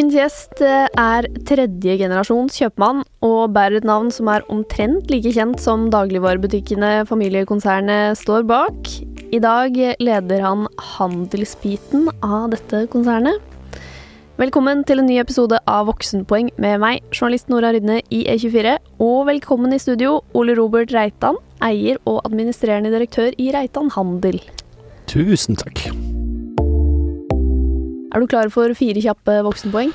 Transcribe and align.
Ukens 0.00 0.14
gjest 0.16 0.60
eh, 0.64 0.86
er 0.96 1.26
tredje 1.44 1.92
generasjons 2.00 2.54
kjøpmann 2.56 3.02
og 3.20 3.50
bærer 3.52 3.82
et 3.82 3.84
navn 3.84 4.06
som 4.08 4.30
er 4.32 4.46
omtrent 4.48 5.10
like 5.12 5.28
kjent 5.36 5.60
som 5.60 5.90
dagligvarebutikkene 5.92 7.02
familiekonsernet 7.04 8.16
står 8.16 8.46
bak. 8.48 8.88
I 9.28 9.42
dag 9.44 9.76
leder 10.00 10.40
han 10.40 10.64
handelsbiten 10.94 12.08
av 12.24 12.46
dette 12.54 12.86
konsernet. 12.94 13.44
Velkommen 14.40 14.86
til 14.88 15.02
en 15.02 15.10
ny 15.10 15.18
episode 15.20 15.60
av 15.68 15.90
Voksenpoeng 15.90 16.48
med 16.56 16.80
meg, 16.80 17.04
journalist 17.12 17.52
Nora 17.52 17.74
Rydne 17.76 17.98
i 18.08 18.22
E24. 18.32 18.78
Og 19.04 19.26
velkommen 19.28 19.76
i 19.76 19.82
studio, 19.84 20.22
Ole 20.32 20.56
Robert 20.56 20.96
Reitan, 20.96 21.36
eier 21.60 22.00
og 22.06 22.22
administrerende 22.24 22.94
direktør 22.96 23.36
i 23.36 23.52
Reitan 23.52 23.92
Handel. 23.98 24.40
Tusen 25.12 25.60
takk. 25.60 25.90
Er 28.10 28.22
du 28.22 28.30
klar 28.30 28.50
for 28.50 28.72
fire 28.78 29.02
kjappe 29.02 29.40
voksenpoeng? 29.46 29.92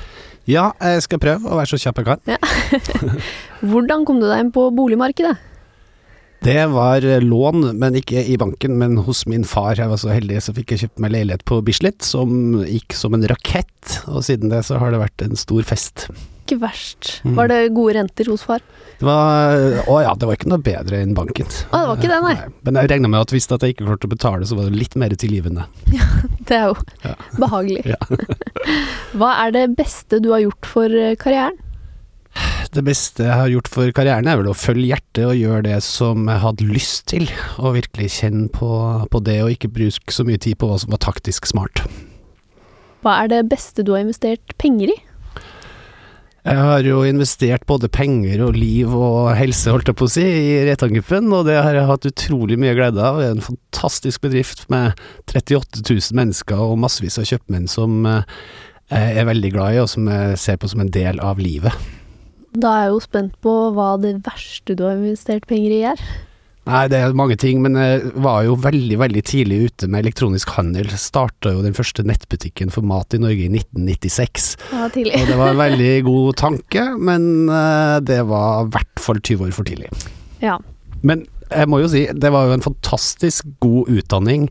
Ja, 0.48 0.70
jeg 0.78 1.02
skal 1.04 1.20
prøve 1.20 1.50
å 1.50 1.58
være 1.58 1.72
så 1.72 1.80
kjapp 1.82 2.00
jeg 2.00 2.06
kan. 2.06 2.22
Hvordan 3.72 4.06
kom 4.06 4.22
du 4.22 4.28
deg 4.28 4.44
inn 4.44 4.54
på 4.54 4.68
boligmarkedet? 4.76 5.34
Det 6.46 6.62
var 6.70 7.02
lån, 7.24 7.72
men 7.80 7.96
ikke 7.98 8.22
i 8.22 8.36
banken, 8.38 8.76
men 8.78 9.00
hos 9.02 9.24
min 9.26 9.42
far. 9.48 9.74
Jeg 9.80 9.90
var 9.90 9.98
så 9.98 10.12
heldig, 10.12 10.38
så 10.44 10.54
fikk 10.54 10.74
jeg 10.74 10.84
kjøpt 10.84 11.02
meg 11.02 11.14
leilighet 11.16 11.42
på 11.48 11.58
Bislett, 11.66 12.04
som 12.06 12.60
gikk 12.62 12.94
som 12.94 13.16
en 13.16 13.26
rakett. 13.26 13.98
Og 14.12 14.22
siden 14.28 14.52
det 14.52 14.62
så 14.68 14.78
har 14.78 14.94
det 14.94 15.02
vært 15.02 15.26
en 15.26 15.40
stor 15.40 15.66
fest. 15.66 16.06
Ikke 16.46 16.60
verst. 16.62 17.16
Var 17.26 17.48
det 17.50 17.60
gode 17.74 17.96
renter 17.98 18.28
hos 18.30 18.44
far? 18.46 18.62
Det 18.96 19.04
var 19.04 19.58
Å 19.90 19.96
ja, 20.04 20.12
det 20.16 20.28
var 20.28 20.36
ikke 20.38 20.48
noe 20.52 20.62
bedre 20.62 21.00
enn 21.02 21.12
banken. 21.16 21.48
Å, 21.68 21.80
det 21.82 21.88
var 21.90 21.98
ikke 21.98 22.10
det, 22.12 22.20
nei. 22.22 22.36
Men 22.68 22.78
jeg 22.80 22.90
regna 22.94 23.10
med 23.12 23.24
at 23.26 23.34
hvis 23.34 23.48
jeg 23.50 23.74
ikke 23.74 23.84
klarte 23.88 24.06
å 24.08 24.12
betale, 24.14 24.46
så 24.48 24.56
var 24.56 24.70
det 24.70 24.78
litt 24.78 24.94
mer 24.96 25.10
tilgivende. 25.18 25.66
Det 26.46 26.54
er 26.54 26.68
jo 26.70 26.76
Ja. 27.02 27.16
behagelig. 27.42 27.82
Ja. 27.90 27.98
Hva 29.18 29.32
er 29.42 29.52
det 29.56 29.64
beste 29.76 30.20
du 30.22 30.30
har 30.30 30.44
gjort 30.46 30.68
for 30.70 30.86
eh, 30.94 31.16
karrieren? 31.18 31.58
Det 32.76 32.82
beste 32.84 33.24
jeg 33.24 33.32
har 33.40 33.48
gjort 33.48 33.68
for 33.72 33.90
karrieren, 33.96 34.26
er 34.28 34.38
vel 34.38 34.50
å 34.52 34.56
følge 34.56 34.90
hjertet 34.92 35.24
og 35.24 35.36
gjøre 35.38 35.62
det 35.66 35.76
som 35.86 36.26
jeg 36.28 36.42
hadde 36.42 36.66
lyst 36.68 37.06
til, 37.10 37.26
og 37.58 37.74
virkelig 37.78 38.10
kjenne 38.20 38.50
på, 38.52 38.68
på 39.10 39.20
det, 39.24 39.38
og 39.44 39.52
ikke 39.54 39.70
bruke 39.72 40.12
så 40.12 40.26
mye 40.28 40.38
tid 40.42 40.58
på 40.60 40.68
hva 40.70 40.76
som 40.82 40.92
var 40.92 41.00
taktisk 41.02 41.48
smart. 41.48 41.82
Hva 43.04 43.18
er 43.24 43.30
det 43.32 43.42
beste 43.48 43.84
du 43.86 43.94
har 43.96 44.02
investert 44.04 44.54
penger 44.60 44.92
i? 44.92 44.98
Jeg 46.46 46.62
har 46.62 46.86
jo 46.86 47.00
investert 47.02 47.64
både 47.66 47.88
penger 47.90 48.44
og 48.46 48.54
liv 48.54 48.92
og 48.94 49.32
helse, 49.34 49.72
holdt 49.74 49.88
jeg 49.90 49.98
på 49.98 50.06
å 50.06 50.12
si, 50.14 50.22
i 50.22 50.60
Reitan-gruppen, 50.68 51.26
og 51.34 51.48
det 51.48 51.56
har 51.58 51.74
jeg 51.74 51.88
hatt 51.88 52.06
utrolig 52.06 52.58
mye 52.62 52.76
glede 52.78 53.02
av. 53.02 53.18
Det 53.18 53.26
er 53.26 53.34
en 53.34 53.42
fantastisk 53.42 54.22
bedrift 54.22 54.62
med 54.70 54.94
38 55.26 55.82
000 55.82 56.14
mennesker 56.14 56.62
og 56.62 56.78
massevis 56.84 57.18
av 57.18 57.26
kjøpmenn 57.26 57.66
som 57.66 58.06
eh, 58.06 58.38
jeg 58.94 59.18
er 59.18 59.26
veldig 59.26 59.50
glad 59.56 59.74
i, 59.74 59.80
og 59.82 59.90
som 59.90 60.06
jeg 60.12 60.38
ser 60.38 60.60
på 60.62 60.70
som 60.70 60.84
en 60.84 60.94
del 60.94 61.18
av 61.18 61.42
livet. 61.42 61.74
Da 62.54 62.76
er 62.76 62.86
jeg 62.86 62.94
jo 62.94 63.02
spent 63.08 63.34
på 63.42 63.56
hva 63.74 63.88
det 63.98 64.14
verste 64.28 64.78
du 64.78 64.86
har 64.86 64.94
investert 65.00 65.50
penger 65.50 65.74
i 65.74 65.82
er. 65.90 66.06
Nei, 66.66 66.86
det 66.90 66.98
er 66.98 67.12
mange 67.14 67.36
ting, 67.38 67.60
men 67.62 67.76
jeg 67.78 68.10
var 68.24 68.42
jo 68.42 68.56
veldig, 68.58 68.96
veldig 68.98 69.22
tidlig 69.28 69.58
ute 69.68 69.88
med 69.90 70.02
elektronisk 70.02 70.50
handel. 70.56 70.88
Starta 70.98 71.52
jo 71.54 71.62
den 71.62 71.76
første 71.76 72.02
nettbutikken 72.06 72.72
for 72.74 72.86
mat 72.86 73.14
i 73.14 73.20
Norge 73.22 73.44
i 73.44 73.50
1996. 73.52 74.48
Det 74.64 74.80
var 74.80 74.90
tidlig. 74.96 75.20
Og 75.20 75.30
det 75.30 75.38
var 75.38 75.52
en 75.52 75.62
veldig 75.62 75.92
god 76.08 76.40
tanke, 76.42 76.88
men 76.98 77.30
eh, 77.46 77.94
det 78.10 78.18
var 78.26 78.66
i 78.66 78.74
hvert 78.74 79.04
fall 79.04 79.22
20 79.22 79.46
år 79.46 79.54
for 79.54 79.70
tidlig. 79.70 79.92
Ja. 80.42 80.58
Men 81.06 81.22
jeg 81.52 81.70
må 81.70 81.78
jo 81.84 81.90
si, 81.92 82.02
det 82.10 82.34
var 82.34 82.48
jo 82.48 82.56
en 82.56 82.66
fantastisk 82.66 83.46
god 83.62 83.92
utdanning 84.00 84.48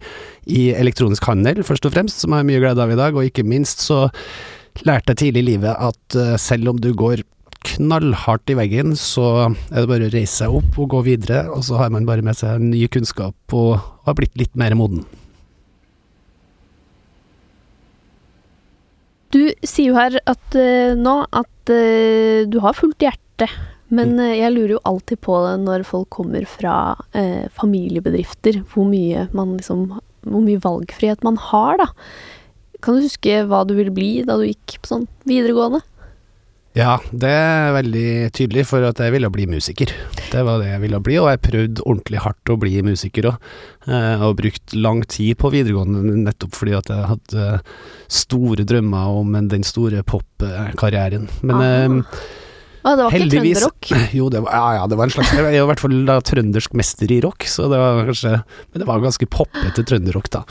i 0.48 0.70
elektronisk 0.72 1.28
handel, 1.28 1.66
først 1.68 1.90
og 1.90 1.98
fremst, 1.98 2.24
som 2.24 2.32
jeg 2.32 2.46
har 2.46 2.48
mye 2.48 2.64
glede 2.64 2.86
av 2.86 2.96
i 2.96 3.00
dag, 3.00 3.16
og 3.18 3.28
ikke 3.28 3.44
minst 3.44 3.84
så 3.84 4.06
lærte 4.88 5.12
jeg 5.12 5.26
tidlig 5.26 5.44
i 5.44 5.50
livet 5.52 5.76
at 5.76 6.20
eh, 6.20 6.36
selv 6.40 6.72
om 6.72 6.80
du 6.80 6.94
går 6.96 7.28
knallhardt 7.66 8.52
i 8.54 8.58
veggen, 8.58 8.96
så 9.00 9.50
er 9.50 9.82
det 9.82 9.90
bare 9.90 10.08
å 10.08 10.14
reise 10.14 10.44
seg 10.44 10.56
opp 10.60 10.80
og 10.82 10.92
gå 10.94 11.04
videre, 11.08 11.46
og 11.52 11.66
så 11.68 11.80
har 11.82 11.94
man 11.94 12.08
bare 12.08 12.26
med 12.26 12.38
seg 12.38 12.64
ny 12.64 12.86
kunnskap 12.92 13.56
og 13.56 13.78
har 14.08 14.18
blitt 14.18 14.36
litt 14.40 14.54
mer 14.60 14.76
moden. 14.78 15.06
Du 19.36 19.42
sier 19.68 19.90
jo 19.90 19.98
her 19.98 20.16
at 20.30 20.56
eh, 20.56 20.96
nå 20.96 21.16
at 21.36 21.72
eh, 21.74 22.46
du 22.48 22.62
har 22.64 22.78
fullt 22.78 23.04
hjerte, 23.04 23.50
men 23.94 24.16
eh, 24.22 24.38
jeg 24.40 24.54
lurer 24.54 24.78
jo 24.78 24.84
alltid 24.88 25.20
på 25.26 25.42
det 25.44 25.58
når 25.66 25.84
folk 25.88 26.08
kommer 26.14 26.46
fra 26.48 26.96
eh, 27.18 27.50
familiebedrifter, 27.58 28.62
hvor 28.72 28.88
mye 28.90 29.28
man 29.36 29.58
liksom 29.60 29.90
Hvor 30.26 30.42
mye 30.42 30.58
valgfrihet 30.58 31.22
man 31.22 31.36
har, 31.38 31.78
da. 31.78 31.86
Kan 32.82 32.96
du 32.96 33.04
huske 33.04 33.44
hva 33.46 33.60
du 33.68 33.76
ville 33.78 33.94
bli 33.94 34.24
da 34.26 34.40
du 34.40 34.48
gikk 34.48 34.80
på 34.82 34.90
sånn 34.90 35.04
videregående? 35.30 35.84
Ja, 36.76 36.98
det 37.16 37.30
er 37.32 37.70
veldig 37.72 38.08
tydelig, 38.36 38.66
for 38.68 38.84
at 38.84 39.00
jeg 39.00 39.14
ville 39.16 39.30
bli 39.32 39.46
musiker. 39.48 39.94
Det 40.28 40.42
var 40.44 40.60
det 40.60 40.74
jeg 40.74 40.82
ville 40.84 41.00
bli, 41.00 41.16
og 41.22 41.30
jeg 41.32 41.44
prøvde 41.46 41.86
ordentlig 41.88 42.24
hardt 42.26 42.52
å 42.52 42.58
bli 42.60 42.74
musiker 42.84 43.30
òg. 43.32 43.52
Og 44.28 44.36
brukt 44.42 44.76
lang 44.76 45.06
tid 45.08 45.38
på 45.40 45.54
videregående 45.54 46.18
nettopp 46.26 46.58
fordi 46.58 46.76
at 46.76 46.92
jeg 46.92 47.12
hadde 47.14 47.46
store 48.12 48.68
drømmer 48.68 49.22
om 49.22 49.38
den 49.48 49.64
store 49.64 50.04
popkarrieren. 50.04 51.30
Men 51.48 52.02
Aha. 52.04 52.26
Å, 52.86 52.92
det 52.94 53.06
var 53.08 53.16
ikke 53.18 53.30
trønderrock? 53.34 53.92
Jo, 54.20 54.28
det 54.30 54.42
var, 54.46 54.54
ja, 54.54 54.66
ja, 54.78 54.88
det 54.90 54.98
var 55.00 55.08
en 55.08 55.14
slags 55.16 55.32
Jeg 55.34 55.46
er 55.50 55.58
i 55.58 55.68
hvert 55.72 55.82
fall 55.82 55.96
da 56.06 56.20
trøndersk 56.22 56.76
mester 56.78 57.12
i 57.12 57.18
rock, 57.24 57.48
så 57.50 57.66
det 57.72 57.80
var 57.82 58.04
kanskje 58.06 58.34
Men 58.38 58.82
det 58.84 58.88
var 58.90 59.02
ganske 59.02 59.28
poppete 59.34 59.86
trønderrock, 59.90 60.30
da. 60.36 60.44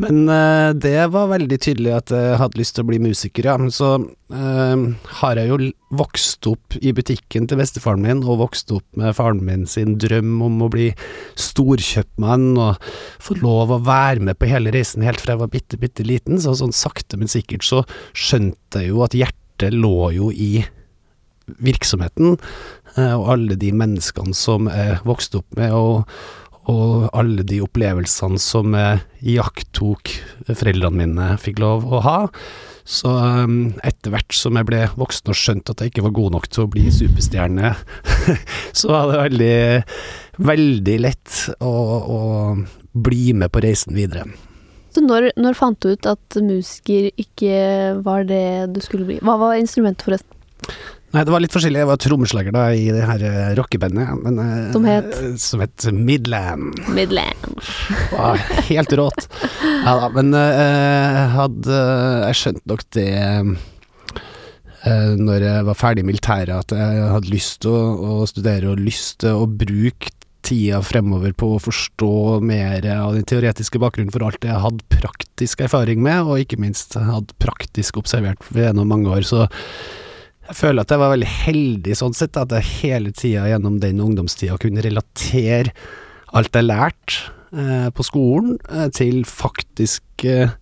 Men 0.00 0.22
uh, 0.30 0.70
det 0.72 0.96
var 1.12 1.28
veldig 1.34 1.58
tydelig 1.60 1.92
at 1.98 2.14
jeg 2.16 2.38
hadde 2.40 2.60
lyst 2.60 2.78
til 2.78 2.86
å 2.86 2.88
bli 2.88 3.00
musiker, 3.04 3.50
ja. 3.50 3.56
Men 3.60 3.74
så 3.74 3.90
uh, 4.00 4.86
har 5.20 5.40
jeg 5.40 5.52
jo 5.52 5.58
vokst 6.00 6.48
opp 6.48 6.78
i 6.80 6.94
butikken 6.96 7.44
til 7.50 7.60
bestefaren 7.60 8.02
min, 8.02 8.24
og 8.24 8.40
vokst 8.40 8.72
opp 8.74 8.86
med 8.98 9.12
faren 9.18 9.44
min 9.44 9.68
sin 9.70 9.98
drøm 10.00 10.40
om 10.48 10.64
å 10.64 10.70
bli 10.72 10.88
storkjøpmann 11.40 12.54
og 12.56 12.88
få 13.22 13.36
lov 13.42 13.74
å 13.76 13.82
være 13.84 14.24
med 14.24 14.40
på 14.40 14.48
hele 14.50 14.72
reisen 14.74 15.04
helt 15.04 15.20
fra 15.20 15.36
jeg 15.36 15.44
var 15.44 15.52
bitte, 15.52 15.80
bitte 15.80 16.08
liten. 16.08 16.40
Så 16.40 16.56
sånn 16.56 16.74
sakte, 16.76 17.20
men 17.20 17.30
sikkert 17.30 17.68
så 17.68 17.84
skjønte 18.16 18.80
jeg 18.80 18.94
jo 18.94 19.04
at 19.04 19.16
hjertet 19.16 19.76
lå 19.76 20.10
jo 20.16 20.32
i 20.32 20.64
virksomheten, 21.46 22.36
eh, 22.96 23.14
og 23.14 23.30
alle 23.36 23.58
de 23.60 23.72
menneskene 23.76 24.36
som 24.36 24.70
jeg 24.70 25.00
vokste 25.06 25.42
opp 25.42 25.58
med, 25.58 25.74
og, 25.74 26.06
og 26.70 27.10
alle 27.16 27.44
de 27.46 27.60
opplevelsene 27.64 28.40
som 28.42 28.74
jeg 28.76 29.04
iakttok 29.36 30.16
foreldrene 30.50 31.04
mine 31.04 31.28
fikk 31.42 31.62
lov 31.62 31.86
å 31.86 32.02
ha. 32.06 32.18
Så 32.86 33.10
um, 33.10 33.74
etter 33.82 34.12
hvert 34.14 34.34
som 34.34 34.54
jeg 34.54 34.68
ble 34.68 34.84
voksen 34.94 35.32
og 35.32 35.38
skjønte 35.38 35.74
at 35.74 35.82
jeg 35.82 35.90
ikke 35.90 36.04
var 36.06 36.14
god 36.20 36.36
nok 36.36 36.44
til 36.54 36.62
å 36.62 36.70
bli 36.70 36.84
superstjerne, 36.94 37.72
så 38.78 38.92
var 38.92 39.10
det 39.10 39.22
veldig, 39.24 39.56
veldig 40.52 40.98
lett 41.02 41.38
å, 41.58 41.72
å 42.16 42.20
bli 42.94 43.32
med 43.34 43.50
på 43.50 43.62
reisen 43.66 43.96
videre. 43.98 44.28
Så 44.94 45.02
når, 45.04 45.32
når 45.36 45.58
fant 45.58 45.76
du 45.82 45.90
ut 45.92 46.06
at 46.08 46.38
musiker 46.40 47.10
ikke 47.20 47.58
var 48.06 48.22
det 48.30 48.70
du 48.72 48.78
skulle 48.80 49.04
bli? 49.10 49.18
Hva 49.20 49.34
var 49.42 49.58
instrumentet, 49.58 50.06
forresten? 50.06 50.32
Nei, 51.14 51.22
det 51.22 51.30
var 51.32 51.40
litt 51.40 51.54
forskjellig. 51.54 51.78
Jeg 51.80 51.88
var 51.88 52.00
trommeslager 52.02 52.52
da 52.54 52.64
i 52.74 52.88
det 52.92 53.04
her 53.06 53.22
eh, 53.24 53.52
rockebandet. 53.56 54.10
men, 54.24 54.40
eh, 54.42 54.72
Som 54.74 54.84
het? 54.88 55.14
Som 55.40 55.62
het 55.62 55.86
Midland. 55.94 56.80
Midland. 56.92 57.62
var 58.12 58.42
helt 58.68 58.92
rått. 58.98 59.28
Ja 59.86 59.94
da, 60.02 60.10
men 60.16 60.34
eh, 60.34 61.22
hadde 61.36 61.78
Jeg 62.26 62.40
skjønte 62.40 62.72
nok 62.72 62.82
det 62.98 63.06
eh, 63.14 63.54
når 65.18 65.46
jeg 65.46 65.66
var 65.70 65.78
ferdig 65.78 66.04
i 66.04 66.08
militæret, 66.10 66.52
at 66.54 66.74
jeg 66.74 67.08
hadde 67.14 67.32
lyst 67.32 67.60
til 67.64 67.72
å, 67.74 68.20
å 68.22 68.28
studere 68.30 68.70
og 68.74 68.82
lyst 68.82 69.20
til 69.24 69.40
å 69.40 69.48
bruke 69.50 70.12
tida 70.46 70.78
fremover 70.84 71.32
på 71.34 71.56
å 71.56 71.62
forstå 71.62 72.10
mer 72.46 72.84
av 72.94 73.16
den 73.16 73.26
teoretiske 73.26 73.80
bakgrunnen 73.82 74.12
for 74.14 74.22
alt 74.26 74.38
det 74.44 74.52
jeg 74.52 74.62
hadde 74.62 74.86
praktisk 74.94 75.64
erfaring 75.66 75.98
med, 76.04 76.20
og 76.22 76.38
ikke 76.44 76.60
minst 76.62 76.94
hadde 76.94 77.34
praktisk 77.42 77.98
observert 77.98 78.38
gjennom 78.54 78.86
mange 78.92 79.10
år. 79.10 79.26
Så 79.26 79.48
jeg 80.46 80.58
føler 80.58 80.84
at 80.84 80.92
jeg 80.92 81.02
var 81.02 81.12
veldig 81.14 81.30
heldig 81.30 81.96
sånn 81.98 82.16
sett, 82.16 82.36
at 82.38 82.52
jeg 82.54 82.72
hele 82.82 83.12
tida 83.16 83.46
gjennom 83.50 83.80
den 83.82 84.02
ungdomstida 84.02 84.58
kunne 84.62 84.84
relatere 84.84 85.74
alt 86.36 86.56
jeg 86.56 86.66
lærte 86.66 87.32
eh, 87.56 87.88
på 87.94 88.06
skolen, 88.06 88.56
eh, 88.70 88.88
til 88.94 89.24
faktisk 89.28 90.26
eh, 90.26 90.54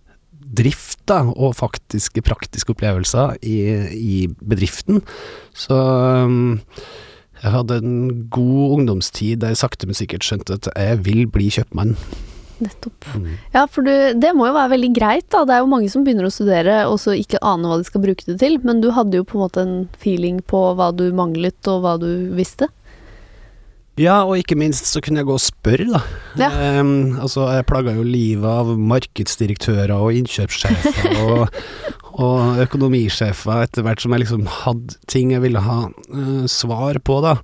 drift, 0.55 1.01
da, 1.09 1.21
og 1.29 1.57
faktiske 1.57 2.23
praktiske 2.25 2.73
opplevelser 2.73 3.35
i, 3.45 3.57
i 3.91 4.19
bedriften. 4.39 5.01
Så 5.57 5.75
um, 5.75 6.61
jeg 7.41 7.53
hadde 7.53 7.81
en 7.81 7.97
god 8.33 8.77
ungdomstid 8.79 9.41
der 9.43 9.53
jeg 9.53 9.61
sakte, 9.65 9.89
men 9.89 9.97
sikkert 9.97 10.25
skjønte 10.25 10.59
at 10.61 10.69
jeg 10.71 11.01
vil 11.05 11.25
bli 11.29 11.49
kjøpmann. 11.53 11.97
Nettopp. 12.63 13.07
Ja, 13.53 13.65
for 13.67 13.83
du, 13.83 13.91
det 14.15 14.31
må 14.37 14.47
jo 14.47 14.55
være 14.55 14.73
veldig 14.75 14.91
greit, 14.95 15.27
da. 15.33 15.43
Det 15.47 15.57
er 15.57 15.63
jo 15.63 15.71
mange 15.71 15.91
som 15.91 16.05
begynner 16.05 16.29
å 16.29 16.33
studere 16.33 16.77
og 16.87 16.97
så 17.03 17.15
ikke 17.17 17.41
aner 17.43 17.71
hva 17.71 17.79
de 17.81 17.87
skal 17.87 18.03
bruke 18.05 18.27
det 18.29 18.37
til, 18.43 18.57
men 18.63 18.81
du 18.83 18.91
hadde 18.95 19.19
jo 19.19 19.27
på 19.27 19.39
en 19.39 19.45
måte 19.45 19.65
en 19.65 19.77
feeling 20.01 20.39
på 20.47 20.61
hva 20.79 20.91
du 20.95 21.09
manglet 21.15 21.71
og 21.71 21.83
hva 21.83 21.97
du 22.01 22.09
visste. 22.37 22.69
Ja, 23.95 24.17
og 24.27 24.35
ikke 24.41 24.57
minst 24.59 24.89
så 24.89 24.99
kunne 25.03 25.21
jeg 25.21 25.29
gå 25.29 25.37
og 25.37 25.43
spørre, 25.43 25.85
da. 25.87 26.01
Ja. 26.39 26.49
Um, 26.81 27.15
altså, 27.23 27.45
jeg 27.55 27.67
plaga 27.69 27.93
jo 27.95 28.03
livet 28.03 28.47
av 28.49 28.73
markedsdirektører 28.75 29.93
og 29.95 30.17
innkjøpssjefer 30.19 31.15
og, 31.23 31.61
og 32.19 32.59
økonomisjefer 32.65 33.63
etter 33.63 33.87
hvert 33.87 34.03
som 34.03 34.15
jeg 34.15 34.25
liksom 34.25 34.49
hadde 34.51 34.99
ting 35.11 35.31
jeg 35.31 35.45
ville 35.45 35.63
ha 35.63 35.85
uh, 35.87 36.43
svar 36.51 36.99
på, 37.07 37.21
da. 37.23 37.37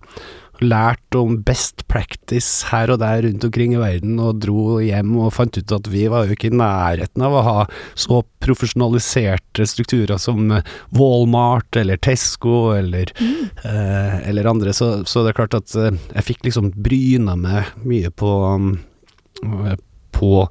Lært 0.61 1.17
om 1.17 1.39
best 1.45 1.87
practice 1.89 2.67
her 2.69 2.91
og 2.93 2.99
der 3.01 3.23
rundt 3.25 3.45
omkring 3.47 3.73
i 3.73 3.81
verden, 3.81 4.19
og 4.21 4.41
dro 4.43 4.77
hjem 4.83 5.15
og 5.23 5.33
fant 5.33 5.57
ut 5.57 5.73
at 5.73 5.89
vi 5.89 6.05
var 6.11 6.27
jo 6.27 6.35
ikke 6.37 6.51
i 6.51 6.59
nærheten 6.59 7.25
av 7.25 7.37
å 7.37 7.43
ha 7.47 7.57
så 7.97 8.21
profesjonaliserte 8.45 9.65
strukturer 9.69 10.21
som 10.21 10.53
Walmart 10.97 11.81
eller 11.81 11.97
Tesco 12.01 12.71
eller, 12.75 13.09
mm. 13.17 13.43
eh, 13.65 14.17
eller 14.29 14.49
andre, 14.53 14.73
så, 14.77 14.93
så, 15.05 15.25
det 15.25 15.33
er 15.33 15.39
klart 15.41 15.57
at 15.57 15.73
uh, 15.77 15.89
jeg 15.89 16.27
fikk 16.29 16.45
liksom 16.47 16.71
bryna 16.77 17.37
meg 17.39 17.73
mye 17.85 18.13
på 18.13 18.31
um, 18.53 18.73
på 20.11 20.45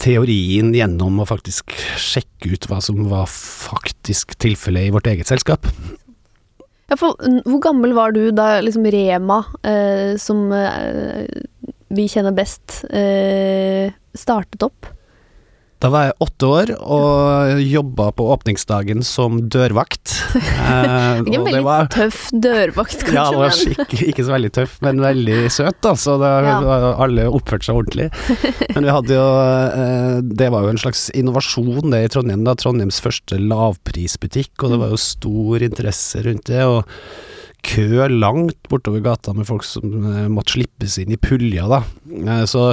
teorien 0.00 0.72
gjennom 0.76 1.22
å 1.22 1.28
faktisk 1.28 1.72
sjekke 2.00 2.52
ut 2.52 2.66
hva 2.70 2.80
som 2.84 3.06
var 3.10 3.28
faktisk 3.30 4.36
tilfellet 4.42 4.88
i 4.88 4.94
vårt 4.94 5.08
eget 5.10 5.30
selskap. 5.30 5.68
Ja, 6.86 6.96
for 6.98 7.18
hvor 7.18 7.60
gammel 7.64 7.94
var 7.96 8.12
du 8.14 8.28
da 8.30 8.60
liksom 8.62 8.86
Rema, 8.94 9.40
eh, 9.66 10.14
som 10.22 10.52
eh, 10.54 11.26
vi 11.88 12.06
kjenner 12.10 12.34
best, 12.36 12.84
eh, 12.90 13.90
startet 14.14 14.62
opp? 14.62 14.86
Da 15.82 15.90
var 15.92 16.06
jeg 16.06 16.14
åtte 16.24 16.48
år 16.48 16.70
og 16.80 17.60
jobba 17.60 18.06
på 18.16 18.26
åpningsdagen 18.32 19.04
som 19.06 19.42
dørvakt. 19.52 20.14
Eh, 20.66 21.20
ikke 21.20 21.36
en 21.36 21.44
veldig 21.46 21.60
var, 21.62 21.86
tøff 21.92 22.22
dørvakt, 22.32 23.02
kanskje? 23.06 23.14
Ja, 23.14 23.24
det 23.30 23.38
var 23.38 23.84
ikke, 23.84 23.98
ikke, 24.10 24.24
så 24.26 24.32
veldig 24.34 24.50
tøff, 24.56 24.72
men 24.82 25.02
veldig 25.02 25.36
søt, 25.52 25.76
da. 25.84 25.92
Så 26.00 26.16
det, 26.18 26.30
ja. 26.46 26.56
alle 27.04 27.26
oppførte 27.30 27.68
seg 27.68 27.78
ordentlig. 27.78 28.08
Men 28.74 28.88
vi 28.88 28.94
hadde 28.96 29.14
jo 29.14 29.26
eh, 29.44 30.16
Det 30.42 30.48
var 30.52 30.66
jo 30.66 30.72
en 30.72 30.80
slags 30.80 31.04
innovasjon 31.14 31.94
det 31.94 32.02
i 32.02 32.10
Trondheim, 32.12 32.42
da. 32.48 32.56
Trondheims 32.58 32.98
første 33.04 33.38
lavprisbutikk, 33.38 34.56
og 34.58 34.74
det 34.74 34.80
var 34.82 34.92
jo 34.92 35.00
stor 35.06 35.66
interesse 35.68 36.24
rundt 36.26 36.50
det. 36.50 36.64
og 36.66 36.82
kø 37.66 38.08
langt 38.10 38.58
bortover 38.70 39.02
gata 39.04 39.34
med 39.36 39.48
folk 39.48 39.64
som 39.66 39.86
eh, 40.10 40.26
måtte 40.32 40.56
slippes 40.56 40.98
inn 41.02 41.14
i 41.14 41.20
pulja, 41.20 41.68
da. 41.70 41.82
Eh, 42.06 42.44
så 42.50 42.72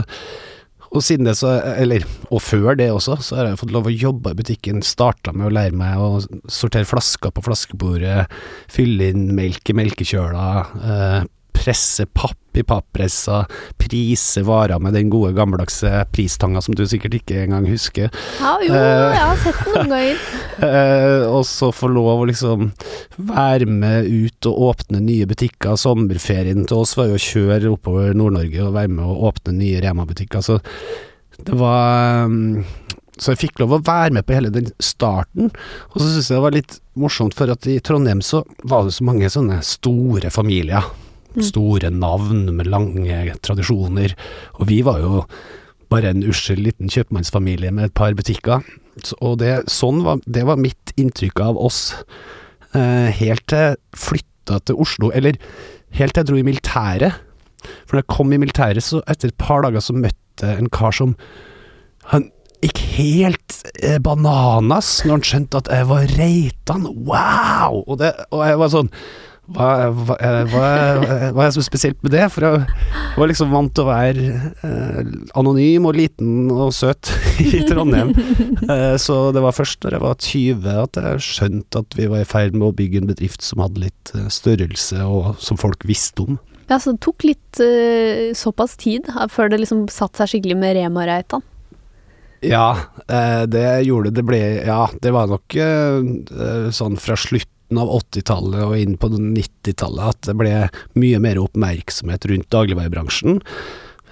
og 0.94 1.02
siden 1.02 1.26
det 1.26 1.36
så, 1.40 1.56
eller, 1.82 2.06
og 2.30 2.42
før 2.46 2.78
det 2.78 2.92
også, 2.94 3.18
så 3.26 3.38
har 3.40 3.48
jeg 3.50 3.60
fått 3.64 3.74
lov 3.74 3.90
å 3.90 3.94
jobbe 3.94 4.34
i 4.34 4.38
butikken. 4.38 4.84
Starta 4.86 5.34
med 5.34 5.48
å 5.50 5.54
lære 5.54 5.74
meg 5.78 5.98
å 5.98 6.20
sortere 6.52 6.86
flasker 6.86 7.34
på 7.34 7.44
flaskebordet, 7.48 8.28
fylle 8.72 9.10
inn 9.14 9.32
melk 9.34 9.74
i 9.74 9.78
melkekjøla, 9.80 10.50
eh, 10.84 11.18
presse 11.54 12.06
papp 12.06 12.58
i 12.58 12.64
pappressa, 12.64 13.44
prise 13.82 14.44
varer 14.46 14.82
med 14.84 14.94
den 14.94 15.10
gode 15.10 15.32
gammeldagse 15.34 15.90
pristanga 16.14 16.62
som 16.62 16.76
du 16.78 16.84
sikkert 16.90 17.18
ikke 17.18 17.40
engang 17.46 17.66
husker. 17.70 18.12
Ja, 18.40 18.54
jo, 18.62 18.74
jeg 18.76 19.24
har 19.24 19.40
sett 19.42 19.62
den 19.64 19.74
noen 19.74 19.94
ganger. 19.94 20.28
Uh, 20.60 21.24
og 21.32 21.48
så 21.50 21.72
få 21.74 21.90
lov 21.94 22.24
å 22.24 22.28
liksom 22.30 22.70
være 23.18 23.70
med 23.70 24.10
ut 24.10 24.50
og 24.52 24.68
åpne 24.70 25.02
nye 25.06 25.30
butikker. 25.30 25.78
Sommerferien 25.80 26.68
til 26.70 26.84
oss 26.84 26.94
var 27.00 27.10
jo 27.10 27.18
å 27.18 27.26
kjøre 27.26 27.74
oppover 27.74 28.14
Nord-Norge 28.18 28.68
og 28.68 28.78
være 28.78 28.94
med 28.94 29.08
og 29.08 29.26
åpne 29.32 29.58
nye 29.58 29.82
Rema-butikker. 29.84 30.46
Så 30.46 30.60
det 31.44 31.58
var 31.58 32.28
um, 32.30 32.62
så 33.22 33.34
jeg 33.34 33.44
fikk 33.44 33.62
lov 33.62 33.76
å 33.76 33.84
være 33.86 34.16
med 34.18 34.26
på 34.26 34.34
hele 34.36 34.50
den 34.54 34.72
starten. 34.82 35.52
Og 35.94 36.00
så 36.02 36.08
syns 36.08 36.32
jeg 36.32 36.38
det 36.38 36.46
var 36.46 36.56
litt 36.56 36.78
morsomt, 37.00 37.36
for 37.38 37.52
at 37.54 37.68
i 37.70 37.78
Trondheim 37.84 38.24
så 38.26 38.42
var 38.66 38.88
det 38.88 38.96
så 38.98 39.06
mange 39.06 39.30
sånne 39.30 39.60
store 39.66 40.34
familier. 40.34 40.88
Mm. 41.34 41.44
Store 41.48 41.90
navn 41.90 42.46
med 42.58 42.70
lange 42.70 43.36
tradisjoner. 43.42 44.14
Og 44.60 44.70
vi 44.70 44.82
var 44.86 45.02
jo 45.02 45.24
bare 45.94 46.14
en 46.14 46.26
ussel 46.30 46.62
liten 46.66 46.90
kjøpmannsfamilie 46.92 47.74
med 47.74 47.90
et 47.90 47.98
par 47.98 48.16
butikker. 48.18 48.66
Og 49.20 49.38
det, 49.42 49.64
sånn 49.72 50.04
var, 50.06 50.22
det 50.26 50.46
var 50.48 50.62
mitt 50.62 50.94
inntrykk 51.00 51.42
av 51.42 51.60
oss 51.62 51.82
eh, 52.78 53.10
helt 53.18 53.46
til 53.50 53.70
jeg 53.70 53.80
flytta 53.98 54.60
til 54.68 54.80
Oslo, 54.84 55.10
eller 55.16 55.38
helt 55.98 56.14
til 56.14 56.24
jeg 56.24 56.30
dro 56.30 56.40
i 56.40 56.46
militæret. 56.46 57.18
For 57.86 57.96
når 57.96 58.04
jeg 58.04 58.12
kom 58.12 58.34
i 58.36 58.42
militæret, 58.42 58.86
så 58.86 59.02
etter 59.10 59.32
et 59.32 59.42
par 59.42 59.66
dager 59.66 59.84
så 59.84 59.96
møtte 59.96 60.50
jeg 60.50 60.60
en 60.60 60.72
kar 60.74 60.96
som 60.96 61.18
Han 62.12 62.26
gikk 62.64 62.80
helt 62.98 63.62
eh, 63.80 64.00
bananas 64.04 64.90
når 65.06 65.14
han 65.14 65.28
skjønte 65.28 65.62
at 65.62 65.70
jeg 65.72 65.88
var 65.88 66.10
Reitan. 66.18 66.88
Wow! 67.08 67.84
Og, 67.86 67.96
det, 68.02 68.12
og 68.32 68.44
jeg 68.44 68.60
var 68.60 68.74
sånn 68.74 68.92
hva, 69.52 69.90
hva, 69.92 70.16
hva, 70.48 70.68
hva, 71.36 71.44
er 71.44 71.52
så 71.52 71.64
spesielt 71.66 71.98
med 72.06 72.14
det? 72.16 72.24
For 72.32 72.46
jeg 72.48 72.62
var 73.20 73.28
liksom 73.28 73.52
vant 73.52 73.74
til 73.76 73.84
å 73.84 73.90
være 73.90 74.28
eh, 74.64 75.10
anonym 75.40 75.90
og 75.90 75.98
liten 76.00 76.48
og 76.54 76.72
søt 76.76 77.12
i 77.44 77.60
Trondheim. 77.68 78.14
Eh, 78.64 78.96
så 79.02 79.18
det 79.36 79.44
var 79.44 79.58
først 79.58 79.84
når 79.84 79.98
jeg 79.98 80.06
var 80.06 80.18
20 80.30 80.82
at 80.86 81.02
jeg 81.02 81.28
skjønte 81.28 81.84
at 81.84 82.00
vi 82.00 82.08
var 82.14 82.24
i 82.24 82.30
ferd 82.30 82.56
med 82.56 82.70
å 82.70 82.76
bygge 82.78 83.04
en 83.04 83.12
bedrift 83.12 83.44
som 83.44 83.60
hadde 83.66 83.84
litt 83.84 84.16
eh, 84.16 84.30
størrelse, 84.32 85.04
og 85.04 85.34
som 85.44 85.60
folk 85.60 85.84
visste 85.90 86.24
om. 86.24 86.40
Ja, 86.70 86.80
Så 86.80 86.96
det 86.96 87.04
tok 87.04 87.28
litt 87.28 87.60
eh, 87.60 88.32
såpass 88.38 88.78
tid 88.80 89.12
før 89.30 89.52
det 89.52 89.60
liksom 89.66 89.90
satte 89.92 90.24
seg 90.24 90.38
skikkelig 90.38 90.62
med 90.62 90.78
Rema-Reitan? 90.80 91.44
Ja, 92.44 92.78
eh, 93.08 93.44
det 93.48 93.84
gjorde 93.88 94.10
det. 94.10 94.22
Det 94.22 94.28
ble 94.28 94.40
Ja, 94.64 94.86
det 95.04 95.12
var 95.16 95.28
nok 95.32 95.56
eh, 95.56 96.72
sånn 96.76 96.96
fra 97.00 97.20
slutt 97.20 97.50
slutten 97.74 97.78
av 97.82 97.90
80-tallet 97.90 98.64
og 98.68 98.78
inn 98.78 98.98
på 98.98 99.10
90-tallet 99.10 100.12
at 100.12 100.28
det 100.28 100.36
ble 100.38 100.70
mye 100.96 101.20
mer 101.20 101.40
oppmerksomhet 101.42 102.26
rundt 102.30 102.50
dagligvarebransjen. 102.52 103.42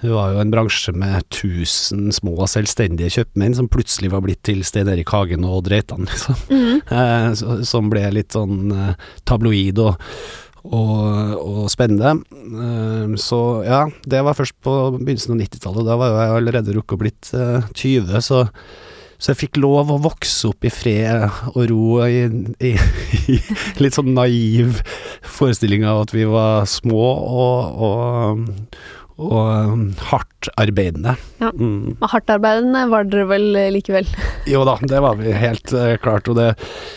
Det 0.02 0.10
var 0.10 0.32
jo 0.32 0.40
en 0.42 0.50
bransje 0.50 0.92
med 0.92 1.22
tusen 1.30 2.10
små 2.12 2.46
selvstendige 2.46 3.10
kjøpmenn 3.20 3.54
som 3.54 3.68
plutselig 3.70 4.10
var 4.10 4.22
blitt 4.24 4.42
til 4.42 4.64
Stein 4.64 4.90
Erik 4.90 5.12
Hagen 5.14 5.44
og 5.46 5.60
Odd 5.60 5.70
Reitan, 5.70 6.06
liksom. 6.06 6.34
Mm. 6.50 6.80
Eh, 6.92 7.62
som 7.64 7.88
ble 7.88 8.02
litt 8.10 8.34
sånn 8.34 8.72
eh, 8.74 8.96
tabloid 9.24 9.78
og, 9.78 9.94
og, 10.66 11.36
og, 11.38 11.68
spennende. 11.70 12.18
Eh, 12.34 13.14
så 13.16 13.62
ja, 13.64 13.84
det 14.02 14.24
var 14.26 14.36
først 14.36 14.58
på 14.64 14.74
begynnelsen 14.98 15.36
av 15.36 15.44
90-tallet. 15.44 15.86
Da 15.86 15.96
var 16.00 16.16
jeg 16.18 16.40
allerede 16.40 16.74
rukket 16.74 16.98
å 16.98 17.00
blitt 17.04 17.30
20, 17.30 18.10
eh, 18.10 18.18
så 18.26 18.42
så 19.22 19.30
jeg 19.30 19.44
fikk 19.44 19.60
lov 19.62 19.92
å 19.92 20.00
vokse 20.02 20.50
opp 20.50 20.66
i 20.66 20.72
fred 20.72 21.28
og 21.52 21.60
ro 21.70 22.00
i, 22.08 22.24
i, 22.58 22.72
i 23.30 23.36
litt 23.82 23.94
sånn 23.94 24.10
naiv 24.16 24.80
forestilling 25.22 25.86
av 25.86 26.08
at 26.08 26.16
vi 26.16 26.26
var 26.26 26.66
små 26.66 27.04
og, 27.22 27.84
og, 27.86 28.42
og 29.22 29.46
um, 29.70 29.84
hardt 30.08 30.50
arbeidende. 30.58 31.14
Ja, 31.38 31.52
mm. 31.54 32.02
Hardtarbeidende 32.02 32.82
var 32.90 33.06
dere 33.06 33.28
vel 33.30 33.46
likevel? 33.76 34.10
jo 34.50 34.64
da, 34.66 34.74
det 34.90 35.04
var 35.06 35.22
vi 35.22 35.36
helt 35.38 35.70
uh, 35.70 35.94
klart. 36.02 36.26
Det, 36.34 36.50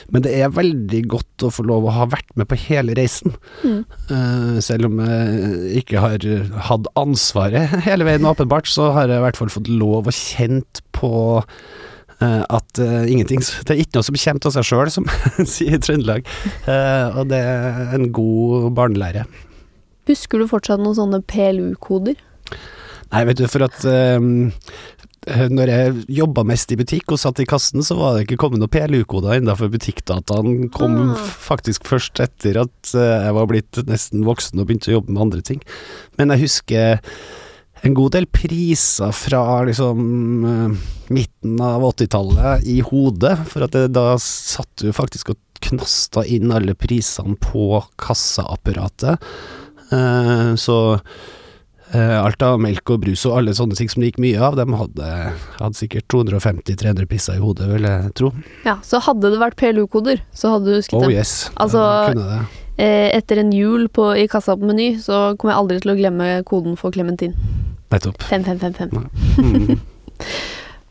men 0.10 0.26
det 0.26 0.34
er 0.40 0.58
veldig 0.58 1.06
godt 1.14 1.46
å 1.46 1.54
få 1.54 1.68
lov 1.70 1.86
å 1.86 1.96
ha 2.00 2.10
vært 2.10 2.34
med 2.40 2.50
på 2.50 2.58
hele 2.66 2.98
reisen. 2.98 3.38
Mm. 3.62 3.82
Uh, 4.10 4.58
selv 4.66 4.90
om 4.90 5.02
jeg 5.06 5.86
ikke 5.86 6.02
har 6.02 6.30
hatt 6.72 6.90
ansvaret 6.98 7.78
hele 7.86 8.10
veien, 8.10 8.26
åpenbart, 8.34 8.66
så 8.72 8.96
har 8.98 9.14
jeg 9.14 9.22
i 9.22 9.28
hvert 9.30 9.44
fall 9.44 9.54
fått 9.54 9.70
lov 9.70 10.10
å 10.10 10.22
kjent 10.26 10.82
på 10.96 11.14
at 12.24 12.80
uh, 12.80 13.04
ingenting 13.12 13.42
Det 13.44 13.74
er 13.74 13.82
ikke 13.84 14.00
noe 14.00 14.08
som 14.08 14.18
kommer 14.20 14.48
av 14.48 14.56
seg 14.56 14.68
sjøl, 14.70 14.92
som 14.94 15.10
sier 15.56 15.82
Trøndelag. 15.84 16.28
Uh, 16.68 17.22
og 17.22 17.32
det 17.32 17.42
er 17.42 17.96
en 17.98 18.10
god 18.16 18.72
barnelære. 18.78 19.26
Husker 20.10 20.40
du 20.40 20.50
fortsatt 20.50 20.84
noen 20.84 20.98
sånne 20.98 21.22
PLU-koder? 21.28 22.20
Nei, 23.12 23.24
vet 23.28 23.40
du, 23.40 23.48
for 23.50 23.66
at 23.66 23.82
når 25.26 25.70
jeg 25.72 25.94
jobba 26.20 26.44
mest 26.46 26.70
i 26.74 26.78
butikk 26.78 27.16
og 27.16 27.18
satt 27.22 27.40
i 27.42 27.48
kassen, 27.50 27.82
så 27.86 27.96
var 27.98 28.14
det 28.14 28.26
ikke 28.26 28.38
kommet 28.44 28.62
noen 28.62 28.70
PLU-koder 28.70 29.40
ennå, 29.40 29.56
for 29.58 29.74
butikkdataen 29.74 30.68
kom 30.74 31.00
ah. 31.16 31.24
faktisk 31.42 31.88
først 31.90 32.22
etter 32.22 32.60
at 32.62 32.92
jeg 32.94 33.34
var 33.38 33.50
blitt 33.50 33.82
nesten 33.90 34.26
voksen 34.28 34.62
og 34.62 34.70
begynte 34.70 34.92
å 34.92 35.00
jobbe 35.00 35.16
med 35.16 35.26
andre 35.26 35.42
ting. 35.46 35.64
Men 36.20 36.34
jeg 36.36 36.46
husker 36.46 37.02
en 37.86 37.94
god 37.94 38.16
del 38.16 38.26
priser 38.26 39.14
fra 39.14 39.62
liksom 39.68 40.00
uh, 40.46 40.86
midten 41.14 41.62
av 41.62 41.84
80-tallet 41.86 42.66
i 42.70 42.80
hodet, 42.86 43.38
for 43.50 43.68
at 43.68 43.76
det, 43.76 43.92
da 43.94 44.16
satt 44.22 44.72
du 44.82 44.90
faktisk 44.96 45.36
og 45.36 45.42
knasta 45.66 46.26
inn 46.30 46.54
alle 46.54 46.76
prisene 46.78 47.38
på 47.42 47.84
kassaapparatet. 48.02 49.22
Uh, 49.92 50.58
så 50.58 50.78
uh, 51.94 52.18
alt 52.18 52.42
av 52.46 52.58
melk 52.62 52.90
og 52.96 53.04
brus 53.06 53.28
og 53.30 53.38
alle 53.38 53.54
sånne 53.58 53.78
ting 53.78 53.92
som 53.92 54.02
det 54.02 54.12
gikk 54.12 54.22
mye 54.26 54.42
av, 54.42 54.58
de 54.58 54.66
hadde, 54.82 55.14
hadde 55.60 55.78
sikkert 55.78 56.10
250-300 56.14 57.10
priser 57.12 57.38
i 57.38 57.44
hodet, 57.44 57.70
vil 57.70 57.86
jeg 57.86 58.12
tro. 58.18 58.34
Ja, 58.66 58.80
så 58.86 59.04
hadde 59.06 59.30
det 59.30 59.42
vært 59.44 59.60
PLU-koder, 59.62 60.26
så 60.34 60.56
hadde 60.56 60.72
du 60.72 60.80
husket 60.80 60.98
oh, 60.98 61.12
yes, 61.14 61.52
altså, 61.54 61.86
kunne 62.10 62.30
det. 62.34 62.44
Etter 62.76 63.40
en 63.40 63.54
jul 63.56 63.86
på, 63.94 64.10
i 64.20 64.26
kassa 64.28 64.58
på 64.58 64.68
Meny, 64.68 64.96
så 65.00 65.38
kommer 65.38 65.54
jeg 65.54 65.62
aldri 65.62 65.80
til 65.86 65.94
å 65.94 66.00
glemme 66.02 66.32
koden 66.50 66.74
for 66.82 66.92
Clementin. 66.92 67.38
Nettopp. 67.96 68.22
5555. 68.30 68.94
Mm. 69.40 69.80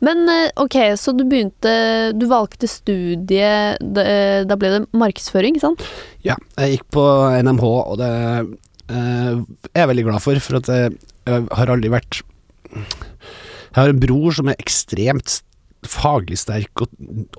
Men 0.05 0.29
eh, 0.29 0.51
ok, 0.61 0.77
så 1.01 1.15
du 1.17 1.25
begynte 1.29 1.71
Du 2.17 2.27
valgte 2.29 2.69
studie 2.69 3.47
Da 3.81 4.59
ble 4.61 4.73
det 4.75 4.83
markedsføring, 4.97 5.57
ikke 5.57 5.69
sant? 5.69 5.87
Ja, 6.27 6.37
jeg 6.61 6.79
gikk 6.79 6.87
på 6.99 7.05
NMH, 7.45 7.65
og 7.65 7.99
det 8.03 8.11
eh, 8.91 9.33
er 9.73 9.85
jeg 9.85 9.91
veldig 9.93 10.07
glad 10.11 10.25
for, 10.25 10.45
for 10.45 10.61
at 10.61 10.71
jeg, 10.73 10.95
jeg 11.29 11.49
har 11.61 11.73
aldri 11.73 11.93
vært 11.95 12.21
Jeg 12.75 13.79
har 13.79 13.93
en 13.93 14.03
bror 14.03 14.37
som 14.37 14.51
er 14.53 14.61
ekstremt 14.61 15.41
faglig 15.91 16.39
sterk 16.41 16.85
og, 16.85 16.91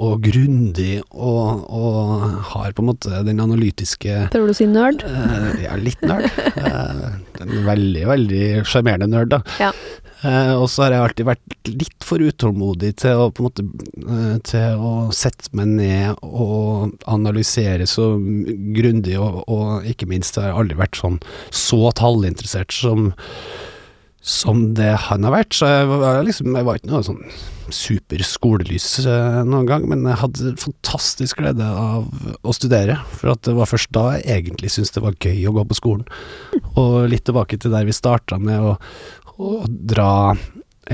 og 0.02 0.24
grundig, 0.25 1.02
og, 1.12 1.66
og 1.70 2.24
har 2.54 2.74
på 2.75 2.84
en 2.84 2.90
måte 2.92 3.22
den 3.28 3.42
analytiske 3.44 4.30
Prøver 4.34 4.52
du 4.52 4.54
å 4.54 4.58
si 4.58 4.68
nerd? 4.70 5.06
Uh, 5.06 5.52
Ja, 5.66 5.75
litt 5.80 6.02
nerd. 6.06 6.28
uh, 6.60 7.16
en 7.42 7.54
veldig, 7.66 8.06
veldig 8.10 8.44
sjarmerende 8.68 9.08
nerd, 9.12 9.32
da. 9.34 9.42
Ja. 9.62 9.72
Uh, 10.25 10.56
og 10.58 10.70
så 10.72 10.86
har 10.86 10.96
jeg 10.96 11.04
alltid 11.06 11.28
vært 11.28 11.70
litt 11.70 12.06
for 12.08 12.24
utålmodig 12.24 12.94
til 13.02 13.20
å 13.20 13.28
på 13.36 13.44
en 13.44 13.48
måte 13.50 13.66
uh, 14.08 14.38
Til 14.48 14.80
å 14.82 14.94
sette 15.14 15.52
meg 15.58 15.74
ned 15.75 16.24
og 16.25 16.96
analysere 17.12 17.86
så 17.90 18.16
grundig, 18.78 19.20
og, 19.22 19.44
og 19.52 19.86
ikke 19.92 20.08
minst 20.10 20.40
har 20.40 20.50
jeg 20.50 20.60
aldri 20.64 20.80
vært 20.80 20.98
sånn 21.02 21.20
så 21.54 21.92
tallinteressert 22.00 22.74
som 22.74 23.12
som 24.25 24.72
det 24.74 24.89
han 25.05 25.25
har 25.27 25.36
vært, 25.36 25.53
så 25.53 25.67
jeg 25.70 25.89
var, 25.91 26.24
liksom, 26.25 26.55
jeg 26.58 26.65
var 26.65 26.79
ikke 26.79 26.89
noe 26.89 27.05
sånn 27.05 27.22
super 27.74 28.22
eh, 28.22 29.38
noen 29.46 29.67
gang, 29.70 29.86
men 29.89 30.05
jeg 30.10 30.22
hadde 30.22 30.53
fantastisk 30.62 31.41
glede 31.41 31.65
av 31.65 32.08
å 32.41 32.55
studere, 32.55 32.98
for 33.13 33.38
det 33.38 33.53
var 33.58 33.70
først 33.70 33.94
da 33.94 34.08
jeg 34.17 34.41
egentlig 34.41 34.72
syntes 34.74 34.96
det 34.96 35.05
var 35.05 35.17
gøy 35.22 35.46
å 35.46 35.53
gå 35.60 35.65
på 35.70 35.77
skolen. 35.77 36.05
Og 36.74 37.05
litt 37.12 37.25
tilbake 37.29 37.60
til 37.62 37.74
der 37.74 37.86
vi 37.86 37.94
starta 37.96 38.39
med 38.41 38.65
å, 38.65 38.75
å 39.38 39.51
dra 39.70 40.34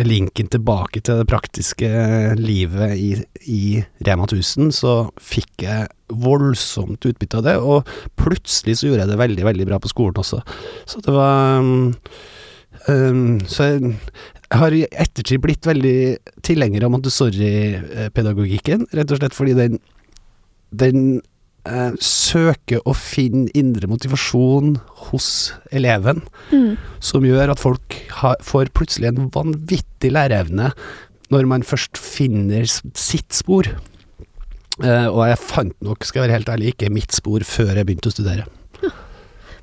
linken 0.07 0.47
tilbake 0.51 1.01
til 1.03 1.19
det 1.19 1.27
praktiske 1.27 1.87
livet 2.39 2.95
i, 2.95 3.09
i 3.47 3.63
Rema 4.07 4.27
1000, 4.27 4.71
så 4.75 4.93
fikk 5.19 5.65
jeg 5.65 5.87
voldsomt 6.11 7.07
utbytte 7.07 7.39
av 7.39 7.47
det, 7.47 7.57
og 7.59 7.87
plutselig 8.19 8.79
så 8.79 8.87
gjorde 8.87 9.05
jeg 9.05 9.13
det 9.13 9.19
veldig, 9.23 9.47
veldig 9.47 9.67
bra 9.71 9.79
på 9.83 9.91
skolen 9.91 10.19
også. 10.23 10.43
Så 10.87 11.03
det 11.03 11.15
var 11.15 11.63
um, 12.87 13.39
så 13.45 13.67
jeg, 13.71 13.95
jeg 14.51 14.59
har 14.61 14.75
i 14.75 14.85
ettertid 14.89 15.41
blitt 15.43 15.67
veldig 15.67 15.97
tilhenger 16.47 16.85
av 16.87 16.91
Montessori-pedagogikken, 16.95 18.87
rett 18.95 19.11
og 19.13 19.21
slett 19.21 19.35
fordi 19.37 19.53
den, 19.57 19.77
den 20.71 21.03
eh, 21.67 21.93
søker 22.03 22.81
å 22.87 22.95
finne 22.97 23.51
indre 23.57 23.87
motivasjon 23.91 24.75
hos 25.11 25.29
eleven, 25.71 26.23
Mm. 26.51 26.75
som 26.99 27.23
gjør 27.23 27.53
at 27.53 27.61
folk 27.63 27.95
har, 28.21 28.35
får 28.43 28.73
plutselig 28.75 29.07
en 29.11 29.29
vanvittig 29.31 30.11
læreevne 30.11 30.71
når 31.31 31.47
man 31.47 31.63
først 31.63 31.95
finner 31.95 32.65
sitt 32.67 33.31
spor. 33.31 33.69
Eh, 34.83 35.07
og 35.07 35.21
jeg 35.29 35.37
fant 35.39 35.77
nok, 35.85 36.03
skal 36.03 36.21
jeg 36.23 36.27
være 36.29 36.37
helt 36.39 36.49
ærlig, 36.51 36.73
ikke 36.73 36.91
mitt 36.91 37.15
spor 37.15 37.43
før 37.47 37.75
jeg 37.77 37.87
begynte 37.87 38.11
å 38.11 38.15
studere. 38.15 38.47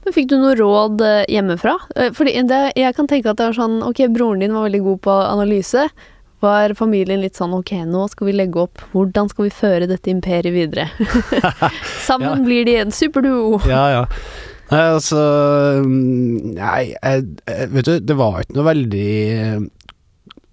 Men 0.04 0.14
fikk 0.14 0.28
du 0.30 0.36
noe 0.40 0.54
råd 0.58 1.02
eh, 1.04 1.24
hjemmefra? 1.28 1.74
Eh, 1.96 2.12
Fordi 2.16 2.36
det, 2.48 2.60
jeg 2.78 2.94
kan 2.96 3.08
tenke 3.10 3.30
at 3.32 3.40
det 3.40 3.48
er 3.50 3.56
sånn 3.58 3.80
Ok, 3.84 4.04
broren 4.14 4.40
din 4.44 4.54
var 4.56 4.68
veldig 4.68 4.82
god 4.86 5.00
på 5.04 5.16
analyse. 5.26 5.88
Var 6.44 6.72
familien 6.78 7.18
litt 7.24 7.34
sånn 7.38 7.56
ok, 7.56 7.72
nå 7.90 8.04
skal 8.12 8.28
vi 8.30 8.36
legge 8.38 8.60
opp 8.62 8.84
hvordan 8.92 9.26
skal 9.32 9.48
vi 9.48 9.54
føre 9.54 9.88
dette 9.90 10.12
imperiet 10.12 10.54
videre? 10.54 10.84
Sammen 12.06 12.38
Ja. 12.38 12.44
blir 12.46 12.64
de 12.68 12.76
en 12.84 12.94
superduo. 12.94 13.58
Ja, 13.66 13.82
ja. 13.90 14.04
Nei, 14.68 14.84
altså 14.92 15.18
mm, 15.82 16.54
Nei, 16.58 16.92
jeg, 16.94 17.24
vet 17.72 17.88
du, 17.88 17.94
det 18.04 18.16
var 18.20 18.42
ikke 18.44 18.58
noe 18.58 18.66
veldig 18.68 19.08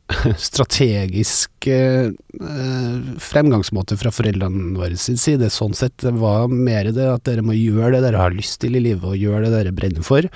strategisk 0.37 1.67
eh, 1.67 2.11
eh, 2.13 2.97
fremgangsmåte 3.21 3.97
fra 3.97 4.11
foreldrene 4.13 4.75
våre 4.77 4.99
sin 5.01 5.17
side. 5.17 5.49
Sånn 5.53 5.73
sett 5.77 6.05
var 6.05 6.51
mer 6.51 6.91
det 6.93 7.09
at 7.09 7.25
dere 7.25 7.45
må 7.45 7.57
gjøre 7.57 7.97
det 7.97 8.05
dere 8.05 8.21
har 8.21 8.35
lyst 8.35 8.59
til 8.61 8.77
i 8.77 8.83
livet, 8.83 9.05
og 9.05 9.17
gjøre 9.17 9.47
det 9.47 9.55
dere 9.57 9.75
brenner 9.75 10.05
for. 10.05 10.27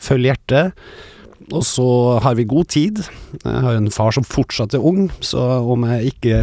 Følg 0.00 0.30
hjertet. 0.30 0.88
Og 1.54 1.62
så 1.64 1.86
har 2.20 2.34
vi 2.36 2.44
god 2.48 2.68
tid. 2.74 2.98
Jeg 3.40 3.60
har 3.64 3.76
en 3.78 3.92
far 3.92 4.12
som 4.12 4.26
fortsatt 4.26 4.74
er 4.76 4.84
ung, 4.84 5.06
så 5.24 5.40
om 5.72 5.86
jeg 5.88 6.12
ikke 6.12 6.40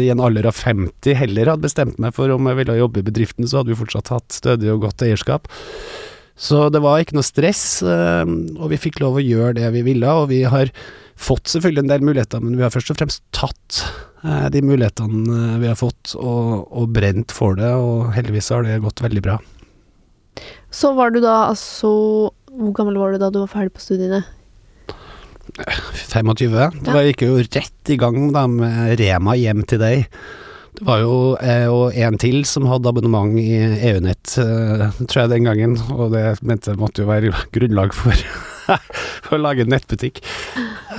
i 0.00 0.08
en 0.12 0.22
alder 0.24 0.48
av 0.48 0.56
50 0.56 1.18
heller 1.18 1.52
hadde 1.52 1.66
bestemt 1.66 1.98
meg 2.00 2.14
for 2.16 2.32
om 2.32 2.48
jeg 2.48 2.60
ville 2.62 2.78
jobbe 2.78 3.02
i 3.02 3.08
bedriften, 3.08 3.48
så 3.48 3.60
hadde 3.60 3.74
vi 3.74 3.80
fortsatt 3.80 4.12
hatt 4.14 4.36
stødig 4.36 4.70
og 4.72 4.86
godt 4.86 5.04
eierskap. 5.04 5.50
Så 6.38 6.68
det 6.70 6.80
var 6.84 7.02
ikke 7.02 7.18
noe 7.18 7.26
stress, 7.26 7.82
eh, 7.82 8.24
og 8.56 8.70
vi 8.72 8.80
fikk 8.80 9.02
lov 9.02 9.18
å 9.18 9.24
gjøre 9.24 9.56
det 9.58 9.72
vi 9.74 9.84
ville, 9.90 10.16
og 10.22 10.30
vi 10.30 10.44
har 10.48 10.70
fått 11.18 11.50
selvfølgelig 11.50 11.84
en 11.84 11.92
del 11.92 12.06
muligheter, 12.06 12.42
men 12.44 12.56
vi 12.58 12.64
har 12.64 12.72
først 12.74 12.92
og 12.94 13.00
fremst 13.00 13.22
tatt 13.36 13.82
eh, 14.24 14.48
de 14.54 14.62
mulighetene 14.64 15.36
eh, 15.36 15.60
vi 15.64 15.70
har 15.70 15.78
fått, 15.78 16.14
og, 16.16 16.68
og 16.70 16.90
brent 16.94 17.34
for 17.34 17.58
det, 17.58 17.70
og 17.74 18.12
heldigvis 18.16 18.52
har 18.54 18.66
det 18.66 18.80
gått 18.84 19.02
veldig 19.04 19.24
bra. 19.24 19.38
Så 20.70 20.92
var 20.94 21.10
du 21.10 21.18
da 21.24 21.48
altså 21.48 21.88
Hvor 22.52 22.74
gammel 22.76 22.98
var 23.00 23.10
du 23.10 23.18
da 23.18 23.30
du 23.32 23.40
var 23.40 23.50
ferdig 23.50 23.72
på 23.74 23.82
studiene? 23.82 24.20
25. 25.58 26.52
da 26.52 26.92
var 26.92 27.06
gikk 27.08 27.24
jo 27.24 27.38
rett 27.40 27.90
i 27.90 27.96
gang 27.98 28.28
da 28.34 28.44
med 28.50 28.98
Rema 29.00 29.34
hjem 29.38 29.64
til 29.66 29.80
deg. 29.82 30.20
Det 30.78 30.84
var 30.86 31.00
jo 31.02 31.14
jeg 31.42 31.70
og 31.74 31.96
en 31.98 32.18
til 32.22 32.44
som 32.46 32.68
hadde 32.70 32.90
abonnement 32.92 33.34
i 33.40 33.56
EU-nett, 33.90 34.36
eh, 34.38 34.84
tror 35.00 35.24
jeg 35.24 35.32
den 35.32 35.48
gangen, 35.48 35.74
og 35.90 36.12
det 36.14 36.38
mente 36.46 36.70
jeg 36.70 36.78
måtte 36.78 37.02
jo 37.02 37.08
være 37.08 37.32
grunnlag 37.54 37.96
for, 37.96 38.14
for 39.24 39.36
å 39.36 39.42
lage 39.42 39.64
en 39.64 39.72
nettbutikk. 39.72 40.20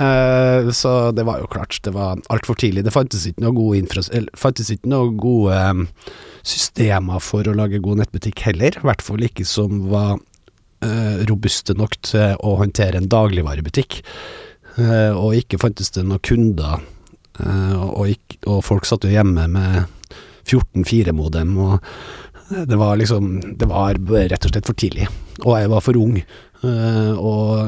Uh, 0.00 0.70
så 0.74 1.10
det 1.12 1.26
var 1.28 1.42
jo 1.42 1.50
klart, 1.50 1.78
det 1.84 1.92
var 1.96 2.20
altfor 2.32 2.58
tidlig. 2.60 2.84
Det 2.86 2.94
fantes 2.94 3.26
ikke 3.28 3.44
noe 3.44 3.56
gode, 3.56 4.04
fantes 4.38 4.72
ikke 4.72 4.90
noe 4.90 5.12
gode 5.20 5.58
um, 5.70 5.86
systemer 6.46 7.22
for 7.24 7.48
å 7.48 7.56
lage 7.56 7.82
god 7.84 8.02
nettbutikk 8.02 8.44
heller, 8.48 8.78
i 8.78 8.86
hvert 8.86 9.04
fall 9.04 9.26
ikke 9.26 9.46
som 9.48 9.84
var 9.92 10.16
uh, 10.16 11.18
robuste 11.28 11.76
nok 11.76 11.98
til 12.06 12.38
å 12.38 12.56
håndtere 12.62 13.00
en 13.00 13.10
dagligvarebutikk. 13.10 14.00
Uh, 14.78 15.12
og 15.18 15.36
ikke 15.36 15.60
fantes 15.60 15.92
det 15.96 16.06
noen 16.06 16.22
kunder, 16.24 16.80
og, 17.40 18.02
ikke, 18.12 18.36
og 18.52 18.58
folk 18.66 18.84
satt 18.84 19.06
jo 19.06 19.14
hjemme 19.14 19.46
med 19.48 20.10
14.4-modem, 20.44 21.54
og 21.56 21.78
det 22.68 22.76
var 22.76 22.98
liksom 23.00 23.56
Det 23.56 23.68
var 23.70 23.96
rett 23.96 24.44
og 24.44 24.52
slett 24.52 24.66
for 24.66 24.76
tidlig. 24.76 25.06
Og 25.46 25.54
jeg 25.56 25.70
var 25.70 25.84
for 25.84 25.96
ung. 25.96 26.18
Eh, 26.64 27.12
og 27.16 27.60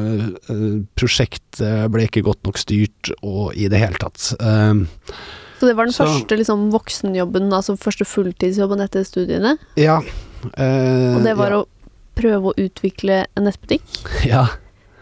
eh, 0.52 0.80
prosjektet 0.98 1.90
ble 1.92 2.06
ikke 2.08 2.22
godt 2.26 2.42
nok 2.48 2.58
styrt, 2.60 3.12
og 3.22 3.54
i 3.56 3.68
det 3.72 3.80
hele 3.82 3.98
tatt. 4.00 4.32
Eh, 4.40 4.82
Så 5.60 5.68
det 5.68 5.76
var 5.78 5.86
den 5.86 5.92
Så- 5.94 6.04
første 6.06 6.36
liksom, 6.40 6.70
voksenjobben, 6.72 7.52
altså 7.52 7.76
første 7.78 8.04
fulltidsjobben 8.04 8.80
etter 8.82 9.04
studiene? 9.06 9.56
ja. 9.76 10.00
eh, 10.56 11.14
Og 11.16 11.22
det 11.22 11.36
var 11.38 11.50
ja, 11.50 11.60
å 11.62 11.66
prøve 12.18 12.50
å 12.52 12.58
utvikle 12.58 13.26
en 13.36 13.44
nettbutikk? 13.44 13.82
ja. 14.26 14.46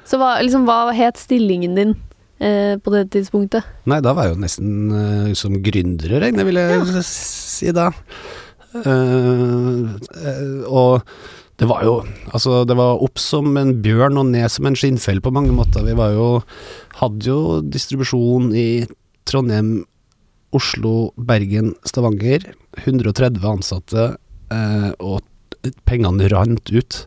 Så 0.04 0.18
hva, 0.18 0.40
liksom, 0.42 0.64
hva 0.66 0.92
het 0.92 1.16
stillingen 1.16 1.74
din 1.76 1.94
eh, 2.40 2.76
på 2.82 2.90
det 2.90 3.10
tidspunktet? 3.14 3.62
Nei, 3.86 4.00
da 4.02 4.12
var 4.12 4.26
jeg 4.26 4.34
jo 4.34 4.40
nesten 4.42 4.92
eh, 5.30 5.34
som 5.38 5.54
gründer 5.62 6.16
å 6.16 6.20
regne, 6.20 6.44
vil 6.44 6.58
jeg 6.58 7.04
si 7.06 7.70
da. 7.72 7.90
Uh, 8.70 9.98
uh, 10.14 10.62
og 10.70 11.02
det 11.60 11.68
var 11.68 11.84
jo 11.84 11.94
Altså, 12.32 12.62
det 12.64 12.76
var 12.78 13.02
opp 13.04 13.20
som 13.20 13.52
en 13.60 13.74
bjørn 13.84 14.18
og 14.20 14.30
ned 14.32 14.48
som 14.52 14.68
en 14.68 14.78
skinnfell 14.78 15.20
på 15.20 15.32
mange 15.34 15.52
måter. 15.52 15.84
Vi 15.84 15.96
var 15.98 16.14
jo 16.16 16.28
Hadde 17.00 17.26
jo 17.26 17.60
distribusjon 17.64 18.50
i 18.56 18.86
Trondheim, 19.28 19.84
Oslo, 20.56 21.12
Bergen, 21.16 21.74
Stavanger. 21.86 22.48
130 22.80 23.44
ansatte, 23.46 24.06
eh, 24.50 24.90
og 24.98 25.20
pengene 25.86 26.28
rant 26.32 26.72
ut. 26.72 26.98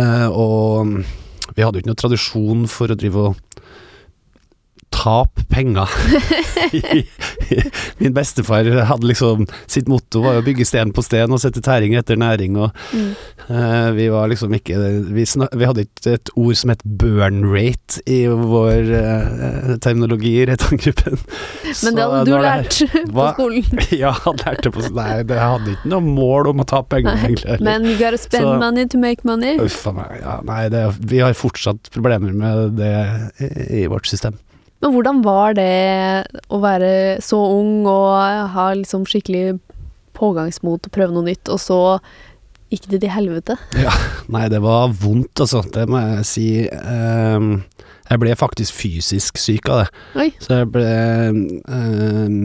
Eh, 0.00 0.26
og 0.28 1.04
vi 1.54 1.62
hadde 1.62 1.78
jo 1.78 1.84
ikke 1.84 1.92
noe 1.92 2.02
tradisjon 2.02 2.66
for 2.70 2.90
å 2.90 2.98
drive 2.98 3.28
og 3.28 3.62
tape 5.04 5.44
penger. 5.52 5.90
Min 7.98 8.14
bestefar 8.14 8.64
hadde 8.88 9.06
liksom 9.06 9.46
Sitt 9.70 9.88
motto 9.90 10.22
var 10.24 10.38
å 10.40 10.44
bygge 10.46 10.64
sten 10.68 10.92
på 10.96 11.02
sten 11.04 11.32
og 11.34 11.40
sette 11.42 11.62
tæring 11.64 11.94
etter 11.98 12.18
næring, 12.20 12.56
og 12.60 12.72
Mm. 12.94 13.10
uh, 13.50 13.90
vi 13.96 14.06
var 14.12 14.28
liksom 14.30 14.52
ikke 14.56 14.76
vi, 15.12 15.24
snak, 15.26 15.52
vi 15.56 15.66
hadde 15.66 15.84
ikke 15.86 16.12
et 16.16 16.30
ord 16.38 16.56
som 16.56 16.70
het 16.72 16.82
burn 16.84 17.42
rate 17.50 18.00
i 18.10 18.20
vår 18.28 18.90
uh, 18.92 19.74
terminologi 19.82 20.34
i 20.42 20.46
Rettangruppen. 20.48 21.18
Men 21.84 21.98
det 21.98 22.06
hadde 22.06 22.24
du 22.28 22.34
lært 22.44 22.78
på 22.92 23.04
Hva? 23.16 23.28
skolen. 23.34 23.82
Ja, 24.04 24.12
lærte 24.44 24.72
på 24.74 24.84
Nei, 24.94 25.22
det 25.28 25.38
hadde 25.40 25.74
ikke 25.76 25.90
noe 25.92 26.04
mål 26.06 26.52
om 26.52 26.62
å 26.64 26.68
ta 26.70 26.82
penger, 26.86 27.18
egentlig. 27.26 27.58
Men 27.64 27.86
you 27.88 27.96
gotta 28.00 28.20
spend 28.20 28.46
Så- 28.46 28.56
money 28.62 28.86
to 28.88 29.00
make 29.02 29.24
money. 29.28 29.56
Uff 29.62 29.82
a 29.90 29.94
meg. 29.96 30.16
Ja, 30.22 30.38
nei, 30.46 30.62
det, 30.72 30.84
vi 31.00 31.20
har 31.24 31.34
fortsatt 31.38 31.90
problemer 31.94 32.34
med 32.36 32.76
det 32.80 32.94
i, 33.42 33.82
i 33.82 33.86
vårt 33.90 34.06
system. 34.10 34.38
Men 34.84 34.92
hvordan 34.92 35.22
var 35.24 35.54
det 35.56 36.26
å 36.52 36.58
være 36.60 37.16
så 37.24 37.38
ung 37.56 37.86
og 37.88 38.50
ha 38.52 38.66
liksom 38.76 39.06
skikkelig 39.08 39.56
pågangsmot 40.14 40.84
og 40.84 40.92
prøve 40.92 41.14
noe 41.14 41.24
nytt, 41.30 41.48
og 41.48 41.56
så 41.62 41.78
gikk 42.68 42.90
det 42.92 43.00
til 43.06 43.14
helvete? 43.14 43.56
Ja, 43.86 43.94
Nei, 44.28 44.44
det 44.52 44.60
var 44.64 44.92
vondt, 44.92 45.40
altså. 45.40 45.62
Det 45.72 45.86
må 45.88 46.02
jeg 46.02 46.28
si. 46.28 46.48
Um, 46.68 47.62
jeg 48.10 48.20
ble 48.20 48.36
faktisk 48.36 48.76
fysisk 48.76 49.40
syk 49.40 49.72
av 49.72 49.84
det. 49.84 49.88
Oi. 50.20 50.28
Så 50.44 50.60
jeg 50.60 50.68
ble 50.74 50.84
ehm, 50.84 52.36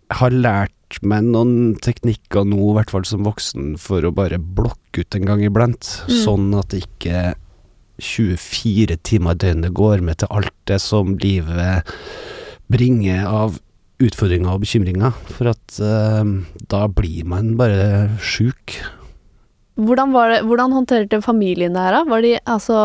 jeg 0.06 0.20
har 0.20 0.36
lært 0.36 1.00
meg 1.02 1.26
noen 1.32 1.74
teknikker 1.82 2.44
nå, 2.46 2.60
i 2.60 2.76
hvert 2.76 2.92
fall 2.92 3.06
som 3.08 3.24
voksen, 3.26 3.74
for 3.80 4.04
å 4.04 4.14
bare 4.14 4.38
blokke 4.38 5.02
ut 5.02 5.18
en 5.18 5.26
gang 5.28 5.42
iblant. 5.48 5.88
Mm. 6.06 6.16
Sånn 6.22 6.48
at 6.60 6.70
det 6.74 6.84
ikke 6.84 7.22
24 7.96 8.98
timer 9.00 9.36
i 9.36 9.40
døgnet 9.46 9.74
går 9.76 10.04
med 10.04 10.20
til 10.20 10.28
alt 10.36 10.52
det 10.68 10.78
som 10.84 11.16
livet 11.22 11.88
bringer 12.68 13.24
av 13.24 13.56
utfordringer 14.02 14.52
og 14.52 14.62
bekymringer. 14.66 15.16
For 15.32 15.50
at 15.54 15.80
eh, 15.80 16.32
da 16.68 16.84
blir 16.92 17.26
man 17.28 17.54
bare 17.58 18.10
sjuk. 18.20 18.76
Hvordan, 19.76 20.12
det, 20.16 20.42
hvordan 20.48 20.72
håndterte 20.72 21.20
familien 21.24 21.76
det 21.76 21.84
her, 21.84 21.98
da? 22.00 22.20
Altså, 22.48 22.78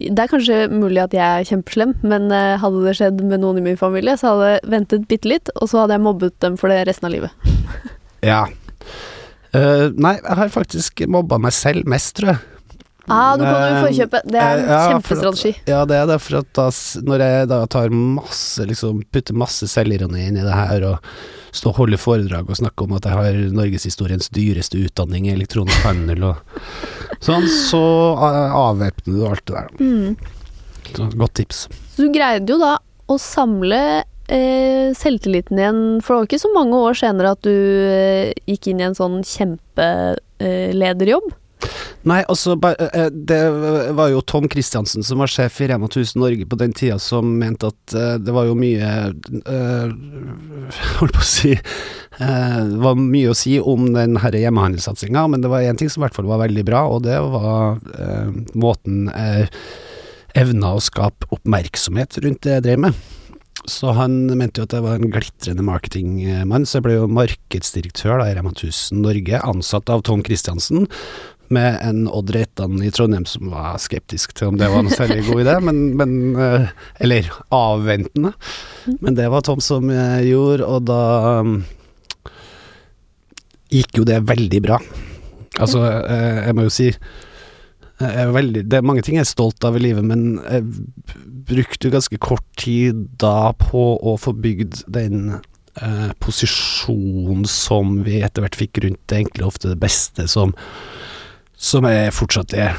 det 0.00 0.22
er 0.22 0.30
kanskje 0.30 0.58
mulig 0.70 1.02
at 1.02 1.14
jeg 1.16 1.24
er 1.40 1.48
kjempeslem, 1.48 1.96
men 2.06 2.30
eh, 2.32 2.58
hadde 2.62 2.84
det 2.86 2.94
skjedd 2.98 3.24
med 3.26 3.42
noen 3.42 3.58
i 3.58 3.64
min 3.64 3.80
familie, 3.80 4.14
så 4.16 4.34
hadde 4.34 4.52
jeg 4.52 4.70
ventet 4.76 5.08
bitte 5.10 5.30
litt, 5.32 5.50
og 5.58 5.70
så 5.70 5.82
hadde 5.82 5.98
jeg 5.98 6.04
mobbet 6.06 6.36
dem 6.44 6.56
for 6.60 6.72
det 6.72 6.84
resten 6.88 7.10
av 7.10 7.16
livet. 7.16 7.50
Ja. 8.20 8.44
Uh, 9.50 9.88
nei, 9.96 10.18
jeg 10.20 10.36
har 10.38 10.50
faktisk 10.52 11.00
mobba 11.10 11.38
meg 11.42 11.54
selv 11.56 11.88
mest, 11.88 12.12
tror 12.18 12.34
jeg. 12.34 12.59
Ah, 13.10 13.34
du 13.34 13.42
kan 13.42 13.66
jo 13.66 13.82
forkjøpe. 13.88 14.20
Det 14.26 14.38
er 14.38 14.60
en 14.60 14.64
eh, 14.64 14.70
ja, 14.70 14.78
for 14.78 14.94
kjempestrategi. 14.94 15.52
Ja, 15.70 15.80
det 15.88 15.96
er 15.98 16.06
derfor 16.10 16.32
at 16.40 16.50
da, 16.56 16.66
når 17.08 17.18
jeg 17.26 17.48
da 17.50 17.58
tar 17.74 17.88
masse, 17.94 18.66
liksom, 18.70 18.94
putter 19.10 19.34
masse 19.38 19.64
selvironi 19.70 20.20
inn 20.28 20.38
i 20.38 20.46
det 20.46 20.56
her, 20.56 20.80
og 20.92 20.96
står 21.56 21.72
og 21.72 21.78
holder 21.82 22.00
foredrag 22.00 22.50
og 22.50 22.60
snakker 22.60 22.86
om 22.86 22.92
at 22.98 23.06
jeg 23.08 23.18
har 23.18 23.40
norgeshistoriens 23.56 24.30
dyreste 24.34 24.76
utdanning 24.84 25.26
i 25.26 25.34
elektronisk 25.34 25.80
handel 25.82 26.20
og 26.30 26.36
sånn, 27.24 27.46
så 27.50 27.82
eh, 28.14 28.60
avvæpner 28.60 29.16
du 29.16 29.26
alt 29.26 29.44
det 29.50 29.56
der. 29.56 29.68
Mm. 29.80 30.10
Så, 30.90 31.00
godt 31.18 31.34
tips. 31.38 31.58
Så 31.96 32.06
du 32.06 32.10
greide 32.14 32.50
jo 32.50 32.58
da 32.62 32.76
å 33.10 33.16
samle 33.20 33.80
eh, 34.30 34.88
selvtilliten 34.96 35.58
igjen, 35.58 35.82
for 36.04 36.14
det 36.14 36.18
var 36.18 36.24
ikke 36.30 36.46
så 36.46 36.52
mange 36.54 36.74
år 36.86 36.94
senere 37.02 37.34
at 37.34 37.42
du 37.46 37.50
eh, 37.50 38.30
gikk 38.46 38.64
inn 38.70 38.80
i 38.82 38.86
en 38.86 38.98
sånn 38.98 39.18
kjempelederjobb. 39.26 41.28
Nei, 42.08 42.22
altså, 42.32 42.54
eh, 42.64 43.10
det 43.12 43.40
var 43.96 44.08
jo 44.08 44.22
Tom 44.24 44.48
Christiansen 44.48 45.04
som 45.04 45.20
var 45.20 45.28
sjef 45.28 45.58
i 45.60 45.68
Rema 45.68 45.88
1000 45.90 46.20
Norge 46.22 46.46
på 46.48 46.56
den 46.60 46.72
tida, 46.72 46.96
som 47.02 47.34
mente 47.42 47.68
at 47.68 47.94
eh, 47.96 48.14
det 48.22 48.32
var 48.32 48.48
jo 48.48 48.56
mye 48.56 48.88
øh, 49.44 49.92
Holdt 51.00 51.16
på 51.16 51.20
å 51.20 51.28
si 51.28 51.52
eh, 51.52 52.58
Det 52.70 52.80
var 52.80 52.96
mye 52.96 53.34
å 53.34 53.36
si 53.36 53.58
om 53.60 53.90
den 53.92 54.16
her 54.22 54.38
hjemmehandelssatsinga, 54.40 55.26
men 55.28 55.44
det 55.44 55.52
var 55.52 55.66
én 55.66 55.76
ting 55.76 55.92
som 55.92 56.00
i 56.00 56.06
hvert 56.06 56.16
fall 56.16 56.30
var 56.30 56.40
veldig 56.46 56.64
bra, 56.70 56.86
og 56.88 57.04
det 57.04 57.20
var 57.20 57.80
øh, 58.00 58.34
måten 58.56 59.08
jeg 59.12 59.50
evna 60.40 60.76
å 60.76 60.82
skape 60.82 61.26
oppmerksomhet 61.34 62.20
rundt 62.22 62.44
det 62.46 62.54
jeg 62.54 62.64
drev 62.68 62.84
med. 62.86 63.00
Så 63.68 63.92
han 63.92 64.14
mente 64.38 64.62
jo 64.62 64.66
at 64.68 64.72
jeg 64.72 64.84
var 64.84 64.96
en 64.96 65.10
glitrende 65.12 65.64
marketingmann, 65.66 66.64
så 66.64 66.78
jeg 66.78 66.86
ble 66.86 66.96
jo 66.96 67.10
markedsdirektør 67.12 68.22
da 68.22 68.30
i 68.30 68.36
Rema 68.38 68.54
1000 68.54 69.02
Norge, 69.04 69.42
ansatt 69.42 69.92
av 69.92 70.06
Tom 70.06 70.24
Christiansen 70.24 70.88
med 71.50 71.78
en 71.82 72.04
Odd 72.08 72.30
Reitan 72.34 72.78
i 72.82 72.90
Trondheim 72.94 73.26
som 73.28 73.50
var 73.50 73.78
skeptisk 73.82 74.34
til 74.38 74.52
om 74.52 74.58
det 74.60 74.68
var 74.70 74.84
noe 74.86 74.94
særlig 74.94 75.24
god 75.26 75.42
idé, 75.42 75.56
men, 75.66 75.82
men 75.98 76.14
eh, 76.38 76.68
Eller 77.02 77.30
avventende. 77.54 78.32
Men 79.00 79.18
det 79.18 79.28
var 79.32 79.44
Tom 79.46 79.62
som 79.64 79.90
eh, 79.90 80.20
gjorde, 80.28 80.66
og 80.66 80.86
da 80.88 81.00
um, 81.40 81.56
gikk 83.70 84.00
jo 84.00 84.06
det 84.06 84.20
veldig 84.28 84.62
bra. 84.66 84.78
Altså, 85.58 85.82
eh, 86.06 86.46
jeg 86.46 86.56
må 86.56 86.68
jo 86.68 86.76
si 86.78 86.92
veldig, 88.00 88.62
Det 88.64 88.78
er 88.78 88.86
mange 88.86 89.02
ting 89.04 89.18
jeg 89.18 89.26
er 89.26 89.28
stolt 89.28 89.64
av 89.66 89.74
i 89.76 89.82
livet, 89.82 90.06
men 90.06 90.38
jeg 90.40 90.64
brukte 91.50 91.92
ganske 91.92 92.16
kort 92.22 92.46
tid 92.56 93.06
da 93.20 93.52
på 93.58 93.82
å 94.00 94.14
få 94.20 94.32
bygd 94.32 94.84
den 94.88 95.34
eh, 95.34 96.10
posisjonen 96.22 97.44
som 97.48 97.98
vi 98.06 98.22
etter 98.24 98.44
hvert 98.44 98.58
fikk 98.58 98.80
rundt 98.84 99.14
egentlig 99.14 99.46
ofte 99.46 99.68
det 99.72 99.80
beste, 99.82 100.28
som 100.30 100.54
som 101.60 101.84
jeg 101.88 102.14
fortsatt 102.16 102.56
er 102.56 102.78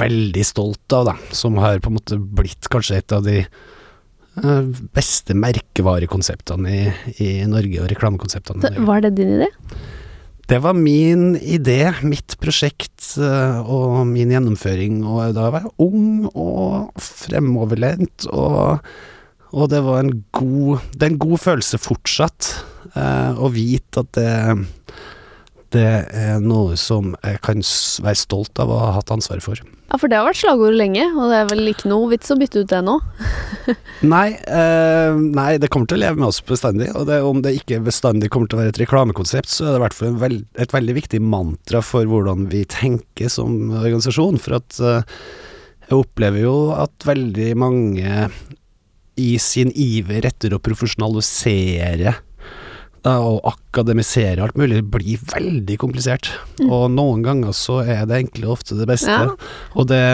veldig 0.00 0.44
stolt 0.46 0.96
av, 0.96 1.10
da. 1.10 1.14
Som 1.36 1.58
har 1.60 1.82
på 1.82 1.90
en 1.90 1.98
måte 1.98 2.16
blitt 2.18 2.70
kanskje 2.72 3.00
et 3.02 3.14
av 3.14 3.24
de 3.26 3.42
eh, 3.42 4.82
beste 4.96 5.36
merkevarekonseptene 5.36 6.74
i, 6.74 6.82
i 7.20 7.30
Norge, 7.50 7.82
og 7.82 7.90
reklamekonseptene. 7.92 8.74
Var 8.88 9.06
det 9.06 9.16
din 9.18 9.34
idé? 9.38 9.50
Det 10.50 10.58
var 10.58 10.74
min 10.74 11.36
idé, 11.36 11.92
mitt 12.02 12.34
prosjekt 12.42 13.12
eh, 13.22 13.60
og 13.60 14.02
min 14.08 14.32
gjennomføring, 14.34 15.04
og 15.06 15.36
da 15.36 15.50
var 15.52 15.68
jeg 15.68 15.76
ung 15.86 16.24
og 16.32 16.90
fremoverlent, 16.98 18.26
og, 18.32 18.80
og 19.54 19.70
det 19.70 19.84
var 19.86 20.02
en 20.02 20.16
god 20.34 20.88
Det 20.94 21.06
er 21.06 21.12
en 21.12 21.22
god 21.22 21.42
følelse 21.44 21.78
fortsatt, 21.78 22.50
eh, 22.94 23.38
å 23.38 23.52
vite 23.54 24.02
at 24.02 24.10
det 24.18 24.34
det 25.74 25.90
er 26.16 26.40
noe 26.42 26.76
som 26.80 27.12
jeg 27.22 27.38
kan 27.44 27.60
være 27.62 28.18
stolt 28.18 28.58
av 28.62 28.72
å 28.72 28.78
ha 28.80 28.90
hatt 28.96 29.12
ansvaret 29.14 29.44
for. 29.44 29.60
Ja, 29.90 29.98
for 29.98 30.10
det 30.10 30.18
har 30.20 30.26
vært 30.28 30.38
slagordet 30.38 30.78
lenge, 30.78 31.04
og 31.18 31.32
det 31.32 31.38
er 31.40 31.48
vel 31.50 31.70
ikke 31.72 31.90
noe 31.90 32.10
vits 32.12 32.30
å 32.30 32.36
bytte 32.38 32.62
ut 32.62 32.70
det 32.70 32.80
nå? 32.86 32.96
Nei, 34.12 34.28
eh, 34.38 35.18
nei, 35.18 35.48
det 35.60 35.68
kommer 35.72 35.90
til 35.90 35.98
å 35.98 36.02
leve 36.04 36.20
med 36.20 36.28
oss 36.30 36.38
bestandig. 36.46 36.88
Og 36.96 37.08
det, 37.08 37.18
om 37.26 37.42
det 37.44 37.56
ikke 37.58 37.82
bestandig 37.84 38.30
kommer 38.32 38.50
til 38.50 38.58
å 38.58 38.62
være 38.62 38.74
et 38.74 38.80
reklamekonsept, 38.84 39.50
så 39.50 39.66
er 39.66 39.74
det 39.74 39.80
i 39.80 39.84
hvert 39.84 39.98
fall 39.98 40.14
veld, 40.22 40.46
et 40.62 40.74
veldig 40.74 40.96
viktig 40.96 41.20
mantra 41.22 41.82
for 41.84 42.08
hvordan 42.08 42.46
vi 42.52 42.62
tenker 42.70 43.30
som 43.32 43.74
organisasjon. 43.82 44.38
For 44.40 44.60
at 44.60 44.78
eh, 44.78 45.20
jeg 45.90 45.98
opplever 45.98 46.46
jo 46.46 46.56
at 46.78 47.06
veldig 47.10 47.50
mange 47.58 48.24
i 49.20 49.30
sin 49.42 49.74
iver 49.74 50.30
etter 50.30 50.54
å 50.54 50.62
profesjonalisere 50.62 52.14
og 53.08 53.40
akademisere 53.48 54.42
alt 54.44 54.58
mulig, 54.60 54.82
blir 54.92 55.20
veldig 55.32 55.76
komplisert. 55.80 56.30
Og 56.66 56.90
noen 56.92 57.22
ganger 57.24 57.54
så 57.56 57.80
er 57.84 58.04
det 58.08 58.24
enkle 58.26 58.50
ofte 58.52 58.76
det 58.78 58.88
beste. 58.90 59.14
Ja. 59.14 59.36
Og 59.78 59.88
det 59.90 60.04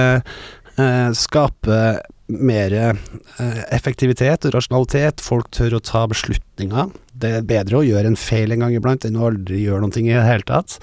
eh, 0.79 1.11
skaper 1.19 2.03
mer 2.27 2.75
eh, 2.75 3.63
effektivitet 3.75 4.47
og 4.47 4.57
rasjonalitet. 4.57 5.23
Folk 5.25 5.51
tør 5.55 5.79
å 5.79 5.85
ta 5.85 6.07
beslutninger. 6.11 6.91
Det 7.15 7.33
er 7.39 7.49
bedre 7.49 7.81
å 7.81 7.87
gjøre 7.87 8.13
en 8.13 8.19
feil 8.21 8.55
en 8.55 8.67
gang 8.67 8.77
iblant 8.77 9.07
enn 9.07 9.19
å 9.19 9.31
aldri 9.31 9.63
gjøre 9.65 9.87
noe 9.87 10.03
i 10.03 10.11
det 10.11 10.27
hele 10.27 10.47
tatt. 10.49 10.79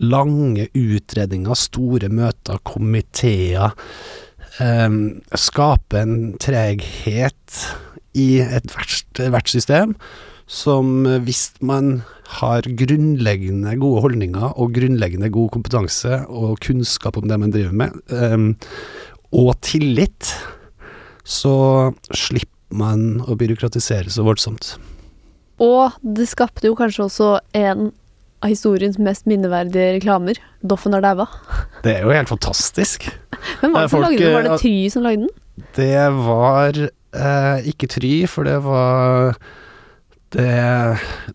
Lange 0.00 0.68
utredninger, 0.76 1.56
store 1.56 2.10
møter, 2.12 2.60
komiteer. 2.68 3.76
Eh, 4.62 4.88
skape 5.36 6.00
en 6.00 6.16
treghet 6.40 7.60
i 8.16 8.38
ethvert 8.40 9.20
hvert 9.20 9.52
system 9.52 9.92
som 10.46 11.06
eh, 11.06 11.20
hvis 11.26 11.50
man 11.60 12.00
har 12.40 12.66
grunnleggende 12.78 13.76
gode 13.78 14.02
holdninger 14.02 14.56
og 14.58 14.74
grunnleggende 14.74 15.30
god 15.34 15.52
kompetanse 15.54 16.22
og 16.26 16.58
kunnskap 16.64 17.18
om 17.18 17.28
det 17.30 17.38
man 17.38 17.54
driver 17.54 17.74
med, 17.74 17.98
um, 18.10 18.48
og 19.34 19.54
tillit, 19.62 20.32
så 21.26 21.92
slipper 22.10 22.54
man 22.76 23.22
å 23.26 23.36
byråkratisere 23.38 24.10
så 24.10 24.24
voldsomt. 24.26 24.74
Og 25.62 25.94
det 26.02 26.26
skapte 26.28 26.66
jo 26.68 26.76
kanskje 26.78 27.06
også 27.06 27.28
en 27.56 27.90
av 28.44 28.50
historiens 28.52 28.98
mest 29.00 29.26
minneverdige 29.30 29.96
reklamer. 29.96 30.40
Doffen 30.66 30.94
har 30.96 31.04
daua. 31.04 31.28
Det 31.84 31.94
er 31.94 32.02
jo 32.06 32.14
helt 32.14 32.30
fantastisk. 32.30 33.06
Var 33.62 33.70
det 33.70 33.90
som 33.92 34.02
lagde 34.02 34.18
den? 34.18 34.34
Var 34.34 34.42
eh, 34.42 34.50
det 34.50 34.58
Try 34.62 34.74
som 34.92 35.06
lagde 35.06 35.26
den? 35.28 35.66
Det 35.76 36.06
var 36.26 36.80
eh, 36.82 37.68
ikke 37.70 37.88
Try, 37.92 38.14
for 38.28 38.48
det 38.48 38.58
var 38.64 39.38
det, 40.36 40.48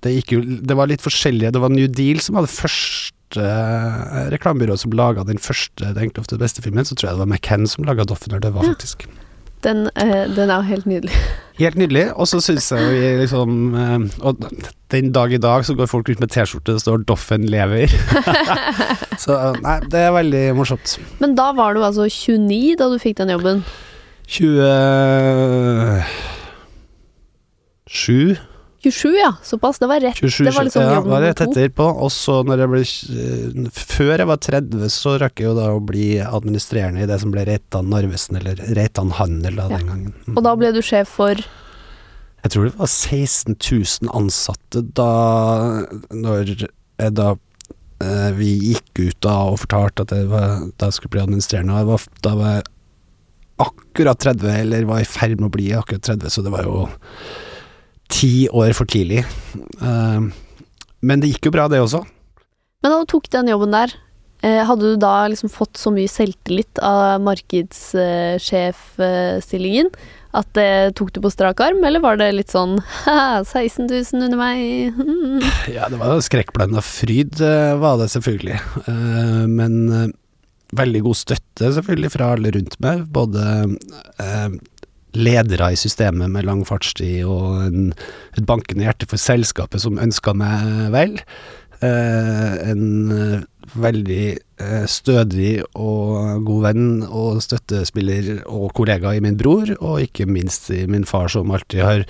det 0.04 0.14
gikk 0.14 0.36
jo 0.36 0.42
Det 0.46 0.78
var 0.78 0.92
litt 0.92 1.04
forskjellige. 1.04 1.54
Det 1.56 1.64
var 1.64 1.74
New 1.74 1.90
Deal 1.90 2.22
som 2.22 2.38
hadde 2.38 2.54
første 2.54 3.48
reklamebyrået 4.34 4.82
som 4.82 4.92
laga 4.92 5.24
den 5.24 5.40
første 5.40 5.94
Det 5.96 6.02
enkle 6.04 6.22
ofte 6.22 6.38
beste 6.38 6.62
filmen. 6.62 6.86
Så 6.86 6.96
tror 6.96 7.10
jeg 7.10 7.18
det 7.18 7.24
var 7.24 7.32
McCann 7.32 7.70
som 7.70 7.88
laga 7.88 8.06
Doffen 8.06 8.38
det 8.38 8.54
var, 8.54 8.68
Ja. 8.68 8.76
Den, 9.62 9.92
eh, 9.94 10.26
den 10.26 10.50
er 10.50 10.64
helt 10.66 10.88
nydelig. 10.90 11.14
Helt 11.62 11.76
nydelig. 11.78 12.08
Og 12.18 12.26
så 12.26 12.40
syns 12.42 12.72
jeg 12.74 12.82
vi 12.90 13.10
liksom 13.20 13.76
eh, 13.78 14.06
Og 14.26 14.40
den 14.90 15.12
dag 15.14 15.34
i 15.34 15.38
dag 15.38 15.66
så 15.66 15.76
går 15.78 15.86
folk 15.86 16.10
rundt 16.10 16.24
med 16.24 16.32
T-skjorte 16.34 16.74
det 16.74 16.82
står 16.82 17.06
'Doffen 17.06 17.46
lever'. 17.46 17.94
så 19.24 19.38
eh, 19.38 19.60
nei, 19.62 19.78
det 19.86 20.02
er 20.02 20.18
veldig 20.18 20.56
morsomt. 20.58 20.98
Men 21.20 21.38
da 21.38 21.52
var 21.54 21.78
du 21.78 21.86
altså 21.86 22.10
29 22.10 22.74
da 22.80 22.90
du 22.90 22.98
fikk 22.98 23.22
den 23.22 23.30
jobben. 23.30 23.62
27 27.92 28.51
27, 28.84 29.10
ja. 29.18 29.30
Såpass. 29.46 29.80
Det 29.80 29.88
var 29.88 30.00
rett. 30.02 30.18
27, 30.18 30.46
det 30.46 30.54
var 30.56 30.66
liksom 30.68 30.84
ja, 30.84 31.02
var 31.06 31.22
rett 31.22 31.42
etter 31.42 31.68
etterpå. 31.68 31.86
Og 32.02 32.12
så 32.14 32.40
når 32.48 32.64
jeg 32.64 32.72
ble 32.72 32.82
eh, 32.82 33.70
Før 33.78 34.14
jeg 34.24 34.30
var 34.32 34.40
30, 34.48 34.86
så 34.94 35.16
rakk 35.22 35.42
jeg 35.42 35.50
jo 35.52 35.56
da 35.58 35.68
å 35.76 35.82
bli 35.86 36.08
administrerende 36.24 37.04
i 37.04 37.10
det 37.10 37.20
som 37.22 37.34
ble 37.34 37.46
Reitan 37.50 37.92
Narvesen, 37.94 38.40
eller 38.42 38.62
Reitan 38.78 39.14
Handel 39.20 39.60
da, 39.60 39.68
Ja. 39.70 39.78
den 39.78 39.92
gangen. 39.92 40.16
Mm. 40.26 40.34
Og 40.38 40.44
da 40.48 40.56
ble 40.58 40.72
du 40.74 40.82
sjef 40.86 41.14
for 41.20 41.38
Jeg 42.42 42.54
tror 42.56 42.66
det 42.72 42.74
var 42.80 42.90
16 42.90 43.54
000 43.54 44.10
ansatte 44.18 44.82
da 44.98 45.12
Når 46.10 46.56
jeg 46.66 47.14
da 47.18 47.36
eh, 48.02 48.32
vi 48.38 48.50
gikk 48.72 49.04
ut 49.06 49.20
da 49.22 49.36
og 49.52 49.62
fortalte 49.62 50.08
at 50.08 50.16
jeg 50.18 50.30
var, 50.32 50.66
da 50.78 50.90
jeg 50.90 50.98
skulle 50.98 51.16
bli 51.16 51.22
administrerende. 51.28 51.78
Og 51.84 51.94
var, 51.94 52.10
da 52.26 52.34
var 52.40 52.52
jeg 52.58 52.68
akkurat 53.62 54.18
30, 54.26 54.50
eller 54.64 54.86
var 54.90 55.04
i 55.04 55.06
ferd 55.06 55.38
med 55.38 55.52
å 55.52 55.54
bli 55.54 55.70
akkurat 55.78 56.02
30, 56.02 56.34
så 56.34 56.42
det 56.42 56.54
var 56.54 56.66
jo 56.66 56.88
ti 58.12 58.50
år 58.52 58.74
for 58.78 58.86
tidlig. 58.92 59.22
Eh, 59.82 60.22
men 61.02 61.20
det 61.22 61.28
gikk 61.34 61.46
jo 61.50 61.56
bra, 61.56 61.66
det 61.72 61.80
også. 61.82 62.02
Men 62.82 62.92
da 62.94 62.98
du 63.02 63.06
tok 63.10 63.26
den 63.34 63.52
jobben 63.52 63.72
der, 63.74 63.90
eh, 64.44 64.62
hadde 64.68 64.86
du 64.94 64.98
da 65.02 65.28
liksom 65.30 65.50
fått 65.54 65.76
så 65.78 65.90
mye 65.94 66.10
selvtillit 66.10 66.80
av 66.82 67.22
markedssjefstillingen 67.26 69.90
at 70.32 70.48
det 70.56 70.96
tok 70.96 71.12
du 71.12 71.20
på 71.20 71.32
strak 71.34 71.60
arm, 71.60 71.84
eller 71.84 72.00
var 72.00 72.16
det 72.16 72.32
litt 72.38 72.52
sånn 72.54 72.80
haha, 73.04 73.44
16 73.44 73.92
000 73.92 74.24
under 74.30 74.40
meg? 74.40 74.96
Ja, 75.76 75.92
det 75.92 76.00
var 76.00 76.24
skrekkblanda 76.24 76.80
fryd, 76.86 77.36
eh, 77.44 77.76
var 77.82 78.00
det 78.00 78.08
selvfølgelig. 78.14 78.58
Men 79.52 80.14
veldig 80.72 81.02
god 81.04 81.18
støtte 81.20 81.74
selvfølgelig 81.76 82.12
fra 82.14 82.30
alle 82.36 82.52
rundt 82.56 82.78
meg. 82.84 83.04
Både 83.12 83.44
ledere 85.18 85.72
i 85.74 85.80
systemet 85.80 86.32
med 86.32 86.48
lang 86.48 86.66
fartstid 86.68 87.26
og 87.28 87.66
en, 87.68 87.90
et 88.38 88.46
bankende 88.48 88.86
hjerte 88.88 89.10
for 89.10 89.22
selskapet 89.22 89.84
som 89.84 90.00
ønska 90.02 90.36
meg 90.38 90.92
vel. 90.94 91.18
Eh, 91.82 92.70
en 92.72 92.86
eh, 93.16 93.42
veldig 93.82 94.26
eh, 94.62 94.86
stødig 94.90 95.64
og 95.74 96.46
god 96.46 96.64
venn 96.68 96.88
og 97.08 97.42
støttespiller 97.44 98.44
og 98.46 98.72
kollega 98.78 99.16
i 99.16 99.24
min 99.24 99.38
bror, 99.40 99.72
og 99.80 100.04
ikke 100.06 100.30
minst 100.30 100.70
i 100.74 100.84
min 100.90 101.08
far 101.08 101.32
som 101.34 101.52
alltid 101.52 101.84
har 101.86 102.06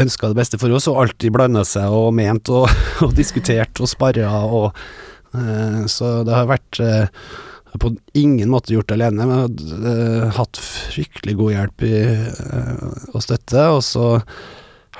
ønska 0.00 0.32
det 0.32 0.38
beste 0.38 0.60
for 0.60 0.72
oss, 0.72 0.88
og 0.88 1.02
alltid 1.02 1.34
blanda 1.34 1.64
seg 1.68 1.92
og 1.92 2.12
ment 2.16 2.48
og, 2.52 2.68
og 3.04 3.16
diskutert 3.18 3.80
og 3.82 3.90
sparra 3.90 4.44
og 4.46 4.68
eh, 5.36 5.82
Så 5.92 6.22
det 6.28 6.36
har 6.36 6.48
vært 6.50 6.80
eh, 6.80 7.26
på 7.80 7.92
ingen 8.18 8.50
måte 8.52 8.74
gjort 8.74 8.90
det 8.90 8.98
alene, 8.98 9.26
men 9.26 9.38
jeg 9.38 9.78
har 9.80 9.92
eh, 9.92 10.32
hatt 10.36 10.60
fryktelig 10.60 11.36
god 11.38 11.54
hjelp 11.54 11.84
i, 11.88 12.00
uh, 12.52 12.88
og 13.14 13.24
støtte, 13.24 13.68
og 13.72 13.80
så 13.86 14.08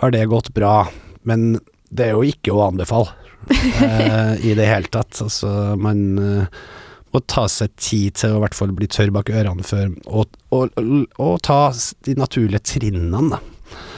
har 0.00 0.14
det 0.14 0.28
gått 0.30 0.52
bra. 0.56 0.86
Men 1.28 1.58
det 1.92 2.08
er 2.08 2.16
jo 2.16 2.24
ikke 2.24 2.54
å 2.54 2.64
anbefale 2.70 3.12
uh, 3.50 4.34
i 4.40 4.54
det 4.56 4.68
hele 4.68 4.88
tatt. 4.92 5.20
Altså, 5.20 5.50
man 5.76 6.02
eh, 6.18 6.62
må 7.12 7.20
ta 7.28 7.44
seg 7.50 7.74
tid 7.76 8.16
til 8.22 8.34
å 8.34 8.40
i 8.40 8.44
hvert 8.46 8.56
fall 8.56 8.72
bli 8.76 8.88
tørr 8.90 9.12
bak 9.14 9.30
ørene 9.32 9.66
før, 9.66 9.92
og, 10.08 10.32
og, 10.54 10.72
og, 10.80 11.02
og 11.20 11.34
ta 11.44 11.66
de 12.08 12.16
naturlige 12.18 12.64
trinnene, 12.72 13.36
da. 13.36 13.42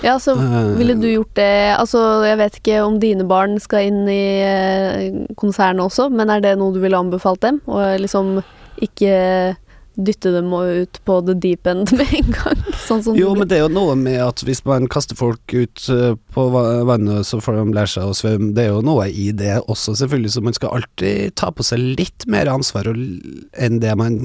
Ja, 0.05 0.19
så 0.23 0.35
Eh, 0.39 0.77
ville 0.79 0.95
du 0.95 1.09
gjort 1.09 1.35
det 1.35 1.75
Altså, 1.75 1.99
jeg 2.27 2.39
vet 2.39 2.59
ikke 2.61 2.83
om 2.85 2.99
dine 3.03 3.25
barn 3.27 3.57
skal 3.63 3.89
inn 3.89 4.05
i 4.11 4.27
eh, 4.45 5.17
konsernet 5.41 5.87
også, 5.87 6.11
men 6.13 6.31
er 6.31 6.45
det 6.45 6.57
noe 6.61 6.75
du 6.75 6.81
ville 6.83 6.99
anbefalt 6.99 7.43
dem? 7.43 7.61
Og 7.67 7.99
liksom 8.03 8.37
ikke 8.83 9.57
dytte 9.95 10.33
dem 10.35 10.49
ut 10.51 10.99
på 11.07 11.21
the 11.23 11.35
deep 11.39 11.69
end 11.71 11.93
med 11.99 12.11
en 12.19 12.33
gang, 12.35 12.63
sånn 12.83 13.03
som 13.07 13.19
Jo, 13.19 13.31
men 13.39 13.47
det 13.47 13.61
er 13.61 13.63
jo 13.69 13.75
noe 13.77 13.95
med 13.99 14.19
at 14.25 14.43
hvis 14.43 14.65
man 14.67 14.89
kaster 14.91 15.15
folk 15.19 15.55
ut 15.55 15.85
eh, 15.95 16.17
på 16.35 16.47
vannet, 16.51 17.23
så 17.29 17.39
får 17.43 17.61
de 17.61 17.77
lære 17.77 17.93
seg 17.93 18.11
å 18.11 18.17
svømme. 18.19 18.51
Det 18.57 18.65
er 18.65 18.73
jo 18.73 18.83
noe 18.83 19.07
i 19.11 19.29
det 19.37 19.61
også, 19.63 19.95
selvfølgelig, 20.03 20.33
så 20.35 20.43
man 20.43 20.57
skal 20.59 20.75
alltid 20.81 21.37
ta 21.39 21.53
på 21.55 21.67
seg 21.67 21.85
litt 22.01 22.27
mer 22.27 22.51
ansvar 22.51 22.91
enn 22.91 23.79
det 23.85 23.95
man 24.01 24.25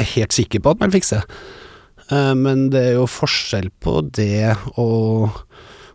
er 0.00 0.12
helt 0.16 0.36
sikker 0.36 0.60
på 0.64 0.74
at 0.76 0.84
man 0.84 0.92
fikser. 0.92 1.24
Eh, 2.10 2.34
Men 2.36 2.68
det 2.74 2.84
er 2.90 2.94
jo 3.00 3.08
forskjell 3.08 3.72
på 3.80 4.02
det 4.12 4.52
og 4.76 5.32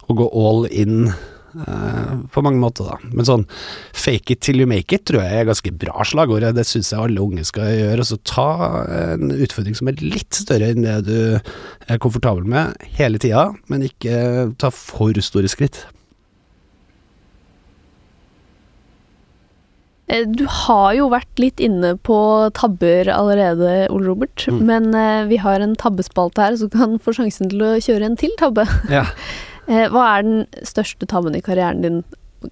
å 0.05 0.13
gå 0.17 0.25
all 0.37 0.65
in 0.69 1.11
på 2.33 2.41
mange 2.43 2.59
måter, 2.59 2.89
da. 2.89 2.97
Men 3.15 3.25
sånn 3.27 3.45
fake 3.95 4.35
it 4.35 4.41
till 4.45 4.59
you 4.59 4.67
make 4.67 4.91
it 4.95 5.05
tror 5.07 5.21
jeg 5.23 5.39
er 5.41 5.47
ganske 5.49 5.71
bra 5.79 6.03
slagord. 6.03 6.43
Det 6.57 6.65
syns 6.67 6.91
jeg 6.91 6.99
alle 6.99 7.23
unge 7.23 7.45
skal 7.47 7.71
gjøre. 7.71 7.97
Altså 8.03 8.19
ta 8.27 8.47
en 9.15 9.31
utfordring 9.31 9.75
som 9.79 9.87
er 9.91 9.99
litt 10.03 10.35
større 10.35 10.73
enn 10.73 10.83
det 10.83 10.97
du 11.07 11.17
er 11.87 12.01
komfortabel 12.03 12.43
med 12.45 12.75
hele 12.99 13.17
tida, 13.21 13.49
men 13.71 13.87
ikke 13.87 14.53
ta 14.61 14.69
for 14.75 15.15
store 15.23 15.47
skritt. 15.51 15.85
Eh, 20.07 20.21
Du 20.29 20.45
har 20.45 20.93
jo 20.93 21.07
vært 21.09 21.39
litt 21.41 21.59
inne 21.63 21.95
på 21.97 22.17
tabber 22.53 23.09
allerede, 23.09 23.87
Ole 23.89 24.05
Robert, 24.11 24.45
Mm. 24.51 24.59
men 24.65 24.93
eh, 24.93 25.25
vi 25.25 25.37
har 25.37 25.59
en 25.59 25.75
tabbespalte 25.75 26.37
her, 26.43 26.53
så 26.57 26.69
du 26.69 26.77
kan 26.77 26.99
få 26.99 27.13
sjansen 27.15 27.49
til 27.49 27.59
å 27.65 27.71
kjøre 27.81 28.05
en 28.05 28.15
til 28.15 28.29
tabbe. 28.37 28.67
Ja. 28.91 29.05
Eh, 29.67 29.89
Hva 29.89 30.17
er 30.17 30.23
den 30.25 30.45
største 30.65 31.05
tabben 31.09 31.35
i 31.37 31.41
karrieren 31.45 31.81
din? 31.83 32.03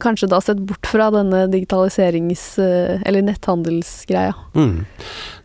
Kanskje 0.02 0.28
da 0.32 0.40
sett 0.42 0.62
bort 0.66 0.88
fra 0.90 1.12
denne 1.14 1.46
digitaliserings- 1.52 2.58
eh, 2.58 3.02
eller 3.06 3.22
netthandelsgreia. 3.22 4.34
Mm. 4.56 4.86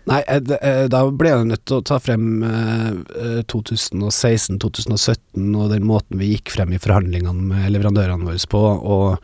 Nei, 0.09 0.23
eh, 0.27 0.89
da 0.89 1.11
ble 1.11 1.29
jeg 1.29 1.47
nødt 1.51 1.65
til 1.69 1.77
å 1.77 1.85
ta 1.85 1.99
frem 2.01 2.43
eh, 2.49 3.43
2016-2017 3.45 5.53
og 5.53 5.69
den 5.75 5.85
måten 5.85 6.19
vi 6.19 6.33
gikk 6.33 6.51
frem 6.57 6.73
i 6.73 6.81
forhandlingene 6.81 7.43
med 7.53 7.73
leverandørene 7.75 8.25
våre 8.25 8.41
på, 8.49 8.63
og, 8.65 9.21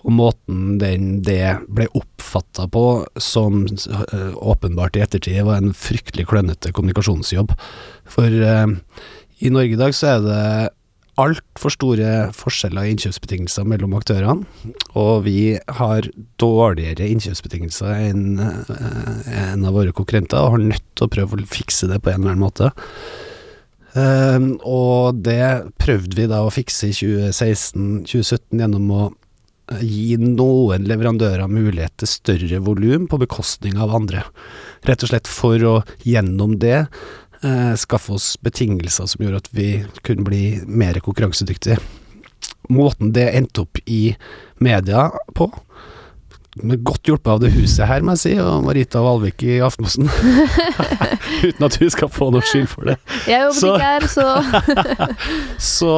og 0.00 0.10
måten 0.10 0.78
den, 0.80 1.20
det 1.20 1.60
ble 1.68 1.84
oppfatta 1.92 2.64
på 2.72 3.04
som 3.20 3.68
åpenbart 4.40 4.96
i 4.96 5.04
ettertid 5.04 5.44
var 5.44 5.60
en 5.60 5.76
fryktelig 5.76 6.24
klønete 6.32 6.72
kommunikasjonsjobb. 6.72 7.52
For 8.08 8.24
i 8.32 9.52
Norge 9.52 9.76
i 9.76 9.82
dag 9.84 9.92
så 9.92 10.16
er 10.16 10.20
det 10.24 10.72
altfor 11.20 11.74
store 11.74 12.12
forskjeller 12.36 12.86
i 12.86 12.92
innkjøpsbetingelser 12.94 13.66
mellom 13.68 13.96
aktørene, 13.98 14.46
og 14.96 15.26
vi 15.26 15.58
har 15.78 16.08
dårligere 16.40 17.10
innkjøpsbetingelser 17.12 18.06
enn 18.08 18.40
eh, 18.40 19.34
en 19.42 19.66
av 19.68 19.76
våre 19.76 19.92
konkurrenter, 19.96 20.40
og 20.40 20.56
har 20.56 20.64
nødt 20.72 20.86
til 20.96 21.08
å 21.08 21.12
prøve 21.12 21.36
å 21.36 21.52
fikse 21.52 21.90
det 21.90 22.00
på 22.00 22.12
en 22.12 22.22
eller 22.22 22.34
annen 22.34 22.46
måte. 22.46 22.72
Ehm, 23.98 24.54
og 24.64 25.20
det 25.24 25.72
prøvde 25.80 26.16
vi 26.16 26.28
da 26.30 26.42
å 26.44 26.52
fikse 26.52 26.88
i 26.88 26.96
2016-2017 26.96 28.62
gjennom 28.62 28.92
å 28.96 29.02
eh, 29.10 29.82
gi 29.84 30.16
noen 30.20 30.86
leverandører 30.88 31.50
mulighet 31.50 31.98
til 32.00 32.10
større 32.10 32.62
volum 32.64 33.04
på 33.10 33.20
bekostning 33.20 33.76
av 33.76 33.92
andre. 33.98 34.24
Rett 34.88 35.04
og 35.04 35.12
slett 35.12 35.28
for 35.30 35.68
å 35.68 35.74
gjennom 36.08 36.56
det 36.62 36.86
eh, 37.44 37.74
skaffe 37.80 38.12
oss 38.16 38.36
betingelser 38.42 39.06
som 39.10 39.24
gjorde 39.24 39.42
at 39.44 39.50
vi 39.56 39.68
kunne 40.06 40.24
bli 40.26 40.44
mer 40.66 41.00
konkurransedyktige. 41.04 41.78
Måten 42.72 43.12
det 43.14 43.28
endte 43.36 43.64
opp 43.66 43.78
i 43.86 44.14
media 44.62 45.08
på, 45.34 45.48
med 46.62 46.82
godt 46.84 47.08
hjulpet 47.08 47.30
av 47.32 47.38
det 47.40 47.48
huset 47.54 47.86
her, 47.88 48.02
må 48.04 48.12
jeg 48.12 48.20
si, 48.22 48.32
og 48.42 48.64
Marita 48.66 49.00
Valvik 49.00 49.40
i 49.48 49.54
Aftenposten. 49.64 50.04
Uten 51.48 51.64
at 51.64 51.78
hun 51.80 51.90
skal 51.94 52.10
få 52.12 52.28
noe 52.34 52.44
skyld 52.44 52.68
for 52.68 52.90
det. 52.90 52.98
Jeg 53.26 53.40
jobber 53.46 53.58
Så- 53.58 53.72
ikke 53.72 53.88
her, 53.88 54.06
så 54.12 54.26
Så, 55.72 55.92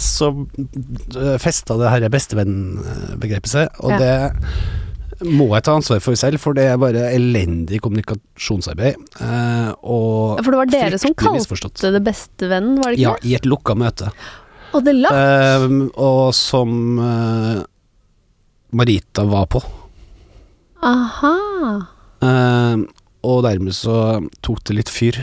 så 0.00 0.30
festa 1.44 1.76
det 1.80 1.92
her 1.92 2.08
bestevennbegrepet 2.12 3.52
seg, 3.52 3.68
og 3.84 3.92
Ja. 3.94 3.98
det 3.98 4.14
må 5.26 5.48
jeg 5.56 5.64
ta 5.66 5.74
ansvar 5.74 6.02
for 6.02 6.18
selv, 6.18 6.38
for 6.42 6.54
det 6.54 6.68
er 6.70 6.76
bare 6.78 7.08
elendig 7.10 7.80
kommunikasjonsarbeid. 7.82 9.00
Eh, 9.18 9.70
og 9.82 10.42
For 10.44 10.54
det 10.54 10.60
var 10.60 10.70
dere 10.70 11.00
som 11.02 11.16
kalte 11.18 11.90
det 11.94 12.02
bestevennen, 12.06 12.78
var 12.78 12.92
det 12.94 13.00
ikke 13.00 13.08
Ja, 13.08 13.16
i 13.26 13.34
et 13.38 13.48
lukka 13.48 13.74
møte. 13.78 14.12
Og 14.76 14.84
det 14.86 14.94
lagt? 14.98 15.18
Eh, 15.18 15.66
og 15.98 16.30
som 16.36 17.00
eh, 17.02 17.64
Marita 18.78 19.26
var 19.26 19.48
på. 19.50 19.62
Aha. 20.86 21.34
Og 23.28 23.42
dermed 23.42 23.74
så 23.74 24.20
tok 24.46 24.62
det 24.68 24.78
litt 24.78 24.92
fyr. 24.92 25.18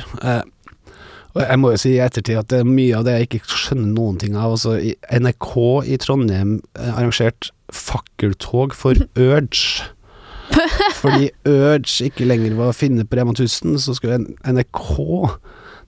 Og 1.36 1.42
jeg 1.44 1.60
må 1.60 1.72
jo 1.72 1.80
si 1.80 1.94
i 1.96 2.04
ettertid 2.04 2.40
at 2.40 2.52
det 2.52 2.62
er 2.64 2.68
mye 2.68 2.96
av 2.98 3.06
det 3.08 3.16
jeg 3.16 3.28
ikke 3.30 3.44
skjønner 3.48 3.92
noen 3.96 4.20
ting 4.20 4.36
av. 4.36 4.58
Altså, 4.58 4.76
NRK 5.08 5.54
i 5.88 6.00
Trondheim 6.04 6.58
arrangert 6.76 7.52
fakkeltog 7.76 8.76
for 8.78 8.98
Urge. 9.20 9.92
Fordi 11.02 11.30
Urge 11.50 12.08
ikke 12.08 12.28
lenger 12.28 12.56
var 12.58 12.72
å 12.72 12.78
finne 12.78 13.06
på 13.08 13.20
Rema 13.20 13.36
1000, 13.36 13.78
så 13.82 13.96
skulle 13.98 14.22
NRK, 14.46 14.86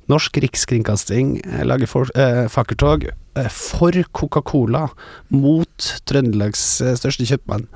Norsk 0.07 0.39
Rikskringkasting, 0.43 1.37
eh, 1.45 1.63
lage 1.67 1.87
for, 1.89 2.07
eh, 2.15 2.45
fakkeltog 2.47 3.09
eh, 3.09 3.49
for 3.51 3.91
Coca-Cola 4.13 4.87
mot 5.29 5.89
Trøndelags 6.07 6.81
eh, 6.81 6.95
største 6.95 7.27
kjøpmann. 7.27 7.67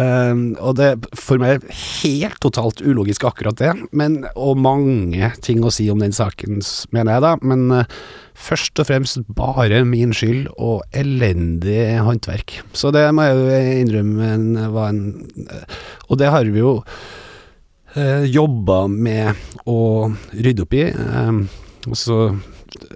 Um, 0.00 0.54
og 0.56 0.78
det 0.78 0.88
for 1.18 1.40
meg 1.40 1.58
er 1.58 1.80
helt 2.00 2.38
totalt 2.40 2.80
ulogisk 2.80 3.26
akkurat 3.28 3.58
det, 3.60 3.72
men, 3.92 4.22
og 4.32 4.60
mange 4.60 5.28
ting 5.44 5.60
å 5.64 5.72
si 5.74 5.88
om 5.92 6.00
den 6.00 6.14
saken, 6.16 6.62
mener 6.96 7.16
jeg 7.16 7.24
da. 7.26 7.32
Men 7.44 7.66
uh, 7.74 7.98
først 8.38 8.80
og 8.80 8.88
fremst 8.88 9.20
bare 9.36 9.82
min 9.88 10.14
skyld 10.16 10.48
og 10.56 10.86
elendig 10.96 11.84
håndverk. 12.06 12.60
Så 12.72 12.92
det 12.94 13.04
må 13.14 13.28
jeg 13.28 13.40
jo 13.40 13.64
innrømme 13.82 14.70
var 14.72 14.94
en 14.94 15.02
uh, 15.50 15.82
Og 16.08 16.22
det 16.22 16.32
har 16.32 16.48
vi 16.48 16.62
jo 16.62 16.78
uh, 16.80 18.24
jobba 18.24 18.86
med 18.88 19.68
å 19.68 20.08
rydde 20.32 20.66
opp 20.66 20.78
i. 20.78 20.88
Um, 20.92 21.44
og 21.90 21.98
så 21.98 22.18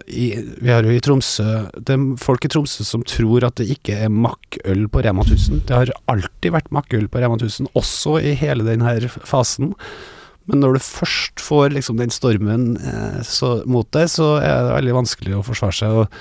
i, 0.09 0.27
vi 0.63 0.71
har 0.73 0.87
jo 0.87 0.93
i 0.95 1.01
Tromsø 1.05 1.45
Det 1.77 1.95
er 1.97 2.05
folk 2.23 2.45
i 2.47 2.51
Tromsø 2.53 2.85
som 2.87 3.03
tror 3.07 3.45
at 3.49 3.59
det 3.61 3.67
ikke 3.77 3.97
er 4.07 4.13
makkøl 4.13 4.87
på 4.93 5.03
Rema 5.05 5.25
1000. 5.27 5.65
Det 5.69 5.77
har 5.77 5.93
alltid 6.13 6.55
vært 6.55 6.71
makkøl 6.75 7.09
på 7.13 7.23
Rema 7.23 7.37
1000, 7.39 7.69
også 7.77 8.17
i 8.23 8.35
hele 8.41 8.65
denne 8.67 8.95
fasen. 9.29 9.75
Men 10.47 10.61
når 10.63 10.77
du 10.77 10.85
først 10.87 11.43
får 11.43 11.73
liksom 11.75 11.99
den 11.99 12.13
stormen 12.15 12.77
eh, 12.79 13.19
så, 13.27 13.57
mot 13.67 13.89
deg, 13.97 14.07
så 14.13 14.37
er 14.39 14.69
det 14.69 14.77
veldig 14.77 14.95
vanskelig 15.01 15.35
å 15.35 15.43
forsvare 15.47 15.75
seg, 15.75 15.97
og, 16.05 16.21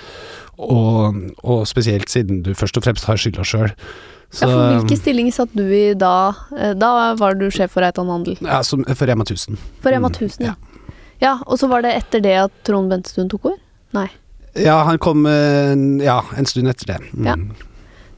og, 0.58 1.20
og 1.46 1.64
spesielt 1.70 2.10
siden 2.10 2.42
du 2.46 2.56
først 2.58 2.80
og 2.80 2.88
fremst 2.88 3.06
har 3.06 3.22
skylda 3.22 3.46
sjøl. 3.46 3.70
Ja, 4.36 4.50
for 4.50 4.64
hvilke 4.74 4.98
stillinger 4.98 5.32
satt 5.38 5.54
du 5.56 5.62
i 5.70 5.94
da? 5.96 6.34
Eh, 6.58 6.74
Da 6.76 6.90
var 7.20 7.38
du 7.38 7.46
sjef 7.54 7.76
for 7.78 7.86
Reitan 7.86 8.10
Handel. 8.12 8.40
Ja, 8.42 8.64
som, 8.66 8.82
for 8.98 9.06
Rema 9.08 9.24
1000. 9.24 9.62
For 9.86 9.94
Rema 9.94 10.10
Mm, 10.10 10.18
1000, 10.18 10.50
ja. 10.50 10.56
Ja, 11.22 11.38
og 11.46 11.60
så 11.62 11.70
var 11.72 11.86
det 11.86 11.96
etter 11.96 12.24
det 12.24 12.36
at 12.48 12.58
Trond 12.68 12.92
Bentestuen 12.92 13.32
tok 13.32 13.52
over? 13.52 13.62
Nei, 13.96 14.10
Ja, 14.56 14.82
han 14.88 15.00
kom 15.04 15.26
eh, 15.28 15.74
ja, 16.04 16.22
en 16.36 16.48
stund 16.48 16.72
etter 16.72 16.94
det. 16.94 17.00
Mm. 17.14 17.26
Ja. 17.28 17.36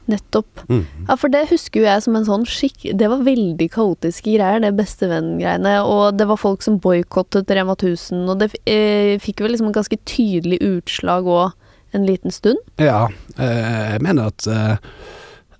nettopp. 0.08 0.62
Mm. 0.70 0.84
Ja, 1.08 1.16
for 1.20 1.28
det 1.28 1.50
husker 1.50 1.82
jo 1.82 1.86
jeg 1.88 2.02
som 2.04 2.14
en 2.16 2.24
sånn 2.24 2.46
skikk... 2.48 2.86
Det 2.96 3.10
var 3.12 3.26
veldig 3.26 3.66
kaotiske 3.74 4.38
greier, 4.38 4.62
det 4.62 4.70
bestevenn-greiene. 4.78 5.74
Og 5.84 6.16
det 6.16 6.28
var 6.30 6.40
folk 6.40 6.64
som 6.64 6.78
boikottet 6.80 7.50
Rema 7.52 7.74
1000, 7.76 8.22
og 8.24 8.40
det 8.40 8.48
eh, 8.64 9.18
fikk 9.20 9.42
vel 9.44 9.52
liksom 9.52 9.68
en 9.68 9.76
ganske 9.76 10.00
tydelig 10.08 10.62
utslag 10.64 11.28
òg 11.28 11.52
en 11.96 12.06
liten 12.06 12.32
stund. 12.32 12.58
Ja, 12.80 13.08
eh, 13.36 13.94
jeg 13.94 14.02
mener 14.04 14.32
at 14.32 14.46
eh, 14.48 14.76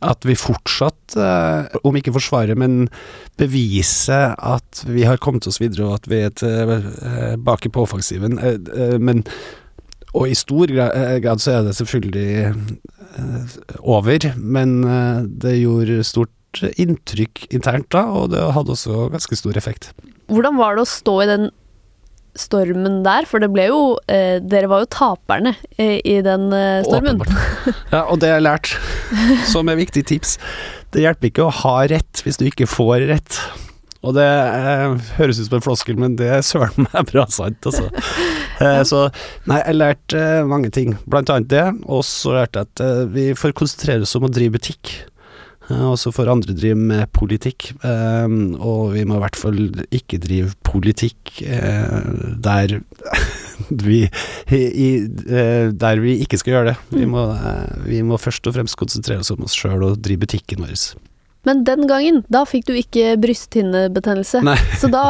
at 0.04 0.26
vi 0.26 0.36
fortsatt, 0.38 1.16
eh, 1.18 1.78
om 1.82 1.96
ikke 1.98 2.14
forsvarer, 2.14 2.58
men 2.58 2.88
beviser 3.40 4.34
at 4.38 4.84
vi 4.86 5.06
har 5.08 5.18
kommet 5.22 5.48
oss 5.50 5.60
videre, 5.62 5.88
og 5.88 5.98
at 5.98 6.10
vi 6.10 6.20
er 6.26 6.34
tilbake 6.38 7.72
på 7.74 7.86
offensiven. 7.86 8.38
Eh, 8.38 8.60
eh, 8.74 8.98
men 9.02 9.24
og 10.16 10.30
i 10.30 10.36
stor 10.38 10.70
eh, 10.72 11.18
grad 11.22 11.42
så 11.42 11.58
er 11.58 11.66
det 11.66 11.76
selvfølgelig 11.76 12.30
eh, 12.48 13.56
over, 13.80 14.30
men 14.36 14.78
eh, 14.84 15.22
det 15.44 15.58
gjorde 15.60 16.04
stort 16.06 16.62
inntrykk 16.80 17.44
internt 17.54 17.90
da, 17.92 18.06
og 18.08 18.32
det 18.32 18.40
hadde 18.56 18.72
også 18.72 19.08
ganske 19.12 19.36
stor 19.36 19.58
effekt. 19.60 19.90
Hvordan 20.32 20.56
var 20.60 20.76
det 20.76 20.86
å 20.86 20.90
stå 20.90 21.16
i 21.22 21.28
den 21.28 21.50
stormen 22.40 23.00
der? 23.06 23.28
For 23.28 23.42
det 23.42 23.50
ble 23.54 23.68
jo 23.68 23.80
eh, 24.10 24.38
Dere 24.44 24.70
var 24.70 24.84
jo 24.84 24.90
taperne 24.94 25.54
eh, 25.76 25.98
i 26.02 26.18
den 26.24 26.48
eh, 26.54 26.80
stormen. 26.86 27.22
Åpenbart. 27.22 27.84
Ja, 27.94 28.04
og 28.06 28.20
det 28.22 28.30
har 28.30 28.38
jeg 28.38 28.46
lært, 28.46 28.74
som 29.50 29.68
er 29.68 29.78
viktig 29.78 30.04
tips. 30.08 30.36
Det 30.94 31.02
hjelper 31.04 31.30
ikke 31.30 31.48
å 31.48 31.54
ha 31.62 31.78
rett 31.90 32.22
hvis 32.24 32.40
du 32.40 32.46
ikke 32.48 32.68
får 32.70 33.08
rett. 33.10 33.40
Og 34.06 34.14
det 34.14 34.24
eh, 34.24 34.94
høres 35.18 35.40
ut 35.40 35.48
som 35.48 35.58
en 35.58 35.64
floskel, 35.64 35.98
men 35.98 36.14
det 36.18 36.28
er 36.30 36.44
søren 36.46 36.86
meg 36.86 37.08
bra 37.12 37.26
sant, 37.32 37.60
altså. 37.68 37.88
Eh, 38.58 38.80
så 38.82 39.04
nei, 39.46 39.60
jeg 39.60 39.76
lærte 39.76 40.18
eh, 40.18 40.40
mange 40.50 40.72
ting, 40.74 40.96
blant 41.06 41.30
annet 41.30 41.46
det. 41.52 41.60
Og 41.86 42.00
så 42.02 42.32
lærte 42.34 42.64
jeg 42.64 42.66
at 42.66 42.80
eh, 42.82 43.04
vi 43.14 43.26
får 43.38 43.52
konsentrere 43.54 44.02
oss 44.02 44.16
om 44.18 44.26
å 44.26 44.30
drive 44.34 44.56
butikk. 44.56 44.90
Eh, 45.70 45.84
Og 45.90 45.98
så 46.00 46.12
får 46.14 46.30
andre 46.32 46.54
drive 46.56 46.76
med 46.78 47.10
politikk. 47.16 47.72
Eh, 47.84 48.28
og 48.58 48.94
vi 48.94 49.04
må 49.08 49.18
i 49.18 49.22
hvert 49.24 49.38
fall 49.38 49.60
ikke 49.94 50.20
drive 50.22 50.54
politikk 50.66 51.42
eh, 51.44 51.98
der 52.44 52.78
vi 53.84 54.04
eh, 54.06 55.68
Der 55.72 56.00
vi 56.02 56.18
ikke 56.22 56.38
skal 56.40 56.54
gjøre 56.54 56.72
det. 56.72 56.76
Vi 56.94 57.04
må, 57.10 57.28
eh, 57.34 57.76
vi 57.88 58.02
må 58.02 58.18
først 58.20 58.46
og 58.48 58.56
fremst 58.56 58.78
konsentrere 58.80 59.20
oss 59.24 59.32
om 59.34 59.44
oss 59.44 59.56
sjøl 59.58 59.82
og 59.90 60.00
drive 60.04 60.24
butikken 60.26 60.64
vår. 60.64 60.76
Men 61.46 61.62
den 61.64 61.86
gangen, 61.88 62.24
da 62.28 62.42
fikk 62.44 62.64
du 62.66 62.72
ikke 62.76 63.12
brysthinnebetennelse. 63.22 64.40
Nei. 64.44 64.56
Så 64.80 64.88
da 64.90 65.04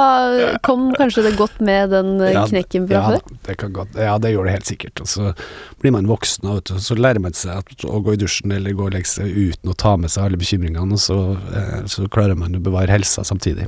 kom 0.63 0.91
kanskje 0.95 1.25
det 1.25 1.33
godt 1.39 1.57
med 1.65 1.91
den 1.95 2.21
eh, 2.21 2.35
Ja, 2.37 2.45
knekken 2.47 2.85
fra 2.89 2.95
Ja, 3.01 3.05
før? 3.17 3.39
det 3.49 3.57
kan 3.59 3.73
godt, 3.75 3.97
ja, 3.99 4.19
det 4.23 4.35
gjør 4.35 4.45
det 4.49 4.53
helt 4.59 4.69
sikkert. 4.71 5.01
Og 5.03 5.09
så 5.11 5.33
blir 5.81 5.95
man 5.97 6.07
voksen, 6.11 6.47
og 6.53 6.69
så 6.85 6.95
lærer 6.99 7.23
man 7.25 7.35
seg 7.39 7.73
å 7.89 8.03
gå 8.05 8.15
i 8.15 8.21
dusjen 8.21 8.53
eller 8.55 8.77
gå 8.77 8.87
og 8.91 8.95
legge 8.95 9.09
seg 9.11 9.33
uten 9.35 9.73
å 9.73 9.77
ta 9.81 9.97
med 9.97 10.13
seg 10.13 10.29
alle 10.29 10.41
bekymringene, 10.41 10.93
og 10.93 11.03
så, 11.03 11.19
eh, 11.57 11.81
så 11.91 12.07
klarer 12.13 12.37
man 12.39 12.55
å 12.55 12.63
bevare 12.63 12.93
helsa 12.93 13.25
samtidig. 13.27 13.67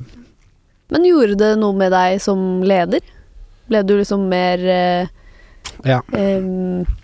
Men 0.91 1.05
gjorde 1.09 1.39
det 1.41 1.53
noe 1.59 1.73
med 1.79 1.93
deg 1.95 2.21
som 2.23 2.61
leder? 2.67 3.01
Ble 3.71 3.83
du 3.87 3.97
liksom 4.01 4.29
mer 4.29 4.59
eh, 4.67 5.07
Ja. 5.87 6.01
em, 6.13 6.85
ah, 6.85 7.00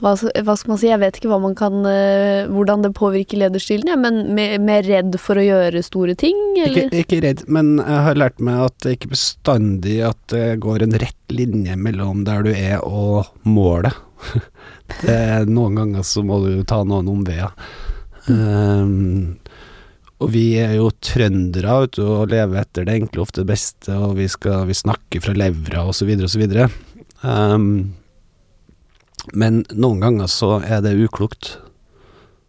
hva, 0.00 0.12
skal- 0.16 0.32
hva 0.46 0.54
skal 0.56 0.72
man 0.72 0.78
si? 0.80 0.88
Jeg 0.88 1.00
vet 1.02 1.18
ikke 1.20 1.28
hva 1.32 1.38
man 1.42 1.54
kan, 1.58 1.74
eh, 1.86 2.46
hvordan 2.48 2.82
det 2.86 2.92
påvirker 2.96 3.40
lederstilen, 3.42 3.90
ja, 3.92 3.96
men 4.00 4.34
mer, 4.34 4.56
redd 4.86 5.18
for 5.20 5.36
å 5.40 5.44
gjøre 5.44 5.82
store 5.84 6.14
ting, 6.18 6.36
Ikke, 6.56 6.86
eller? 6.86 6.96
ikke 7.02 7.20
redd, 7.24 7.42
men 7.48 7.74
jeg 7.82 8.04
har 8.08 8.14
lært 8.20 8.40
meg 8.40 8.62
at 8.68 8.78
det 8.86 8.96
ikke 8.98 9.12
bestandig 9.12 9.98
at 10.08 10.18
det 10.32 10.46
går 10.64 10.82
en 10.86 10.96
rett 11.04 11.34
linje 11.34 11.76
mellom 11.76 12.24
der 12.24 12.42
du 12.46 12.52
er 12.54 12.78
og 12.84 13.26
målet. 13.44 13.92
Det 15.04 15.46
noen 15.52 15.76
ganger 15.76 16.02
så 16.02 16.22
må 16.24 16.38
du 16.42 16.62
ta 16.66 16.80
noen 16.82 17.06
omveier. 17.12 17.52
Um, 18.26 19.36
og 20.18 20.32
vi 20.34 20.56
er 20.58 20.72
jo 20.78 20.88
trøndere 21.04 21.74
vet 21.84 21.98
og 22.02 22.32
lever 22.32 22.62
etter 22.64 22.86
det 22.88 22.96
enkle 23.02 23.22
ofte 23.22 23.44
det 23.44 23.50
beste, 23.52 23.92
og 23.94 24.16
vi, 24.18 24.26
skal, 24.32 24.64
vi 24.66 24.74
snakker 24.74 25.22
fra 25.22 25.36
levra 25.36 25.84
så 26.32 26.40
videre. 26.40 26.66
Um, 27.22 27.68
men 29.32 29.64
noen 29.72 30.00
ganger 30.04 30.30
så 30.30 30.58
er 30.62 30.82
det 30.84 30.96
uklokt. 30.98 31.56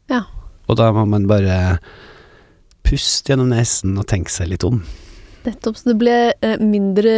Ja. 0.10 0.24
Og 0.70 0.78
da 0.80 0.92
må 0.94 1.06
man 1.10 1.28
bare 1.30 1.80
puste 2.86 3.34
gjennom 3.34 3.52
nesen 3.54 3.98
og 4.00 4.08
tenke 4.10 4.34
seg 4.34 4.52
litt 4.54 4.66
om. 4.68 4.82
Nettopp, 5.46 5.78
så 5.80 5.92
det 5.92 6.00
ble 6.02 6.16
eh, 6.34 6.58
mindre, 6.62 7.14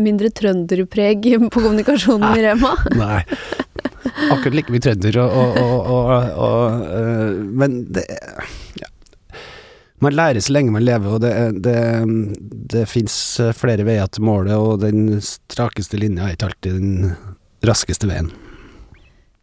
mindre 0.00 0.30
trønderpreg 0.32 1.26
på 1.50 1.60
kommunikasjonen 1.60 2.38
i 2.38 2.44
Rema. 2.46 2.72
Nei. 3.00 3.20
Akkurat 4.30 4.56
like 4.56 4.72
mye 4.72 4.82
trønder 4.82 5.18
og, 5.20 5.34
og, 5.36 5.58
og, 5.60 5.90
og, 5.92 6.38
og 6.40 6.86
øh, 6.96 7.34
Men 7.60 7.82
det 7.92 8.06
ja. 8.80 8.88
Man 10.00 10.16
lærer 10.16 10.40
så 10.40 10.54
lenge 10.56 10.72
man 10.72 10.86
lever, 10.86 11.12
og 11.12 11.20
det, 11.20 11.32
det, 11.60 11.76
det 12.72 12.86
fins 12.88 13.14
flere 13.52 13.84
veier 13.84 14.08
til 14.08 14.24
målet, 14.24 14.56
og 14.56 14.80
den 14.80 15.18
strakeste 15.20 16.00
linja 16.00 16.30
er 16.30 16.38
ikke 16.38 16.48
alltid 16.48 16.78
den 16.78 17.10
raskeste 17.68 18.08
veien. 18.08 18.30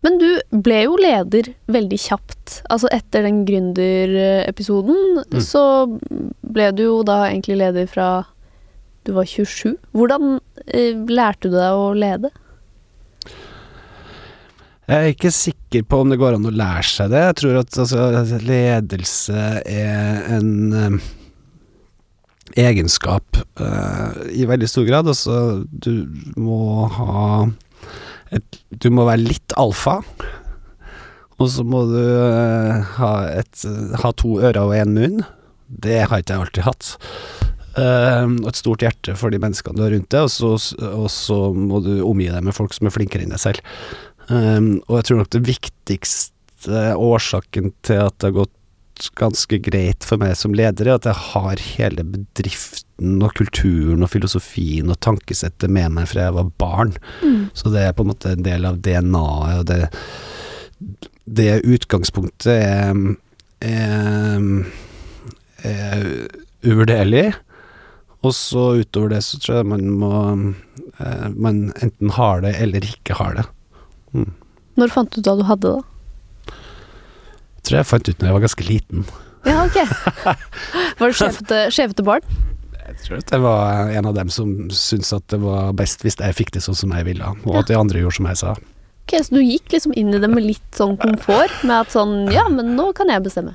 Men 0.05 0.19
du 0.21 0.27
ble 0.63 0.83
jo 0.85 0.97
leder 1.01 1.49
veldig 1.73 1.97
kjapt. 1.99 2.59
Altså 2.69 2.87
etter 2.93 3.25
den 3.25 3.43
gründerepisoden, 3.47 5.23
Mm. 5.25 5.39
så 5.41 5.63
ble 6.45 6.71
du 6.77 6.83
jo 6.83 6.97
da 7.03 7.23
egentlig 7.31 7.57
leder 7.57 7.87
fra 7.89 8.09
du 9.07 9.13
var 9.15 9.25
27. 9.25 9.77
Hvordan 9.95 10.39
eh, 10.67 10.93
lærte 11.09 11.49
du 11.49 11.55
deg 11.55 11.73
å 11.79 11.93
lede? 11.97 12.29
Jeg 14.87 14.97
er 15.03 15.11
ikke 15.11 15.31
sikker 15.35 15.83
på 15.83 15.99
om 15.99 16.09
det 16.13 16.19
går 16.21 16.37
an 16.37 16.47
å 16.47 16.53
lære 16.55 16.83
seg 16.87 17.09
det. 17.11 17.19
Jeg 17.25 17.35
tror 17.41 17.57
at 17.59 17.77
altså, 17.83 18.39
ledelse 18.47 19.41
er 19.67 20.21
en 20.37 20.51
eh, 20.73 20.99
egenskap 22.67 23.41
eh, 23.59 24.21
i 24.31 24.45
veldig 24.47 24.69
stor 24.71 24.85
grad. 24.87 25.09
Altså, 25.11 25.65
du 25.67 26.07
må 26.39 26.87
ha 26.87 27.47
et, 28.35 28.61
Du 28.69 28.89
må 28.93 29.07
være 29.07 29.25
litt 29.25 29.55
alfa. 29.59 29.99
Og 31.37 31.51
så 31.53 31.63
må 31.67 31.83
du 31.91 32.01
uh, 32.01 32.81
ha, 32.97 33.11
et, 33.29 33.65
ha 34.01 34.13
to 34.17 34.39
ører 34.41 34.63
og 34.63 34.73
én 34.77 34.95
munn. 34.95 35.21
Det 35.67 35.99
har 36.07 36.23
ikke 36.23 36.33
jeg 36.33 36.45
alltid 36.47 36.65
hatt. 36.65 36.93
Eh, 37.77 38.25
og 38.41 38.47
et 38.49 38.57
stort 38.57 38.81
hjerte 38.81 39.13
for 39.19 39.33
de 39.33 39.39
menneskene 39.41 39.77
du 39.77 39.83
har 39.85 39.93
rundt 39.93 40.09
deg, 40.13 40.25
og 40.25 40.31
så, 40.33 40.77
og 40.87 41.09
så 41.13 41.37
må 41.53 41.81
du 41.85 41.99
omgi 42.01 42.29
deg 42.31 42.45
med 42.47 42.55
folk 42.57 42.73
som 42.73 42.89
er 42.89 42.95
flinkere 42.95 43.27
enn 43.27 43.35
deg 43.35 43.43
selv. 43.43 43.61
Um, 44.27 44.79
og 44.89 44.97
jeg 44.97 45.07
tror 45.07 45.21
nok 45.21 45.29
det 45.35 45.43
viktigste 45.47 46.81
årsaken 46.99 47.69
til 47.85 48.01
at 48.07 48.17
det 48.17 48.31
har 48.31 48.39
gått 48.41 48.55
ganske 49.19 49.59
greit 49.63 50.05
for 50.07 50.21
meg 50.21 50.35
som 50.39 50.55
leder, 50.57 50.87
er 50.87 50.97
at 50.97 51.07
jeg 51.09 51.19
har 51.33 51.63
hele 51.75 52.05
bedriften 52.07 53.21
og 53.23 53.33
kulturen 53.37 54.05
og 54.05 54.11
filosofien 54.11 54.91
og 54.91 54.99
tankesettet 55.05 55.71
med 55.71 55.93
meg 55.97 56.09
fra 56.11 56.27
jeg 56.27 56.37
var 56.37 56.51
barn. 56.61 56.93
Mm. 57.21 57.49
Så 57.57 57.71
det 57.73 57.85
er 57.85 57.95
på 57.97 58.05
en 58.05 58.11
måte 58.13 58.33
en 58.33 58.45
del 58.45 58.67
av 58.67 58.79
DNA-et, 58.85 59.61
og 59.61 59.65
det, 59.69 59.81
det 61.39 61.49
utgangspunktet 61.65 62.53
er, 62.53 63.03
er, 63.65 64.47
er 65.73 66.07
uvurderlig. 66.65 67.27
Og 68.25 68.33
så 68.33 68.71
utover 68.81 69.13
det 69.13 69.21
så 69.25 69.37
tror 69.39 69.59
jeg 69.59 69.69
man 69.69 69.83
må 70.01 70.13
eh, 70.97 71.27
Man 71.37 71.67
enten 71.85 72.09
har 72.17 72.41
det 72.43 72.55
eller 72.59 72.83
ikke 72.83 73.17
har 73.19 73.37
det. 73.37 73.45
Mm. 74.17 74.33
Når 74.77 74.93
fant 74.93 75.13
du 75.13 75.21
ut 75.21 75.29
at 75.29 75.39
du 75.39 75.45
hadde 75.47 75.75
det? 75.75 75.85
Tror 77.67 77.81
jeg 77.81 77.87
fant 77.89 78.07
ut 78.09 78.21
når 78.21 78.29
jeg 78.29 78.35
var 78.37 78.43
ganske 78.45 78.67
liten. 78.67 79.07
Ja, 79.47 79.63
ok. 79.65 79.77
Var 80.99 81.11
du 81.11 81.15
skjevete, 81.17 81.59
skjevete 81.75 82.05
barn? 82.07 82.23
Jeg 82.87 82.95
tror 83.03 83.19
at 83.19 83.31
jeg 83.35 83.43
var 83.43 83.91
en 83.99 84.07
av 84.07 84.15
dem 84.15 84.29
som 84.31 84.53
syntes 84.71 85.11
at 85.15 85.25
det 85.31 85.39
var 85.43 85.73
best 85.77 86.03
hvis 86.05 86.15
jeg 86.21 86.35
fikk 86.37 86.53
det 86.55 86.63
sånn 86.63 86.77
som 86.79 86.93
jeg 86.95 87.03
ville, 87.09 87.27
og 87.43 87.57
at 87.59 87.67
de 87.67 87.75
andre 87.77 87.99
gjorde 87.99 88.15
som 88.21 88.29
jeg 88.31 88.39
sa. 88.39 88.55
Ok, 89.07 89.13
Så 89.23 89.35
du 89.35 89.41
gikk 89.43 89.71
liksom 89.75 89.93
inn 89.99 90.15
i 90.15 90.19
det 90.23 90.29
med 90.31 90.43
litt 90.47 90.71
sånn 90.75 90.95
komfort? 90.99 91.51
Med 91.67 91.77
at 91.83 91.91
sånn 91.95 92.31
Ja, 92.31 92.47
men 92.51 92.75
nå 92.79 92.89
kan 92.95 93.11
jeg 93.11 93.23
bestemme. 93.27 93.53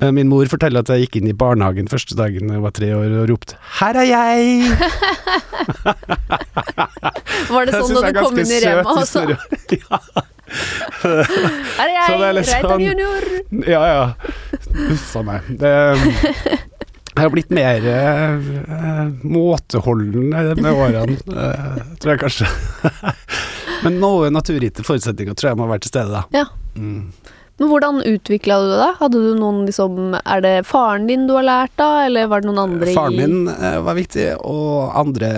Eh, 0.00 0.10
Min 0.16 0.28
mor 0.32 0.48
forteller 0.48 0.80
at 0.80 0.88
jeg 0.92 1.04
gikk 1.06 1.16
inn 1.20 1.28
i 1.28 1.36
barnehagen 1.36 1.88
første 1.92 2.16
dagen 2.16 2.48
jeg 2.52 2.62
var 2.64 2.72
tre 2.76 2.88
år 2.96 3.10
og 3.20 3.28
ropte 3.32 3.56
'Her 3.80 3.94
er 4.00 4.06
jeg!' 4.08 4.76
Var 7.50 7.66
det 7.66 7.72
sånn 7.74 7.94
da 7.96 8.00
du 8.08 8.20
kom 8.20 8.38
inn 8.40 8.52
i 8.52 8.60
Rema 8.64 8.94
også? 8.96 9.26
ja. 9.76 9.98
Her 11.02 11.86
er 11.86 12.02
Så 12.06 12.16
det 12.16 12.26
er 12.26 12.26
jeg, 12.26 12.34
litt 12.40 12.52
Reitan 12.54 12.84
junior. 12.84 13.30
Ja, 13.68 13.82
ja. 13.90 14.02
Uffa 14.94 15.24
meg. 15.26 15.48
Det 15.60 15.76
jeg 17.10 17.26
har 17.26 17.32
blitt 17.34 17.50
mer 17.52 17.86
eh, 17.90 19.08
måteholden 19.26 20.30
med 20.30 20.68
årene, 20.70 21.16
eh, 21.18 21.80
tror 22.00 22.12
jeg 22.14 22.20
kanskje. 22.22 22.46
Men 23.84 23.98
noen 24.00 24.32
naturgitte 24.32 24.84
forutsetninger 24.86 25.36
tror 25.36 25.50
jeg 25.50 25.58
må 25.60 25.66
være 25.68 25.82
til 25.84 25.92
stede, 25.92 26.14
da. 26.14 26.22
Ja. 26.32 26.46
Mm. 26.78 27.10
Men 27.60 27.68
hvordan 27.68 28.00
utvikla 28.08 28.56
du 28.62 28.70
det? 28.70 28.78
da? 28.80 28.88
Hadde 29.02 29.20
du 29.20 29.34
noen 29.36 29.66
liksom 29.68 30.14
Er 30.16 30.40
det 30.40 30.54
faren 30.68 31.04
din 31.10 31.26
du 31.28 31.34
har 31.36 31.44
lært 31.44 31.82
av, 31.84 32.06
eller 32.06 32.30
var 32.32 32.40
det 32.40 32.48
noen 32.48 32.62
andre 32.62 32.94
Faren 32.96 33.18
min 33.20 33.52
eh, 33.52 33.76
var 33.84 33.98
viktig, 33.98 34.26
og 34.48 34.96
andre 34.96 35.30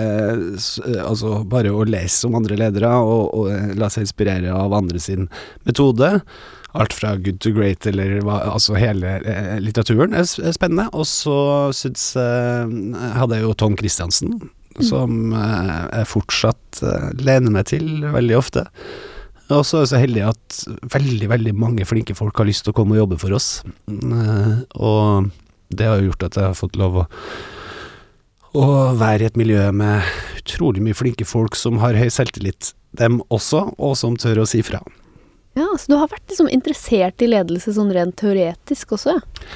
eh, 0.55 1.01
Altså 1.03 1.41
bare 1.51 1.73
å 1.75 1.83
lese 1.83 2.29
om 2.29 2.39
andre 2.39 2.57
ledere, 2.63 2.95
og, 3.03 3.27
og 3.35 3.51
eh, 3.51 3.75
la 3.75 3.91
seg 3.91 4.07
inspirere 4.07 4.55
av 4.55 4.71
andre 4.77 5.03
sin 5.03 5.27
metode. 5.67 6.15
Alt 6.73 6.95
fra 6.95 7.17
good 7.19 7.41
to 7.43 7.51
great, 7.53 7.83
eller 7.91 8.21
Altså 8.23 8.79
hele 8.79 9.19
litteraturen 9.61 10.15
er, 10.15 10.25
spennende. 10.55 10.87
Og 10.95 11.05
så 11.09 11.37
syns 11.75 12.13
hadde 12.15 13.37
jeg 13.37 13.45
jo 13.45 13.55
Tom 13.59 13.75
Christiansen, 13.77 14.39
som 14.79 15.35
eh, 15.35 15.73
jeg 15.99 16.13
fortsatt 16.15 16.85
lener 17.19 17.51
meg 17.51 17.67
til 17.75 18.07
veldig 18.15 18.39
ofte. 18.39 18.69
Og 19.53 19.65
så 19.67 19.79
er 19.79 19.85
jeg 19.85 19.91
så 19.93 20.01
heldig 20.01 20.23
at 20.31 20.59
veldig, 20.95 21.29
veldig 21.31 21.55
mange 21.59 21.85
flinke 21.87 22.15
folk 22.17 22.37
har 22.41 22.49
lyst 22.49 22.65
til 22.65 22.73
å 22.73 22.77
komme 22.77 22.97
og 22.97 23.03
jobbe 23.03 23.19
for 23.21 23.35
oss. 23.37 23.49
Eh, 23.91 24.55
og 24.75 25.29
det 25.73 25.89
har 25.89 26.03
gjort 26.03 26.27
at 26.29 26.39
jeg 26.39 26.49
har 26.51 26.57
fått 26.57 26.79
lov 26.79 27.03
å 27.03 27.09
å 28.53 28.65
være 28.93 29.25
i 29.25 29.29
et 29.31 29.37
miljø 29.39 29.61
med 29.73 30.05
utrolig 30.37 30.83
mye 30.85 30.97
flinke 30.97 31.25
folk 31.25 31.55
som 31.57 31.79
har 31.81 31.97
høy 31.97 32.09
selvtillit, 32.13 32.73
dem 32.93 33.17
også, 33.33 33.63
og 33.81 33.95
som 33.97 34.17
tør 34.19 34.43
å 34.43 34.45
si 34.45 34.61
fra. 34.65 34.83
Ja, 35.57 35.65
Så 35.77 35.89
du 35.89 35.97
har 35.97 36.09
vært 36.09 36.29
liksom 36.29 36.49
interessert 36.49 37.21
i 37.21 37.29
ledelse 37.29 37.73
sånn 37.73 37.93
rent 37.93 38.17
teoretisk 38.21 38.93
også? 38.97 39.17
ja? 39.17 39.49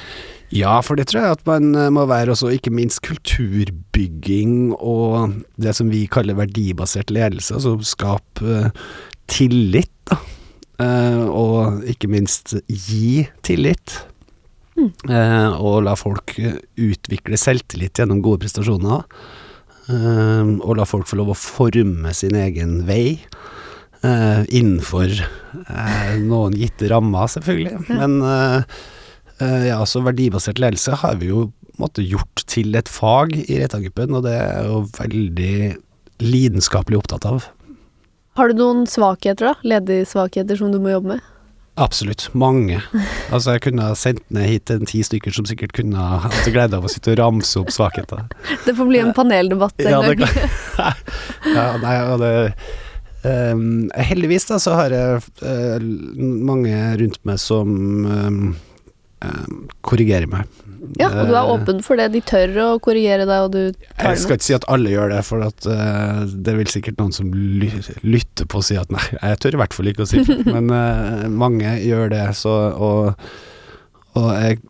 Ja, 0.48 0.78
for 0.80 0.96
det 0.96 1.10
tror 1.10 1.20
jeg 1.26 1.36
at 1.36 1.42
man 1.44 1.74
eh, 1.76 1.90
må 1.92 2.06
være 2.08 2.32
også, 2.32 2.48
ikke 2.56 2.72
minst 2.72 3.02
kulturbygging 3.04 4.72
og 4.78 5.34
det 5.60 5.74
som 5.76 5.90
vi 5.92 6.06
kaller 6.08 6.38
verdibasert 6.38 7.12
ledelse, 7.12 7.58
altså 7.58 7.74
skape 7.84 8.54
eh, 8.54 8.86
tillit, 9.30 9.92
da. 10.08 10.18
Eh, 10.78 11.24
og 11.26 11.82
ikke 11.90 12.10
minst 12.10 12.54
gi 12.66 13.26
tillit. 13.46 13.96
Mm. 14.78 14.92
Eh, 15.10 15.58
og 15.58 15.82
la 15.88 15.96
folk 15.98 16.36
eh, 16.38 16.60
utvikle 16.78 17.38
selvtillit 17.40 17.98
gjennom 17.98 18.22
gode 18.24 18.44
prestasjoner. 18.44 19.06
Og 19.88 20.72
la 20.76 20.84
folk 20.84 21.08
få 21.08 21.16
lov 21.16 21.30
å 21.32 21.38
forme 21.40 22.10
sin 22.12 22.34
egen 22.36 22.82
vei. 22.84 23.22
innenfor 24.04 25.08
noen 26.28 26.54
gitte 26.54 26.90
rammer, 26.92 27.24
selvfølgelig. 27.32 27.86
Men 27.88 28.20
ja, 29.40 29.78
altså 29.78 30.04
verdibasert 30.04 30.60
ledelse 30.60 30.92
har 31.00 31.16
vi 31.16 31.32
jo 31.32 31.46
måte 31.80 32.04
gjort 32.04 32.44
til 32.50 32.76
et 32.76 32.90
fag 32.90 33.32
i 33.38 33.58
Reitan-gruppen, 33.62 34.12
og 34.18 34.26
det 34.26 34.34
er 34.36 34.52
jeg 34.58 34.68
jo 34.68 34.78
veldig 34.98 35.56
lidenskapelig 36.20 37.00
opptatt 37.00 37.26
av. 37.30 37.48
Har 38.38 38.52
du 38.52 38.60
noen 38.60 38.86
svakheter, 38.86 39.50
da? 39.50 39.54
Ledersvakheter 39.66 40.58
som 40.60 40.70
du 40.70 40.78
må 40.78 40.92
jobbe 40.92 41.16
med? 41.16 41.26
Absolutt. 41.78 42.28
Mange. 42.38 42.80
Altså, 43.30 43.54
jeg 43.54 43.64
kunne 43.68 43.86
ha 43.86 43.94
sendt 43.98 44.24
ned 44.34 44.46
hit 44.50 44.70
en 44.70 44.86
ti 44.86 45.00
stykker 45.06 45.34
som 45.34 45.46
sikkert 45.46 45.74
kunne 45.74 45.98
ha 45.98 46.20
hatt 46.24 46.46
glede 46.50 46.78
av 46.78 46.86
å 46.86 46.90
sitte 46.90 47.14
og 47.14 47.20
ramse 47.20 47.58
opp 47.60 47.70
svakheter. 47.74 48.26
Det 48.66 48.74
får 48.78 48.90
bli 48.90 49.00
en 49.02 49.14
paneldebatt 49.14 49.82
en 49.82 49.90
Ja, 49.90 50.02
klart. 50.02 51.02
Ja, 51.56 51.66
nei, 51.82 51.96
og 52.12 52.22
det 52.22 52.32
um, 53.26 53.88
Heldigvis 53.94 54.46
da, 54.50 54.58
så 54.62 54.74
har 54.78 54.94
jeg 54.94 55.22
uh, 55.42 55.82
mange 56.22 56.78
rundt 57.02 57.20
meg 57.26 57.38
som 57.42 57.74
ehm, 58.06 58.42
ehm, 59.24 59.66
korrigerer 59.86 60.30
meg. 60.30 60.48
Ja, 60.98 61.10
og 61.10 61.28
du 61.28 61.34
er 61.34 61.42
Eh, 61.42 61.52
åpen 61.54 61.82
for 61.84 61.98
det. 61.98 62.12
De 62.14 62.22
tør 62.24 62.54
å 62.62 62.68
korrigere 62.82 63.26
deg, 63.28 63.46
og 63.46 63.52
du 63.52 63.72
tar 63.98 64.14
Jeg 64.14 64.22
skal 64.22 64.38
ikke 64.38 64.46
si 64.46 64.56
at 64.56 64.66
alle 64.68 64.92
gjør 64.92 65.12
det, 65.12 65.20
for 65.26 65.44
at, 65.44 65.66
uh, 65.66 66.24
det 66.26 66.54
vil 66.60 66.70
sikkert 66.70 66.98
noen 67.02 67.14
som 67.14 67.30
lytter 67.32 68.48
på 68.48 68.62
og 68.62 68.66
si 68.66 68.78
at 68.78 68.90
nei, 68.94 69.04
jeg 69.18 69.40
tør 69.42 69.58
i 69.58 69.62
hvert 69.62 69.76
fall 69.76 69.90
ikke 69.90 70.06
å 70.06 70.10
si 70.10 70.24
det. 70.24 70.40
Men 70.54 70.70
uh, 70.70 71.28
mange 71.28 71.78
gjør 71.82 72.12
det, 72.14 72.24
så 72.38 72.56
og, 72.78 73.24
og 74.18 74.28
jeg 74.38 74.60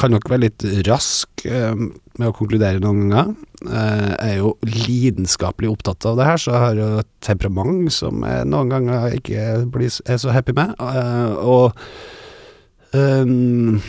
kan 0.00 0.10
nok 0.10 0.26
være 0.30 0.48
litt 0.48 0.64
rask 0.88 1.46
uh, 1.46 1.74
med 1.78 2.28
å 2.28 2.34
konkludere 2.34 2.82
noen 2.82 3.06
ganger. 3.08 3.34
Jeg 3.64 4.16
er 4.28 4.34
jo 4.42 4.50
lidenskapelig 4.68 5.70
opptatt 5.70 6.04
av 6.04 6.18
det 6.18 6.26
her, 6.28 6.40
så 6.40 6.50
jeg 6.52 6.60
har 6.60 6.76
jo 6.76 6.88
et 7.00 7.08
temperament 7.24 7.88
som 7.94 8.20
jeg 8.26 8.44
noen 8.50 8.74
ganger 8.74 9.16
ikke 9.16 9.46
blir, 9.72 9.88
er 10.04 10.20
så 10.20 10.34
happy 10.34 10.52
med. 10.52 10.74
og 11.40 11.72
ehm, 12.94 13.80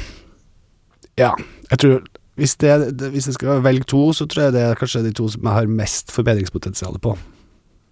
ja, 1.20 1.32
jeg 1.72 1.80
tror 1.82 2.02
hvis, 2.36 2.58
det, 2.60 2.72
hvis 3.14 3.30
jeg 3.30 3.38
skal 3.38 3.62
velge 3.64 3.88
to, 3.88 4.02
så 4.18 4.26
tror 4.28 4.48
jeg 4.50 4.56
det 4.58 4.64
er 4.68 4.76
kanskje 4.80 5.06
de 5.06 5.14
to 5.16 5.30
som 5.32 5.46
jeg 5.48 5.56
har 5.56 5.70
mest 5.72 6.12
forbedringspotensial 6.12 6.98
på. 7.04 7.14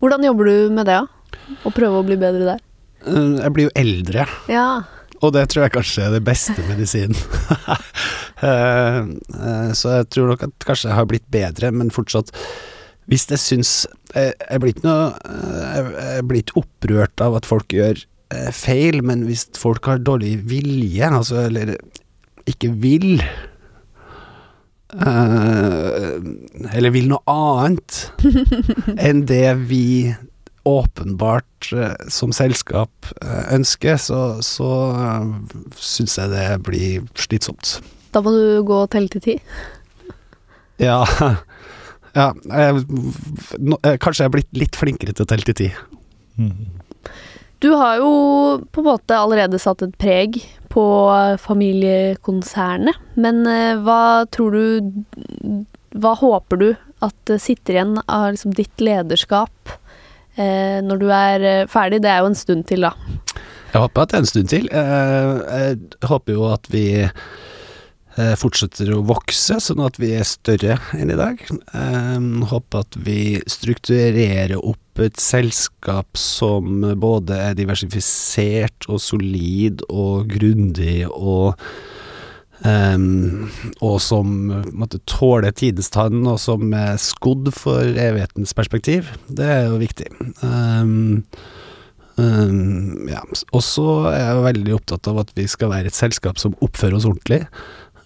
Hvordan 0.04 0.26
jobber 0.28 0.49
du 0.49 0.73
med 0.76 0.89
det, 0.89 0.97
da? 0.99 1.47
Å 1.63 1.71
prøve 1.73 2.02
å 2.02 2.04
bli 2.08 2.17
bedre 2.19 2.43
der? 2.49 2.60
Eh, 3.08 3.39
Jeg 3.45 3.54
blir 3.56 3.69
jo 3.69 3.73
eldre, 3.80 4.26
Ja. 4.52 4.65
og 5.23 5.32
det 5.34 5.45
tror 5.49 5.63
jeg 5.63 5.71
kanskje 5.78 6.04
er 6.10 6.12
det 6.17 6.23
beste 6.28 6.60
medisinen. 6.69 7.15
Eh, 8.43 8.97
eh, 8.99 9.69
så 9.78 9.91
jeg 10.02 10.08
tror 10.12 10.28
nok 10.34 10.41
at 10.43 10.65
kanskje 10.67 10.89
jeg 10.89 10.97
har 10.97 11.06
blitt 11.08 11.23
bedre, 11.32 11.69
men 11.71 11.88
fortsatt 11.93 12.34
Hvis 13.08 13.23
jeg 13.32 13.39
syns 13.39 13.69
Jeg 14.12 14.34
jeg 14.49 14.60
blir 14.60 14.73
ikke 14.73 14.84
noe 14.84 15.06
eh, 15.30 15.62
Jeg 15.78 15.93
jeg 16.17 16.26
blir 16.28 16.41
ikke 16.43 16.58
opprørt 16.60 17.23
av 17.23 17.38
at 17.39 17.47
folk 17.47 17.71
gjør 17.71 18.02
eh, 18.02 18.10
feil, 18.56 19.02
men 19.06 19.26
hvis 19.28 19.48
folk 19.60 19.86
har 19.89 20.02
dårlig 20.04 20.36
vilje, 20.50 21.10
altså 21.10 21.46
eller 21.48 21.76
ikke 22.50 22.70
vil 22.84 23.22
uh, 24.93 26.20
Eller 26.74 26.91
vil 26.93 27.08
noe 27.12 27.24
annet 27.32 28.12
enn 29.08 29.24
det 29.30 29.45
vi 29.70 29.86
åpenbart 30.68 31.72
uh, 31.76 31.95
som 32.12 32.32
selskap 32.36 32.91
uh, 33.20 33.43
ønsker, 33.55 33.97
så, 33.99 34.20
så 34.43 34.70
uh, 34.95 35.34
syns 35.76 36.16
jeg 36.20 36.32
det 36.32 36.45
blir 36.64 37.01
slitsomt. 37.20 37.78
Da 38.16 38.22
må 38.24 38.32
du 38.36 38.62
gå 38.68 38.84
og 38.86 38.91
telle 38.93 39.12
til 39.14 39.24
ti. 39.32 39.38
Ja, 40.82 41.03
ja 42.18 42.32
jeg, 42.34 42.80
nå- 43.62 43.78
eh, 43.86 43.93
kanskje 44.01 44.24
jeg 44.24 44.30
er 44.32 44.32
blitt 44.34 44.58
litt 44.58 44.76
flinkere 44.76 45.14
til 45.14 45.24
å 45.24 45.28
telle 45.30 45.45
til 45.45 45.55
ti. 45.60 45.68
Du 47.64 47.70
har 47.70 48.01
jo 48.01 48.07
på 48.72 48.82
en 48.82 48.89
måte 48.89 49.16
allerede 49.16 49.55
satt 49.61 49.86
et 49.86 49.93
preg 49.95 50.36
på 50.74 50.84
familiekonsernet, 51.39 52.97
men 53.16 53.39
eh, 53.47 53.80
hva 53.80 54.26
tror 54.36 54.57
du 54.57 55.64
Hva 55.93 56.11
håper 56.20 56.59
du 56.59 56.68
at 57.05 57.34
sitter 57.39 57.78
igjen 57.78 57.95
av 58.03 58.34
liksom 58.34 58.55
ditt 58.57 58.84
lederskap 58.84 59.72
eh, 60.36 60.82
når 60.84 61.01
du 61.05 61.07
er 61.14 61.47
eh, 61.53 61.64
ferdig? 61.72 62.01
Det 62.03 62.11
er 62.11 62.20
jo 62.20 62.34
en 62.34 62.39
stund 62.41 62.68
til, 62.68 62.84
da. 62.84 62.91
Jeg 63.72 63.86
håper 63.86 64.03
at 64.03 64.11
det 64.11 64.18
er 64.18 64.26
en 64.26 64.32
stund 64.34 64.51
til. 64.51 64.70
Jeg 64.74 66.09
håper 66.11 66.36
jo 66.36 66.51
at 66.51 66.68
vi 66.74 66.86
fortsetter 68.38 68.91
å 68.93 69.01
vokse, 69.07 69.55
sånn 69.64 69.82
at 69.88 69.95
vi 69.97 70.11
er 70.14 70.28
større 70.28 70.76
enn 70.93 71.09
i 71.09 71.18
dag. 71.18 71.39
Jeg 71.47 72.47
håper 72.51 72.84
at 72.84 72.99
vi 73.07 73.22
strukturerer 73.49 74.59
opp 74.59 74.83
et 75.02 75.18
selskap 75.18 76.20
som 76.20 76.84
både 77.02 77.39
er 77.50 77.58
diversifisert 77.58 78.86
og 78.86 79.02
solid 79.02 79.82
og 79.89 80.30
grundig 80.30 81.02
og 81.10 81.58
um, 82.62 83.50
og 83.82 83.98
som 84.04 84.36
måtte 84.72 85.02
tåle 85.10 85.52
tidens 85.56 85.91
tann, 85.94 86.22
og 86.30 86.39
som 86.41 86.74
er 86.78 87.02
skodd 87.02 87.52
for 87.56 87.82
evighetens 87.82 88.54
perspektiv. 88.58 89.10
Det 89.28 89.50
er 89.50 89.68
jo 89.68 89.82
viktig. 89.82 90.10
Um, 90.46 91.24
um, 92.18 93.08
ja. 93.10 93.24
Og 93.52 93.64
så 93.66 93.88
er 94.14 94.20
jeg 94.22 94.48
veldig 94.50 94.78
opptatt 94.78 95.12
av 95.12 95.24
at 95.26 95.34
vi 95.38 95.48
skal 95.52 95.74
være 95.74 95.91
et 95.91 95.98
selskap 95.98 96.41
som 96.41 96.58
oppfører 96.64 97.00
oss 97.00 97.10
ordentlig. 97.10 97.44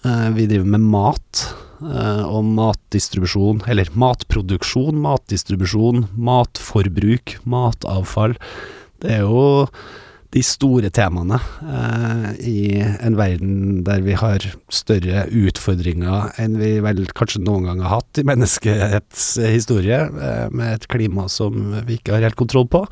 Uh, 0.07 0.29
vi 0.37 0.47
driver 0.47 0.77
med 0.77 0.87
mat. 0.95 1.47
Eh, 1.77 2.23
og 2.25 2.41
matdistribusjon, 2.57 3.61
eller 3.69 3.91
matproduksjon, 3.93 4.97
matdistribusjon, 5.03 6.07
matforbruk, 6.17 7.37
matavfall. 7.45 8.33
Det 9.03 9.13
er 9.19 9.25
jo 9.27 9.67
de 10.33 10.41
store 10.43 10.89
temaene 10.91 11.37
eh, 11.37 12.25
i 12.49 12.61
en 12.81 13.15
verden 13.17 13.83
der 13.87 14.01
vi 14.03 14.17
har 14.17 14.43
større 14.73 15.23
utfordringer 15.29 16.33
enn 16.41 16.57
vi 16.59 16.73
vel 16.83 17.05
kanskje 17.15 17.43
noen 17.45 17.69
gang 17.69 17.85
har 17.85 18.01
hatt 18.01 18.19
i 18.19 18.25
menneskehets 18.27 19.29
historie, 19.45 20.01
eh, 20.01 20.47
med 20.49 20.79
et 20.79 20.89
klima 20.91 21.29
som 21.31 21.77
vi 21.85 22.01
ikke 22.01 22.17
har 22.17 22.25
helt 22.25 22.41
kontroll 22.41 22.67
på. 22.73 22.87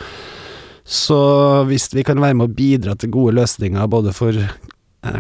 Så 0.85 1.17
hvis 1.65 1.89
vi 1.97 2.05
kan 2.05 2.21
være 2.21 2.37
med 2.37 2.51
å 2.51 2.55
bidra 2.55 2.93
til 2.93 3.09
gode 3.17 3.33
løsninger 3.39 3.89
både 3.89 4.13
for 4.13 4.37
Eh, 4.37 4.74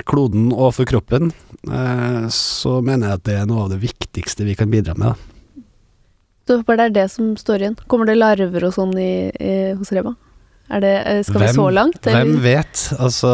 kloden 0.09 0.51
og 0.53 0.73
for 0.77 0.89
kroppen, 0.89 1.31
eh, 1.69 2.27
så 2.33 2.79
mener 2.81 3.09
jeg 3.11 3.21
at 3.21 3.25
det 3.29 3.39
er 3.39 3.49
noe 3.49 3.65
av 3.65 3.73
det 3.73 3.81
viktigste 3.83 4.47
vi 4.47 4.57
kan 4.57 4.71
bidra 4.71 4.97
med. 4.99 5.15
Så 6.45 6.59
håper 6.59 6.77
det 6.77 6.85
er 6.85 6.95
det 6.99 7.07
som 7.13 7.33
står 7.39 7.63
igjen. 7.63 7.79
Kommer 7.89 8.05
det 8.09 8.19
larver 8.19 8.67
og 8.67 8.75
sånn 8.75 8.93
hos 8.93 9.91
Reba? 9.95 10.13
Er 10.69 10.81
det, 10.81 10.93
eh, 11.05 11.23
skal 11.23 11.41
hvem, 11.41 11.47
vi 11.47 11.53
så 11.53 11.69
langt? 11.73 12.07
Eller? 12.07 12.23
Hvem 12.25 12.41
vet? 12.41 12.83
Altså 12.97 13.31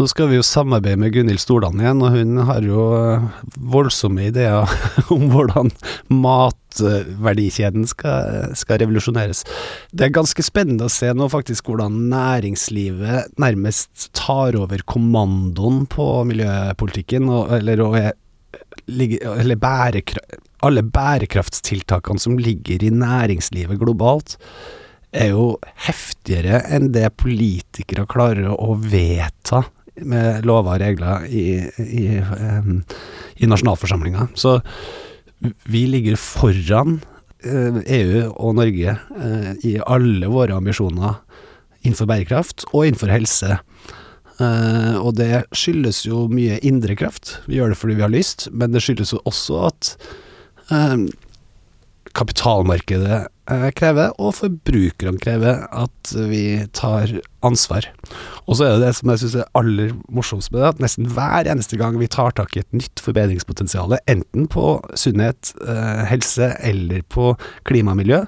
nå 0.00 0.06
skal 0.08 0.30
vi 0.30 0.38
jo 0.38 0.44
samarbeide 0.46 0.96
med 0.96 1.12
Gunhild 1.12 1.42
Stordalen 1.42 1.82
igjen, 1.82 1.98
og 2.00 2.14
hun 2.14 2.38
har 2.48 2.64
jo 2.64 2.84
eh, 2.96 3.26
voldsomme 3.74 4.30
ideer 4.30 4.70
om 5.14 5.26
hvordan 5.28 5.68
matverdikjeden 6.08 7.84
skal, 7.90 8.54
skal, 8.56 8.80
revolusjoneres. 8.80 9.44
Det 9.92 10.06
er 10.06 10.14
ganske 10.16 10.44
spennende 10.46 10.88
å 10.88 10.92
se 10.92 11.12
nå 11.12 11.28
faktisk 11.32 11.68
hvordan 11.68 11.98
næringslivet 12.12 13.36
nærmest 13.42 14.08
tar 14.16 14.56
over 14.56 14.80
kommandoen 14.88 15.84
på 15.92 16.08
miljøpolitikken, 16.30 17.28
og, 17.28 17.52
eller, 17.60 17.84
og, 17.84 17.98
eller 18.88 19.60
bærekraft, 19.60 20.38
alle 20.64 20.84
bærekraftstiltakene 20.84 22.20
som 22.20 22.40
ligger 22.40 22.82
i 22.84 22.90
næringslivet 22.92 23.80
globalt 23.80 24.38
er 25.10 25.32
jo 25.32 25.54
heftigere 25.86 26.60
enn 26.70 26.90
det 26.94 27.08
politikere 27.18 28.06
klarer 28.10 28.52
å 28.52 28.76
vedta 28.80 29.64
med 29.96 30.46
lover 30.48 30.76
og 30.76 30.82
regler 30.82 31.26
i, 31.26 31.46
i, 31.82 32.04
i 33.40 33.48
nasjonalforsamlinga. 33.50 34.28
Så 34.38 34.58
vi 35.70 35.86
ligger 35.88 36.20
foran 36.20 37.00
EU 37.40 38.26
og 38.34 38.58
Norge 38.58 38.96
uh, 39.16 39.52
i 39.64 39.78
alle 39.80 40.28
våre 40.28 40.58
ambisjoner 40.58 41.22
innenfor 41.80 42.08
bærekraft 42.10 42.66
og 42.74 42.84
innenfor 42.84 43.12
helse. 43.12 43.56
Uh, 44.40 45.00
og 45.00 45.14
det 45.16 45.46
skyldes 45.56 46.04
jo 46.04 46.26
mye 46.32 46.60
indre 46.66 46.96
kraft. 47.00 47.38
Vi 47.48 47.56
gjør 47.56 47.72
det 47.72 47.80
fordi 47.80 47.96
vi 47.96 48.04
har 48.04 48.12
lyst, 48.12 48.48
men 48.52 48.74
det 48.74 48.84
skyldes 48.84 49.14
jo 49.16 49.22
også 49.28 49.64
at 49.70 49.94
kapitalmarkedet 52.14 53.24
Eh, 53.24 53.26
krever, 53.76 54.12
og 54.20 54.34
forbrukerne 54.38 55.20
krever, 55.22 55.64
at 55.70 56.12
vi 56.30 56.44
tar 56.76 57.12
ansvar. 57.46 57.88
Og 58.46 58.58
så 58.58 58.66
er 58.66 58.76
det 58.76 58.86
det 58.86 58.94
som 58.98 59.12
jeg 59.12 59.22
syns 59.22 59.36
er 59.40 59.50
aller 59.58 59.94
morsomst 60.12 60.52
med 60.52 60.62
det, 60.62 60.72
at 60.74 60.84
nesten 60.84 61.10
hver 61.14 61.50
eneste 61.50 61.78
gang 61.80 61.98
vi 62.00 62.10
tar 62.10 62.34
tak 62.36 62.56
i 62.56 62.62
et 62.64 62.76
nytt 62.76 63.02
forbedringspotensial, 63.04 63.96
enten 64.10 64.48
på 64.50 64.78
sunnhet, 64.98 65.54
eh, 65.66 66.04
helse 66.10 66.52
eller 66.66 67.04
på 67.08 67.34
klima 67.68 67.94
og 67.94 68.02
miljø, 68.02 68.24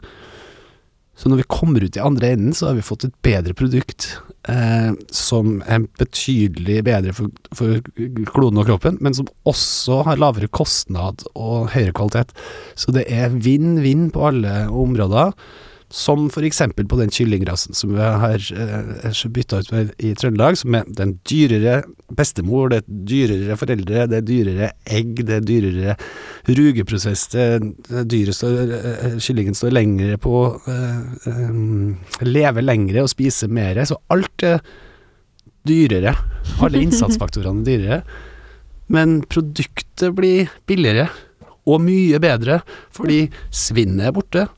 så 1.22 1.30
når 1.30 1.38
vi 1.38 1.50
kommer 1.54 1.84
ut 1.86 1.94
i 1.94 2.02
andre 2.02 2.32
enden, 2.34 2.54
så 2.56 2.66
har 2.68 2.74
vi 2.74 2.82
fått 2.82 3.04
et 3.06 3.14
bedre 3.22 3.54
produkt 3.54 4.08
eh, 4.50 4.90
som 5.14 5.60
er 5.70 5.84
betydelig 6.00 6.80
bedre 6.88 7.14
for, 7.14 7.30
for, 7.54 7.78
kloden 8.32 8.58
og 8.58 8.66
kroppen, 8.66 8.98
men 8.98 9.14
som 9.14 9.28
også 9.46 10.00
har 10.08 10.18
lavere 10.18 10.50
kostnad 10.50 11.22
og 11.36 11.70
høyere 11.76 11.94
kvalitet. 11.94 12.34
Så 12.74 12.90
det 12.96 13.06
er 13.06 13.36
vinn-vinn 13.38 14.08
på 14.10 14.24
alle 14.32 14.64
områder. 14.66 15.30
Som 15.92 16.30
f.eks. 16.30 16.62
på 16.88 16.96
den 16.96 17.10
kyllingrasen 17.12 17.76
som 17.76 17.90
vi 17.92 18.00
har 18.00 18.44
eh, 18.56 19.24
bytta 19.28 19.58
ut 19.60 19.72
med 19.74 19.90
i 20.00 20.14
Trøndelag, 20.16 20.56
som 20.56 20.76
er 20.78 20.86
den 20.88 21.18
dyrere 21.28 21.82
bestemor, 22.16 22.70
det 22.72 22.78
er 22.80 23.02
dyrere 23.10 23.58
foreldre, 23.60 24.06
det 24.08 24.22
er 24.22 24.24
dyrere 24.24 24.70
egg, 24.88 25.20
det 25.28 25.36
er 25.36 25.44
dyrere 25.44 25.96
rugeprosess, 26.48 27.26
det 27.34 28.06
dyret 28.08 28.38
står, 28.38 28.72
eh, 28.78 29.18
kyllingen 29.20 29.58
står 29.58 29.74
lengre 29.76 30.16
på 30.22 30.38
eh, 30.72 32.24
Lever 32.24 32.64
lengre 32.64 33.04
og 33.04 33.12
spiser 33.12 33.52
mer, 33.52 33.82
så 33.84 34.00
alt 34.12 34.46
er 34.48 34.64
dyrere. 35.68 36.16
Alle 36.64 36.80
innsatsfaktorene 36.86 37.60
er 37.60 37.68
dyrere. 37.68 38.00
Men 38.92 39.20
produktet 39.28 40.16
blir 40.16 40.48
billigere, 40.68 41.10
og 41.68 41.78
mye 41.84 42.18
bedre, 42.18 42.58
fordi 42.90 43.26
svinnet 43.54 44.08
er 44.08 44.14
borte 44.16 44.48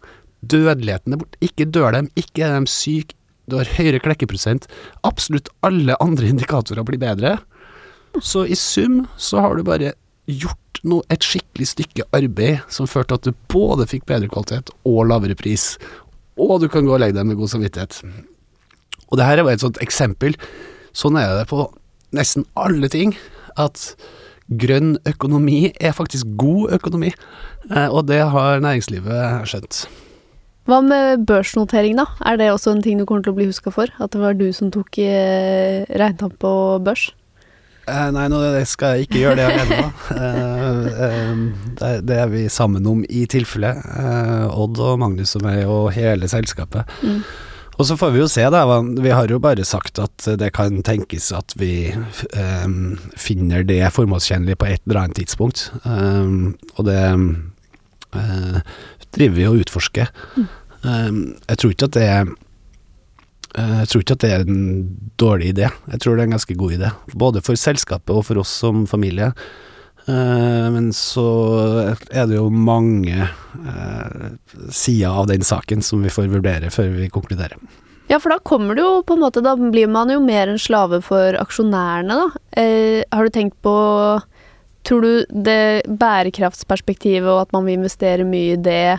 Dødeligheten 0.51 1.14
er 1.14 1.20
borte. 1.20 1.40
Ikke 1.45 1.66
dør 1.68 1.95
dem, 1.97 2.11
ikke 2.18 2.45
er 2.47 2.59
de 2.59 2.70
syke, 2.70 3.16
du 3.51 3.59
har 3.59 3.68
høyere 3.76 4.01
klekkeprosent. 4.01 4.68
Absolutt 5.05 5.51
alle 5.66 5.97
andre 6.01 6.30
indikatorer 6.32 6.86
blir 6.86 7.01
bedre. 7.03 7.36
Så 8.22 8.47
i 8.47 8.57
sum 8.59 9.05
så 9.20 9.42
har 9.45 9.57
du 9.57 9.64
bare 9.66 9.92
gjort 10.30 10.80
noe, 10.84 11.05
et 11.12 11.24
skikkelig 11.24 11.68
stykke 11.70 12.07
arbeid 12.16 12.64
som 12.72 12.88
førte 12.88 13.14
til 13.14 13.20
at 13.20 13.28
du 13.28 13.45
både 13.53 13.86
fikk 13.90 14.07
bedre 14.09 14.30
kvalitet 14.32 14.72
og 14.88 15.05
lavere 15.11 15.36
pris. 15.38 15.74
Og 16.40 16.59
du 16.62 16.68
kan 16.72 16.86
gå 16.86 16.95
og 16.97 17.03
legge 17.03 17.18
deg 17.18 17.28
med 17.28 17.38
god 17.38 17.53
samvittighet. 17.53 18.01
Og 19.11 19.18
det 19.20 19.28
her 19.28 19.38
er 19.38 19.47
bare 19.47 19.59
et 19.59 19.64
sånt 19.64 19.80
eksempel. 19.84 20.36
Sånn 20.97 21.18
er 21.20 21.36
det 21.38 21.49
på 21.53 21.66
nesten 22.16 22.47
alle 22.59 22.90
ting. 22.92 23.14
At 23.61 23.92
grønn 24.49 24.97
økonomi 25.09 25.68
er 25.80 25.95
faktisk 25.97 26.32
god 26.40 26.74
økonomi. 26.78 27.12
Eh, 27.70 27.88
og 27.88 28.09
det 28.11 28.22
har 28.34 28.64
næringslivet 28.64 29.47
skjønt. 29.51 29.84
Hva 30.65 30.79
med 30.81 31.27
børsnotering, 31.29 31.99
da? 31.99 32.07
Er 32.25 32.39
det 32.41 32.49
også 32.53 32.73
en 32.73 32.81
ting 32.85 32.97
du 33.01 33.05
kommer 33.05 33.25
til 33.25 33.35
å 33.35 33.37
bli 33.37 33.51
huska 33.51 33.73
for? 33.75 33.91
At 34.01 34.15
det 34.15 34.23
var 34.23 34.37
du 34.39 34.47
som 34.57 34.71
tok 34.73 34.97
eh, 35.03 35.85
regnskap 35.93 36.39
på 36.41 36.55
børs? 36.85 37.11
Eh, 37.85 38.11
nei, 38.17 38.29
nå 38.33 38.41
skal 38.69 38.97
jeg 38.97 39.09
ikke 39.09 39.21
gjøre 39.21 39.43
det 39.43 39.49
alene. 39.51 39.81
eh, 40.17 41.01
eh, 41.07 41.41
det, 41.81 41.91
det, 42.09 42.21
er 42.23 42.31
vi 42.33 42.45
sammen 42.53 42.87
om 42.89 43.03
i 43.05 43.27
tilfelle. 43.29 43.75
Eh, 43.77 44.47
Odd 44.57 44.81
og 44.81 45.03
Magnus 45.03 45.37
og 45.37 45.45
meg 45.45 45.67
og 45.69 45.91
hele 45.97 46.31
selskapet. 46.33 46.89
Mm. 47.05 47.21
Og 47.75 47.89
så 47.89 47.99
får 47.99 48.15
vi 48.15 48.23
jo 48.23 48.31
se, 48.31 48.47
da. 48.55 48.62
Vi 48.81 49.12
har 49.12 49.29
jo 49.29 49.43
bare 49.43 49.67
sagt 49.69 49.99
at 50.01 50.29
det 50.39 50.53
kan 50.55 50.79
tenkes 50.87 51.33
at 51.35 51.57
vi 51.59 51.91
um, 52.62 52.95
finner 53.19 53.67
det 53.67 53.81
formålstjenlig 53.91 54.55
på 54.61 54.69
et 54.71 54.85
eller 54.87 55.01
annet 55.01 55.19
tidspunkt. 55.19 55.73
og 55.83 56.85
det 56.87 57.01
driver 59.17 59.37
vi 59.39 59.49
og 59.49 59.61
utforsker. 59.65 60.11
Mm. 60.37 60.49
Jeg 61.49 61.61
tror 61.61 61.71
ikke 61.73 61.87
at 61.89 61.97
det 61.97 62.07
er 62.12 62.27
eh, 62.29 63.77
jeg 63.81 63.91
tror 63.91 64.03
ikke 64.03 64.17
at 64.19 64.25
det 64.25 64.33
er 64.35 64.43
en 64.45 64.65
dårlig 65.21 65.55
idé. 65.55 65.71
Jeg 65.93 66.03
tror 66.03 66.17
det 66.17 66.25
er 66.25 66.29
en 66.29 66.37
ganske 66.37 66.57
god 66.61 66.75
idé. 66.77 66.91
Både 67.15 67.45
for 67.45 67.57
selskapet 67.57 68.12
og 68.12 68.27
for 68.29 68.43
oss 68.43 68.53
som 68.65 68.85
familie. 68.91 69.33
Uh, 70.05 70.69
men 70.69 70.91
så 70.93 71.25
er 72.12 72.27
det 72.29 72.37
jo 72.37 72.51
mange 72.53 73.25
uh, 73.25 74.27
sider 74.69 75.09
av 75.09 75.31
den 75.31 75.41
saken 75.41 75.81
som 75.81 76.03
vi 76.05 76.12
får 76.12 76.29
vurdere 76.29 76.69
før 76.75 76.91
vi 76.99 77.09
konkluderer. 77.09 77.57
Ja, 78.11 78.19
for 78.21 78.35
da 78.35 78.37
kommer 78.45 78.77
det 78.77 78.85
jo 78.85 78.99
på 79.01 79.17
en 79.17 79.23
måte 79.23 79.41
Da 79.41 79.55
blir 79.57 79.89
man 79.89 80.11
jo 80.12 80.19
mer 80.21 80.51
en 80.53 80.61
slave 80.61 81.01
for 81.07 81.39
aksjonærene, 81.41 82.19
da. 82.21 82.27
Uh, 82.53 83.01
har 83.09 83.25
du 83.25 83.33
tenkt 83.33 83.57
på 83.65 83.73
Tror 84.85 85.05
du 85.05 85.12
det 85.45 85.85
bærekraftsperspektivet 85.89 87.28
og 87.30 87.47
at 87.47 87.55
man 87.57 87.64
vil 87.64 87.78
investere 87.78 88.26
mye 88.28 88.55
i 88.55 88.61
det, 88.61 88.99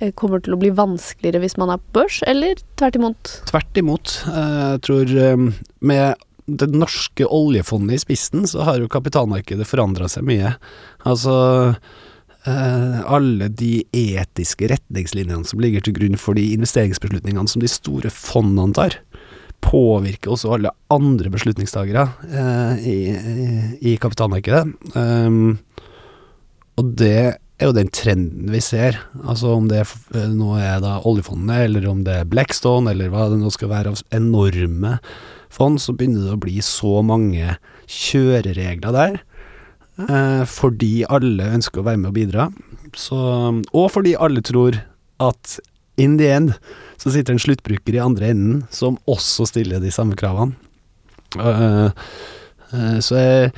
eh, 0.00 0.12
kommer 0.16 0.40
til 0.40 0.56
å 0.56 0.60
bli 0.60 0.72
vanskeligere 0.72 1.42
hvis 1.44 1.58
man 1.60 1.74
er 1.74 1.82
på 1.82 2.00
børs, 2.00 2.22
eller 2.26 2.60
tvert 2.80 2.96
imot? 2.96 3.34
Tvert 3.50 3.80
imot. 3.82 4.16
Eh, 4.30 4.66
Jeg 4.72 4.82
tror 4.88 5.16
eh, 5.26 5.46
med 5.80 6.26
det 6.50 6.70
norske 6.72 7.26
oljefondet 7.26 7.94
i 7.94 8.04
spissen, 8.04 8.46
så 8.48 8.64
har 8.66 8.80
jo 8.80 8.90
kapitalmarkedet 8.90 9.68
forandra 9.68 10.08
seg 10.10 10.24
mye. 10.26 10.54
Altså 11.06 11.34
eh, 12.48 12.98
alle 13.04 13.50
de 13.52 13.84
etiske 13.92 14.70
retningslinjene 14.72 15.46
som 15.46 15.62
ligger 15.62 15.84
til 15.84 15.94
grunn 15.98 16.18
for 16.18 16.38
de 16.38 16.48
investeringsbeslutningene 16.56 17.50
som 17.50 17.62
de 17.62 17.70
store 17.70 18.10
fondene 18.14 18.74
tar, 18.76 18.98
påvirker 19.70 20.34
også 20.34 20.56
alle 20.56 20.72
andre 20.92 21.30
beslutningstagere 21.32 22.06
eh, 22.26 22.88
i, 22.90 22.98
i, 23.78 23.96
kapitalmarkedet. 24.02 24.64
Um, 24.96 25.60
og 26.80 26.92
det 26.98 27.36
er 27.60 27.68
jo 27.68 27.76
den 27.76 27.90
trenden 27.92 28.50
vi 28.52 28.62
ser. 28.64 28.98
Altså 29.20 29.54
om 29.54 29.68
det 29.70 29.84
eh, 29.84 30.30
nå 30.32 30.56
er 30.58 30.80
da 30.82 30.98
oljefondet, 31.08 31.68
eller 31.68 31.88
om 31.90 32.04
det 32.06 32.20
er 32.22 32.30
Blackstone, 32.30 32.92
eller 32.92 33.12
hva 33.12 33.28
det 33.30 33.40
nå 33.40 33.52
skal 33.54 33.72
være 33.72 33.94
av 33.94 34.02
enorme 34.16 34.96
fond, 35.52 35.80
så 35.82 35.94
begynner 35.94 36.26
det 36.26 36.36
å 36.38 36.42
bli 36.42 36.58
så 36.64 37.00
mange 37.06 37.56
kjøreregler 37.90 38.96
der. 38.96 39.20
Eh, 40.00 40.44
fordi 40.48 40.94
alle 41.10 41.52
ønsker 41.58 41.82
å 41.82 41.88
være 41.90 42.00
med 42.00 42.12
og 42.12 42.16
bidra. 42.16 42.48
Så, 42.96 43.18
og 43.60 43.90
fordi 43.92 44.16
alle 44.18 44.42
tror 44.46 44.80
at 45.20 45.58
in 46.00 46.16
the 46.20 46.30
end 46.32 46.54
så 47.00 47.12
sitter 47.14 47.36
en 47.36 47.40
sluttbruker 47.42 47.96
i 47.96 48.02
andre 48.02 48.32
enden 48.34 48.64
som 48.74 48.98
også 49.08 49.46
stiller 49.48 49.80
de 49.80 49.92
samme 49.94 50.16
kravene. 50.20 50.56
Uh, 51.38 51.92
uh, 52.74 52.98
så 53.04 53.16
jeg, 53.20 53.52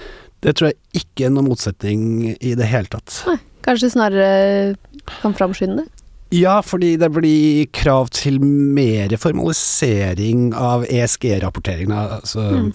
det 0.45 0.55
tror 0.59 0.71
jeg 0.73 1.03
ikke 1.03 1.27
er 1.27 1.33
noen 1.35 1.49
motsetning 1.51 2.05
i 2.37 2.55
det 2.59 2.69
hele 2.71 2.91
tatt. 2.93 3.23
Nei, 3.31 3.39
Kanskje 3.63 3.93
snarere 3.95 4.75
kan 5.21 5.35
framskynde 5.39 5.85
det? 5.85 5.89
Ja, 6.33 6.57
fordi 6.65 6.95
det 6.97 7.11
blir 7.13 7.67
krav 7.77 8.09
til 8.17 8.39
mer 8.43 9.13
formalisering 9.21 10.51
av 10.57 10.87
ESG-rapportering 10.89 11.93
altså, 11.93 12.47
Mm. 12.57 12.73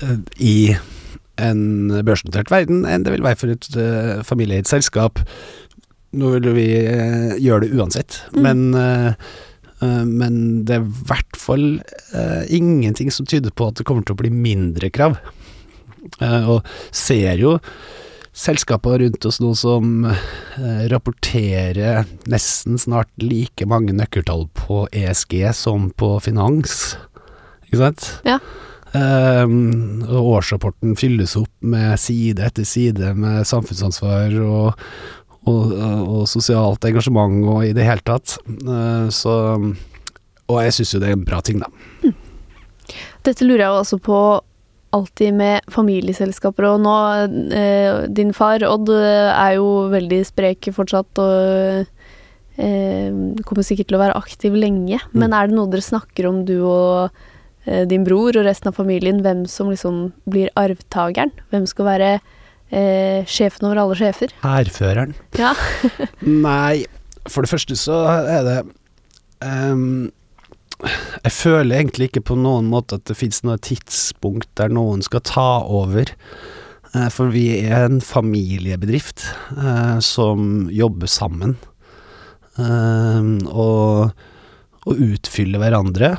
eh, 0.00 0.16
i 0.40 0.76
en 1.36 1.90
børsnotert 2.06 2.48
verden 2.50 2.86
enn 2.88 3.04
det 3.04 3.12
vil 3.12 3.22
være 3.26 3.36
for 3.36 3.52
et 3.52 3.68
uh, 3.76 4.22
familieeid 4.24 4.66
selskap. 4.70 5.20
Nå 6.16 6.30
vil 6.36 6.46
vi 6.56 6.68
eh, 6.80 7.34
gjøre 7.42 7.66
det 7.66 7.74
uansett, 7.76 8.20
Mm. 8.32 8.42
men, 8.42 8.62
eh, 8.74 9.12
eh, 9.84 10.04
men 10.08 10.38
det 10.64 10.78
er 10.78 10.86
i 10.86 11.04
hvert 11.10 11.36
fall 11.36 11.66
eh, 12.14 12.44
ingenting 12.56 13.10
som 13.12 13.26
tyder 13.28 13.52
på 13.52 13.68
at 13.68 13.76
det 13.80 13.84
kommer 13.88 14.02
til 14.06 14.16
å 14.16 14.22
bli 14.22 14.30
mindre 14.32 14.88
krav. 14.90 15.18
Eh, 16.22 16.48
og 16.48 16.64
ser 16.94 17.36
jo 17.42 17.58
selskaper 18.36 18.98
rundt 19.00 19.24
oss 19.28 19.38
nå 19.40 19.54
som 19.56 20.04
eh, 20.06 20.84
rapporterer 20.92 22.04
nesten 22.28 22.76
snart 22.78 23.08
like 23.20 23.64
mange 23.68 23.94
nøkkeltall 23.96 24.46
på 24.56 24.82
ESG 24.92 25.38
som 25.56 25.90
på 25.96 26.14
finans, 26.24 26.96
ikke 27.68 27.80
sant? 27.80 28.08
Ja. 28.28 28.38
Og 28.96 30.28
årsrapporten 30.38 30.94
fylles 30.96 31.34
opp 31.36 31.50
med 31.60 31.98
side 32.00 32.40
etter 32.46 32.64
side 32.64 33.10
med 33.18 33.42
samfunnsansvar 33.48 34.32
og, 34.40 34.84
og, 35.46 35.72
og 35.76 36.24
sosialt 36.30 36.84
engasjement 36.88 37.44
og 37.46 37.62
i 37.66 37.74
det 37.76 37.86
hele 37.86 38.04
tatt. 38.06 38.36
Eh, 38.46 39.06
så 39.14 39.36
Og 40.46 40.60
jeg 40.62 40.74
syns 40.76 40.94
jo 40.94 41.00
det 41.02 41.10
er 41.10 41.16
en 41.16 41.26
bra 41.26 41.40
ting, 41.42 41.62
da. 41.62 41.70
Dette 43.26 43.46
lurer 43.46 43.64
jeg 43.64 43.80
også 43.80 43.98
på 43.98 44.18
alltid 44.94 45.34
med 45.34 45.66
familieselskaper, 45.72 46.68
og 46.70 46.84
nå 46.84 46.94
eh, 47.52 48.06
Din 48.14 48.32
far, 48.32 48.62
Odd, 48.64 48.92
er 48.94 49.56
jo 49.58 49.88
veldig 49.92 50.20
sprek 50.28 50.70
fortsatt 50.72 51.20
og 51.20 51.86
eh, 52.56 53.10
kommer 53.46 53.66
sikkert 53.66 53.90
til 53.90 53.98
å 53.98 54.02
være 54.04 54.18
aktiv 54.18 54.56
lenge. 54.56 55.00
Men 55.12 55.34
er 55.34 55.50
det 55.50 55.58
noe 55.58 55.70
dere 55.72 55.84
snakker 55.84 56.30
om, 56.30 56.44
du 56.48 56.56
og 56.62 57.10
eh, 57.66 57.84
din 57.90 58.06
bror 58.06 58.38
og 58.38 58.46
resten 58.46 58.70
av 58.70 58.78
familien, 58.78 59.22
hvem 59.26 59.44
som 59.50 59.70
liksom 59.72 60.10
blir 60.30 60.52
arvtakeren? 60.58 61.34
Hvem 61.52 61.66
skal 61.70 61.90
være 61.90 62.12
eh, 62.16 62.35
sjefen 62.70 63.68
over 63.68 63.78
alle 63.78 63.96
sjefer? 63.98 64.32
Hærføreren. 64.42 65.14
Ja. 65.38 65.52
Nei, 66.46 66.84
for 67.30 67.44
det 67.44 67.52
første 67.52 67.76
så 67.78 68.00
er 68.26 68.42
det 68.46 68.58
um, 69.44 70.10
Jeg 71.24 71.32
føler 71.34 71.78
egentlig 71.78 72.10
ikke 72.10 72.26
på 72.30 72.38
noen 72.38 72.68
måte 72.70 72.98
at 72.98 73.06
det 73.08 73.18
fins 73.18 73.42
noe 73.46 73.58
tidspunkt 73.62 74.50
der 74.58 74.72
noen 74.72 75.04
skal 75.04 75.24
ta 75.26 75.48
over. 75.62 76.12
Uh, 76.94 77.08
for 77.12 77.32
vi 77.34 77.48
er 77.62 77.88
en 77.88 78.00
familiebedrift 78.04 79.26
uh, 79.56 79.98
som 80.04 80.68
jobber 80.72 81.10
sammen. 81.10 81.56
Uh, 82.56 83.36
og, 83.52 84.14
og 84.86 85.04
utfyller 85.10 85.62
hverandre. 85.62 86.16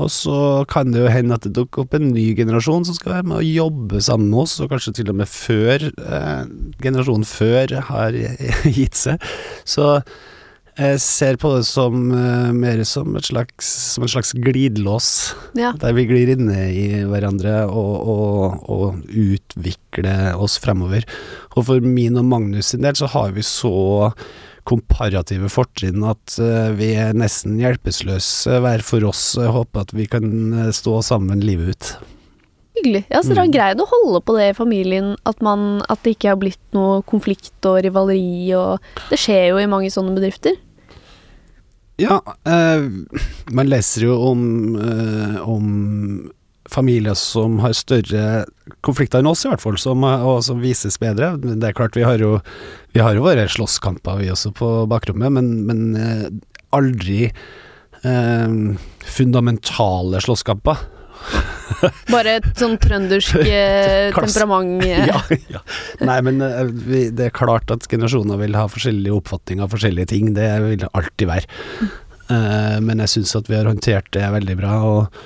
Og 0.00 0.10
så 0.12 0.40
kan 0.70 0.94
det 0.94 1.04
jo 1.04 1.12
hende 1.12 1.36
at 1.36 1.44
det 1.46 1.54
dukker 1.58 1.84
opp 1.84 1.94
en 1.96 2.10
ny 2.14 2.30
generasjon 2.38 2.86
som 2.88 2.96
skal 2.96 3.18
være 3.18 3.28
med 3.30 3.40
og 3.40 3.52
jobbe 3.60 4.02
sammen 4.04 4.30
med 4.32 4.44
oss, 4.46 4.58
og 4.62 4.72
kanskje 4.72 4.96
til 5.00 5.12
og 5.12 5.20
med 5.20 5.30
før 5.30 5.86
eh, 5.90 6.42
generasjonen 6.82 7.28
før 7.28 7.78
har 7.90 8.18
gitt 8.78 8.98
seg. 8.98 9.30
Så 9.68 9.98
jeg 10.80 11.00
ser 11.02 11.36
på 11.40 11.50
det 11.56 11.64
som 11.68 12.12
eh, 12.14 12.50
mer 12.56 12.80
som, 12.88 13.12
et 13.18 13.26
slags, 13.28 13.68
som 13.94 14.06
en 14.06 14.12
slags 14.12 14.32
glidelås, 14.32 15.08
ja. 15.58 15.74
der 15.80 15.96
vi 15.96 16.06
glir 16.08 16.30
inn 16.32 16.48
i 16.48 17.02
hverandre 17.10 17.64
og, 17.68 17.96
og, 18.14 18.70
og 18.70 19.02
utvikler 19.10 20.38
oss 20.40 20.56
fremover. 20.62 21.04
Og 21.56 21.66
for 21.68 21.84
min 21.84 22.16
og 22.20 22.28
Magnus 22.30 22.72
sin 22.72 22.86
del 22.86 22.96
så 22.96 23.10
har 23.12 23.34
vi 23.36 23.44
så 23.44 23.74
komparative 24.68 25.50
fortrinn 25.52 26.04
at 26.06 26.36
eh, 26.42 26.70
vi 26.78 26.92
er 27.00 27.16
nesten 27.16 27.58
hjelpeløse 27.60 28.60
hver 28.62 28.84
for 28.86 29.04
oss. 29.08 29.22
Jeg 29.38 29.52
håper 29.54 29.86
at 29.86 29.94
vi 29.96 30.06
kan 30.10 30.30
eh, 30.52 30.72
stå 30.74 31.00
sammen 31.06 31.44
livet 31.44 31.74
ut. 31.74 31.92
Hyggelig. 32.78 33.04
Ja, 33.10 33.20
så 33.20 33.32
dere 33.32 33.44
har 33.44 33.52
greid 33.52 33.82
å 33.82 33.88
holde 33.90 34.22
på 34.24 34.36
det 34.38 34.50
i 34.52 34.56
familien, 34.56 35.12
at, 35.28 35.40
man, 35.44 35.82
at 35.90 36.02
det 36.04 36.14
ikke 36.14 36.32
har 36.32 36.40
blitt 36.40 36.62
noe 36.76 37.00
konflikt 37.08 37.66
og 37.68 37.80
rivaleri 37.84 38.52
og 38.56 38.78
Det 39.10 39.18
skjer 39.20 39.50
jo 39.50 39.60
i 39.60 39.68
mange 39.70 39.90
sånne 39.92 40.14
bedrifter. 40.16 40.56
Ja, 42.00 42.20
eh, 42.48 42.86
man 43.52 43.68
leser 43.68 44.06
jo 44.06 44.16
om, 44.30 44.44
eh, 44.80 45.40
om 45.44 45.66
familier 46.70 47.16
som 47.18 47.58
har 47.64 47.74
større 47.76 48.44
konflikter 48.86 49.20
enn 49.20 49.30
oss, 49.30 49.44
i 49.44 49.50
hvert 49.50 49.62
fall, 49.62 49.78
som, 49.80 50.04
eh, 50.06 50.26
og 50.26 50.44
som 50.46 50.62
vises 50.62 50.98
bedre. 51.02 51.34
Det 51.40 51.70
er 51.70 51.76
klart, 51.76 51.98
vi 51.98 52.06
har 52.06 52.22
jo, 52.22 52.38
vi 52.94 53.02
har 53.04 53.16
jo 53.16 53.26
våre 53.26 53.48
slåsskamper, 53.50 54.22
vi 54.22 54.30
også, 54.32 54.54
på 54.56 54.70
bakrommet, 54.90 55.34
men, 55.34 55.52
men 55.68 55.84
eh, 55.98 56.24
aldri 56.76 57.26
eh, 57.26 58.56
fundamentale 59.18 60.22
slåsskamper. 60.24 60.88
Bare 62.14 62.38
et 62.38 62.46
sånn 62.58 62.78
trøndersk 62.80 63.42
eh, 63.44 64.10
temperament. 64.16 64.86
Ja, 65.10 65.20
ja. 65.52 65.64
Nei, 66.06 66.20
men 66.26 66.40
vi, 66.86 67.08
det 67.14 67.28
er 67.28 67.34
klart 67.36 67.70
at 67.74 67.86
generasjoner 67.90 68.40
vil 68.40 68.56
ha 68.58 68.66
forskjellige 68.70 69.18
oppfatninger 69.18 69.66
av 69.66 69.74
forskjellige 69.74 70.12
ting. 70.14 70.32
Det 70.38 70.48
vil 70.64 70.78
det 70.84 70.94
alltid 70.96 71.30
være. 71.30 71.90
Eh, 72.30 72.76
men 72.84 73.02
jeg 73.04 73.14
syns 73.16 73.36
at 73.38 73.50
vi 73.50 73.58
har 73.58 73.68
håndtert 73.68 74.10
det 74.14 74.26
veldig 74.36 74.56
bra. 74.60 74.74
Og, 74.86 75.22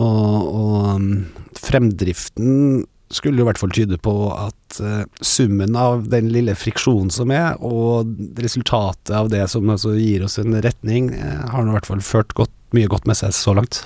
og, 0.00 0.48
og 0.56 0.88
um, 0.96 1.10
fremdriften 1.58 2.86
skulle 3.10 3.42
i 3.42 3.46
hvert 3.46 3.58
fall 3.58 3.72
tyde 3.74 3.98
på 4.02 4.14
at 4.32 4.80
uh, 4.80 5.02
summen 5.20 5.74
av 5.78 6.06
den 6.12 6.30
lille 6.32 6.54
friksjonen 6.58 7.10
som 7.14 7.32
er, 7.34 7.58
og 7.58 8.12
resultatet 8.40 9.12
av 9.16 9.30
det 9.32 9.42
som 9.50 9.70
altså 9.72 9.96
gir 9.98 10.24
oss 10.26 10.38
en 10.42 10.56
retning, 10.62 11.10
uh, 11.18 11.50
har 11.52 11.66
nå 11.66 11.74
i 11.74 11.78
hvert 11.78 11.90
fall 11.90 12.04
ført 12.06 12.34
godt, 12.38 12.54
mye 12.76 12.90
godt 12.90 13.08
med 13.10 13.18
seg 13.18 13.34
så 13.34 13.56
langt. 13.58 13.84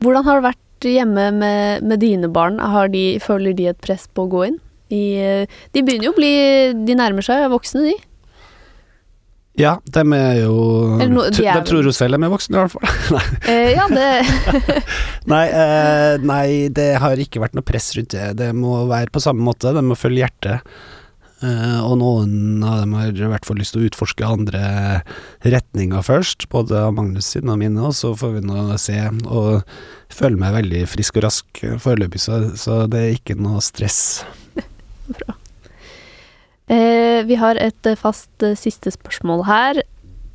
Hvordan 0.00 0.24
har 0.24 0.38
det 0.38 0.48
vært 0.48 0.88
hjemme 0.88 1.26
med, 1.36 1.84
med 1.84 2.00
dine 2.00 2.30
barn? 2.32 2.56
De, 2.92 3.04
føler 3.20 3.52
de 3.56 3.68
et 3.68 3.80
press 3.84 4.06
på 4.08 4.24
å 4.24 4.30
gå 4.32 4.46
inn? 4.48 4.60
I, 4.90 5.02
eh, 5.22 5.58
de 5.74 5.82
begynner 5.86 6.08
jo 6.08 6.10
å 6.10 6.16
bli 6.16 6.30
De 6.88 6.96
nærmer 6.98 7.22
seg 7.22 7.44
voksne, 7.52 7.84
de. 7.86 7.92
Ja, 9.60 9.74
de 9.84 10.02
er 10.16 10.38
jo 10.40 10.54
no- 11.12 11.26
de 11.30 11.44
er 11.46 11.64
tror 11.68 11.84
jo 11.86 11.92
selv 11.94 12.16
de 12.16 12.26
er 12.26 12.32
voksne, 12.32 12.56
i 12.56 12.62
hvert 12.64 12.74
fall. 12.76 13.20
Eh, 13.50 13.72
ja, 13.76 13.86
det 13.90 14.06
Nei, 15.32 15.44
eh, 15.48 16.14
nei, 16.24 16.46
det 16.74 16.88
har 17.02 17.20
ikke 17.20 17.42
vært 17.42 17.56
noe 17.58 17.66
press 17.66 17.92
rundt 17.98 18.14
det. 18.16 18.30
Det 18.40 18.50
må 18.56 18.80
være 18.90 19.12
på 19.12 19.22
samme 19.22 19.44
måte, 19.44 19.74
de 19.76 19.82
må 19.84 19.98
følge 19.98 20.24
hjertet. 20.24 20.72
Eh, 21.40 21.78
og 21.80 21.94
noen 22.02 22.60
av 22.68 22.82
dem 22.82 22.92
har 22.98 23.14
i 23.16 23.28
hvert 23.32 23.46
fall 23.48 23.56
lyst 23.60 23.72
til 23.72 23.84
å 23.84 23.88
utforske 23.88 24.26
andre 24.28 24.60
retninger 25.46 26.04
først, 26.04 26.48
både 26.52 26.76
av 26.82 26.92
Magnus 26.98 27.30
sine 27.32 27.54
og 27.54 27.62
mine, 27.62 27.80
og 27.80 27.94
så 27.96 28.12
får 28.18 28.34
vi 28.36 28.42
nå 28.44 28.66
se. 28.80 28.98
Og 29.24 29.62
føler 30.12 30.36
meg 30.40 30.56
veldig 30.58 30.82
frisk 30.90 31.16
og 31.20 31.24
rask 31.28 31.62
foreløpig, 31.80 32.20
så, 32.20 32.42
så 32.60 32.82
det 32.92 33.00
er 33.06 33.16
ikke 33.16 33.38
noe 33.40 33.62
stress. 33.64 34.00
Eh, 36.70 37.20
vi 37.26 37.38
har 37.40 37.58
et 37.58 37.88
eh, 37.88 37.98
fast 37.98 38.30
eh, 38.46 38.56
siste 38.58 38.92
spørsmål 38.94 39.44
her. 39.48 39.82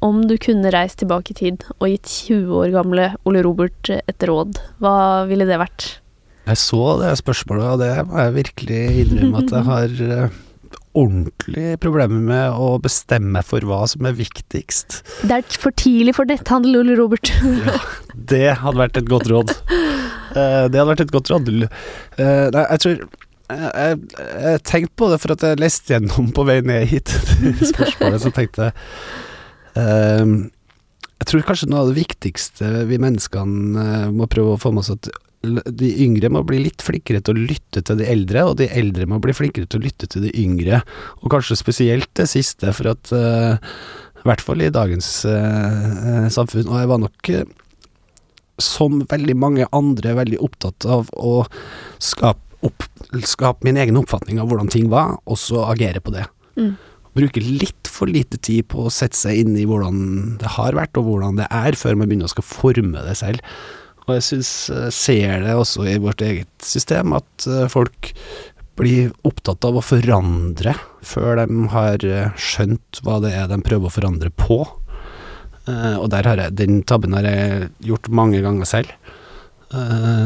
Om 0.03 0.25
du 0.29 0.35
kunne 0.41 0.69
reist 0.73 0.99
tilbake 1.01 1.31
i 1.33 1.37
tid 1.39 1.63
og 1.79 1.87
gitt 1.89 2.09
20 2.27 2.57
år 2.59 2.73
gamle 2.75 3.05
Ole 3.25 3.41
Robert 3.45 3.89
et 3.95 4.25
råd, 4.27 4.59
hva 4.83 4.97
ville 5.29 5.47
det 5.47 5.57
vært? 5.61 5.87
Jeg 6.45 6.59
så 6.61 6.81
det 6.99 7.15
spørsmålet, 7.17 7.69
og 7.71 7.79
det 7.81 7.93
må 8.05 8.19
jeg 8.21 8.35
virkelig 8.35 8.81
innrømme 9.05 9.39
at 9.41 9.53
jeg 9.55 9.65
har 9.65 9.95
eh, 10.05 10.35
ordentlig 10.95 11.75
problemer 11.83 12.21
med 12.27 12.59
å 12.61 12.75
bestemme 12.83 13.41
for 13.45 13.65
hva 13.67 13.81
som 13.89 14.05
er 14.07 14.15
viktigst. 14.19 15.01
Det 15.25 15.39
er 15.39 15.59
for 15.59 15.73
tidlig 15.75 16.15
for 16.19 16.29
netthandel, 16.29 16.81
Ole 16.83 16.99
Robert. 16.99 17.31
Ja, 17.65 17.79
det 18.15 18.45
hadde 18.61 18.79
vært 18.79 18.99
et 19.01 19.09
godt 19.09 19.27
råd. 19.31 19.51
Eh, 19.71 20.65
det 20.69 20.77
hadde 20.77 20.89
vært 20.91 21.05
et 21.07 21.15
godt 21.15 21.31
råd. 21.33 21.49
Eh, 21.65 22.45
nei, 22.53 22.63
jeg 22.75 22.83
tror 22.83 23.01
jeg, 23.51 23.99
jeg, 24.17 24.61
tenkte 24.65 24.97
på 24.97 25.09
det 25.11 25.19
for 25.21 25.35
at 25.35 25.45
jeg 25.45 25.61
leste 25.61 25.93
gjennom 25.93 26.31
på 26.35 26.45
vei 26.47 26.59
ned 26.65 26.87
hit 26.89 27.11
spørsmålet, 27.71 28.23
så 28.23 28.31
tenkte 28.33 28.69
jeg 28.69 28.75
um, 29.77 30.33
Jeg 31.19 31.29
tror 31.29 31.45
kanskje 31.49 31.69
noe 31.69 31.83
av 31.83 31.91
det 31.91 31.99
viktigste 31.99 32.71
vi 32.89 32.99
menneskene 33.01 33.85
eh, 33.85 34.07
må 34.13 34.29
prøve 34.31 34.55
å 34.55 34.61
få 34.61 34.73
med 34.73 34.85
oss, 34.85 34.95
at 34.95 35.11
de 35.45 35.91
yngre 36.01 36.31
må 36.33 36.41
bli 36.47 36.57
litt 36.63 36.81
flinkere 36.81 37.21
til 37.21 37.37
å 37.37 37.45
lytte 37.51 37.83
til 37.85 37.99
de 37.99 38.07
eldre, 38.09 38.47
og 38.49 38.55
de 38.57 38.65
eldre 38.73 39.05
må 39.09 39.19
bli 39.21 39.35
flinkere 39.37 39.69
til 39.69 39.77
å 39.77 39.85
lytte 39.85 40.09
til 40.09 40.25
de 40.25 40.31
yngre. 40.41 40.79
Og 41.21 41.29
kanskje 41.29 41.59
spesielt 41.59 42.09
det 42.17 42.25
siste, 42.31 42.73
for 42.73 42.95
at 42.95 43.13
uh, 43.13 43.53
I 44.23 44.25
hvert 44.25 44.41
fall 44.41 44.63
i 44.65 44.71
dagens 44.73 45.09
eh, 45.29 46.25
samfunn. 46.33 46.65
Og 46.65 46.79
jeg 46.81 46.89
var 46.89 47.03
nok 47.03 47.29
som 48.61 49.03
veldig 49.09 49.35
mange 49.37 49.67
andre 49.75 50.15
veldig 50.17 50.39
opptatt 50.43 50.87
av 50.87 51.11
å 51.13 51.43
skape, 52.01 52.41
opp, 52.65 52.85
skape 53.27 53.65
min 53.67 53.79
egen 53.81 53.97
oppfatning 53.99 54.39
av 54.41 54.49
hvordan 54.49 54.71
ting 54.71 54.89
var, 54.93 55.17
og 55.25 55.39
så 55.41 55.65
agere 55.67 56.03
på 56.03 56.13
det. 56.15 56.27
Mm. 56.55 56.75
Bruke 57.15 57.43
litt 57.43 57.87
for 57.87 58.11
lite 58.11 58.37
tid 58.43 58.67
på 58.71 58.85
å 58.85 58.93
sette 58.93 59.17
seg 59.17 59.43
inn 59.43 59.55
i 59.55 59.65
hvordan 59.67 60.35
det 60.41 60.55
har 60.57 60.75
vært, 60.75 60.97
og 60.99 61.07
hvordan 61.09 61.39
det 61.39 61.47
er, 61.47 61.77
før 61.79 61.95
man 61.99 62.11
begynner 62.11 62.27
å 62.27 62.35
skal 62.35 62.47
forme 62.47 63.03
det 63.05 63.15
selv. 63.21 63.43
Og 64.05 64.17
jeg 64.19 64.25
syns, 64.27 64.51
eh, 64.69 64.89
ser 64.93 65.41
det 65.45 65.55
også 65.57 65.87
i 65.89 65.97
vårt 66.01 66.21
eget 66.21 66.51
system, 66.61 67.15
at 67.17 67.47
eh, 67.49 67.65
folk 67.71 68.11
blir 68.77 69.13
opptatt 69.25 69.63
av 69.65 69.79
å 69.79 69.85
forandre 69.85 70.75
før 71.05 71.39
de 71.39 71.67
har 71.71 72.03
eh, 72.05 72.33
skjønt 72.35 72.99
hva 73.05 73.21
det 73.23 73.31
er 73.33 73.47
de 73.49 73.61
prøver 73.65 73.89
å 73.89 73.95
forandre 73.95 74.33
på. 74.35 74.63
Og 75.65 76.03
der 76.13 76.27
har 76.29 76.37
jeg, 76.37 76.53
den 76.59 76.83
tabben 76.85 77.15
har 77.17 77.25
jeg 77.25 77.71
gjort 77.87 78.05
mange 78.13 78.37
ganger 78.45 78.67
selv. 78.69 78.91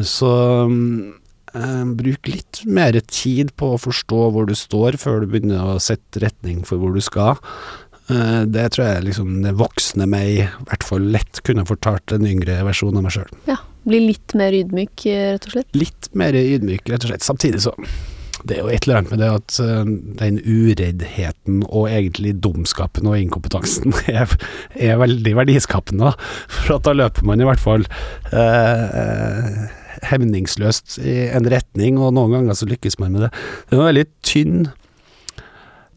Så 0.03 0.31
mm, 0.67 1.18
bruk 1.99 2.29
litt 2.29 2.63
mer 2.69 2.97
tid 3.09 3.53
på 3.57 3.73
å 3.73 3.81
forstå 3.81 4.23
hvor 4.35 4.49
du 4.49 4.55
står, 4.57 4.99
før 5.01 5.23
du 5.23 5.31
begynner 5.31 5.75
å 5.75 5.79
sette 5.81 6.21
retning 6.23 6.61
for 6.67 6.81
hvor 6.81 6.93
du 6.93 7.01
skal. 7.03 7.39
Eh, 8.09 8.43
det 8.49 8.69
tror 8.73 8.87
jeg 8.87 9.07
liksom 9.09 9.41
det 9.43 9.55
voksne 9.59 10.07
meg 10.09 10.29
i 10.29 10.45
hvert 10.65 10.85
fall 10.85 11.09
lett 11.13 11.41
kunne 11.45 11.67
fortalt 11.69 12.15
en 12.15 12.27
yngre 12.29 12.61
versjon 12.67 12.97
av 12.97 13.05
meg 13.05 13.15
sjøl. 13.15 13.33
Ja, 13.49 13.59
bli 13.89 14.01
litt 14.07 14.37
mer 14.37 14.55
ydmyk, 14.55 15.05
eh, 15.05 15.33
rett 15.35 15.49
og 15.49 15.57
slett. 15.57 15.75
Litt 15.77 16.09
mer 16.17 16.37
ydmyk, 16.37 16.89
rett 16.89 17.05
og 17.05 17.13
slett. 17.13 17.27
Samtidig 17.27 17.61
så 17.67 17.75
det 18.47 18.55
er 18.55 18.61
jo 18.63 18.69
et 18.71 18.85
eller 18.85 19.01
annet 19.01 19.11
med 19.11 19.19
det 19.19 19.29
at 19.35 19.57
eh, 19.63 19.89
den 20.21 20.39
ureddheten 20.39 21.63
og 21.67 21.89
egentlig 21.91 22.37
dumskapen 22.43 23.09
og 23.11 23.19
inkompetansen 23.19 23.93
er, 24.07 24.31
er 24.79 25.01
veldig 25.01 25.35
verdiskapende. 25.41 26.13
For 26.47 26.77
at 26.79 26.87
da 26.87 26.95
løper 26.95 27.27
man 27.27 27.43
i 27.43 27.49
hvert 27.49 27.63
fall 27.63 27.85
eh, 28.31 28.85
eh, 29.03 29.77
hemningsløst 30.07 30.99
i 31.03 31.15
en 31.35 31.49
retning, 31.51 31.99
og 31.99 32.13
noen 32.17 32.37
ganger 32.37 32.57
så 32.57 32.67
lykkes 32.69 32.99
man 33.01 33.15
med 33.15 33.27
det. 33.27 33.33
Det 33.69 33.79
er 33.79 33.89
veldig 33.89 34.07
tynn 34.25 34.61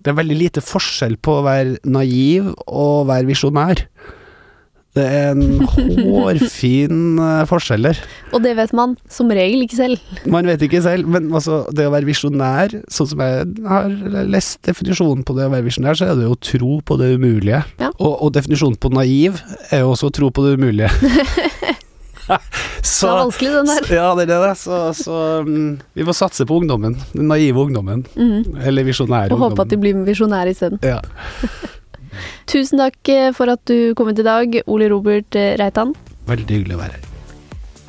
Det 0.03 0.11
er 0.11 0.19
veldig 0.19 0.39
lite 0.39 0.65
forskjell 0.65 1.15
på 1.23 1.39
å 1.39 1.45
være 1.47 1.79
naiv 1.87 2.49
og 2.67 3.07
være 3.07 3.29
visjonær. 3.29 3.85
Det 4.93 5.05
er 5.09 5.31
en 5.31 5.63
hårfin 6.05 7.21
eh, 7.23 7.45
forskjell 7.49 7.87
der. 7.87 8.01
Og 8.37 8.43
det 8.45 8.53
vet 8.59 8.75
man 8.77 8.97
som 9.09 9.31
regel 9.33 9.65
ikke 9.65 9.79
selv. 9.79 10.11
Man 10.29 10.49
vet 10.51 10.65
ikke 10.67 10.83
selv, 10.85 11.09
men 11.09 11.31
altså, 11.33 11.63
det 11.73 11.87
å 11.89 11.95
være 11.95 12.11
visjonær, 12.11 12.75
sånn 12.93 13.09
som 13.15 13.23
jeg 13.25 13.47
har 13.71 14.27
lest 14.29 14.61
definisjonen 14.69 15.25
på 15.25 15.39
det 15.39 15.47
å 15.49 15.55
være 15.55 15.69
visjonær, 15.71 15.97
så 15.97 16.11
er 16.11 16.21
det 16.21 16.27
jo 16.27 16.37
tro 16.51 16.81
på 16.85 16.99
det 17.01 17.15
umulige. 17.15 17.63
Ja. 17.81 17.89
Og, 17.95 18.19
og 18.19 18.35
definisjonen 18.37 18.77
på 18.83 18.93
naiv 18.93 19.41
er 19.71 19.87
jo 19.87 19.95
også 19.95 20.13
tro 20.13 20.29
på 20.35 20.45
det 20.45 20.59
umulige. 20.61 20.93
Det 22.83 23.09
var 23.09 23.19
vanskelig, 23.25 23.53
den 23.53 23.67
der. 23.71 23.95
Ja, 23.95 24.09
det 24.19 24.27
er 24.31 24.43
det. 24.49 24.57
Så, 24.59 24.79
så 24.95 25.19
um, 25.47 25.79
vi 25.95 26.07
får 26.07 26.17
satse 26.19 26.47
på 26.47 26.59
ungdommen. 26.61 26.97
Den 27.13 27.29
naive 27.31 27.63
ungdommen. 27.67 28.05
Mhm. 28.15 28.59
Eller 28.63 28.87
visjonære 28.87 29.35
Og 29.35 29.39
håpe 29.39 29.63
at 29.63 29.71
de 29.71 29.79
blir 29.81 30.03
visjonære 30.07 30.55
isteden. 30.55 30.83
Ja. 30.87 31.01
Tusen 32.51 32.83
takk 32.83 33.09
eh, 33.09 33.31
for 33.37 33.51
at 33.53 33.63
du 33.71 33.95
kom 33.97 34.11
hit 34.11 34.21
i 34.21 34.27
dag, 34.27 34.61
Ole 34.67 34.91
Robert 34.93 35.39
eh, 35.39 35.55
Reitan. 35.61 35.95
Veldig 36.29 36.59
hyggelig 36.59 36.77
å 36.77 36.83
være 36.83 36.99
her. 36.99 37.09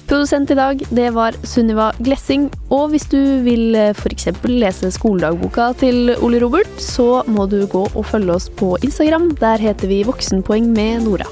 Produsent 0.07 0.51
i 0.51 0.57
dag, 0.59 0.81
det 0.93 1.09
var 1.15 1.35
Sunniva 1.47 1.89
Glessing. 2.03 2.49
Og 2.75 2.89
hvis 2.93 3.07
du 3.11 3.19
vil 3.45 3.75
f.eks. 3.93 4.29
lese 4.51 4.91
skoledagboka 4.93 5.71
til 5.79 6.13
Ole 6.19 6.41
Robert, 6.43 6.69
så 6.77 7.23
må 7.27 7.47
du 7.51 7.63
gå 7.71 7.85
og 7.89 8.09
følge 8.11 8.35
oss 8.35 8.49
på 8.51 8.75
Instagram. 8.83 9.31
Der 9.41 9.63
heter 9.63 9.89
vi 9.89 10.03
Voksenpoeng 10.07 10.69
med 10.75 11.07
Nora. 11.07 11.29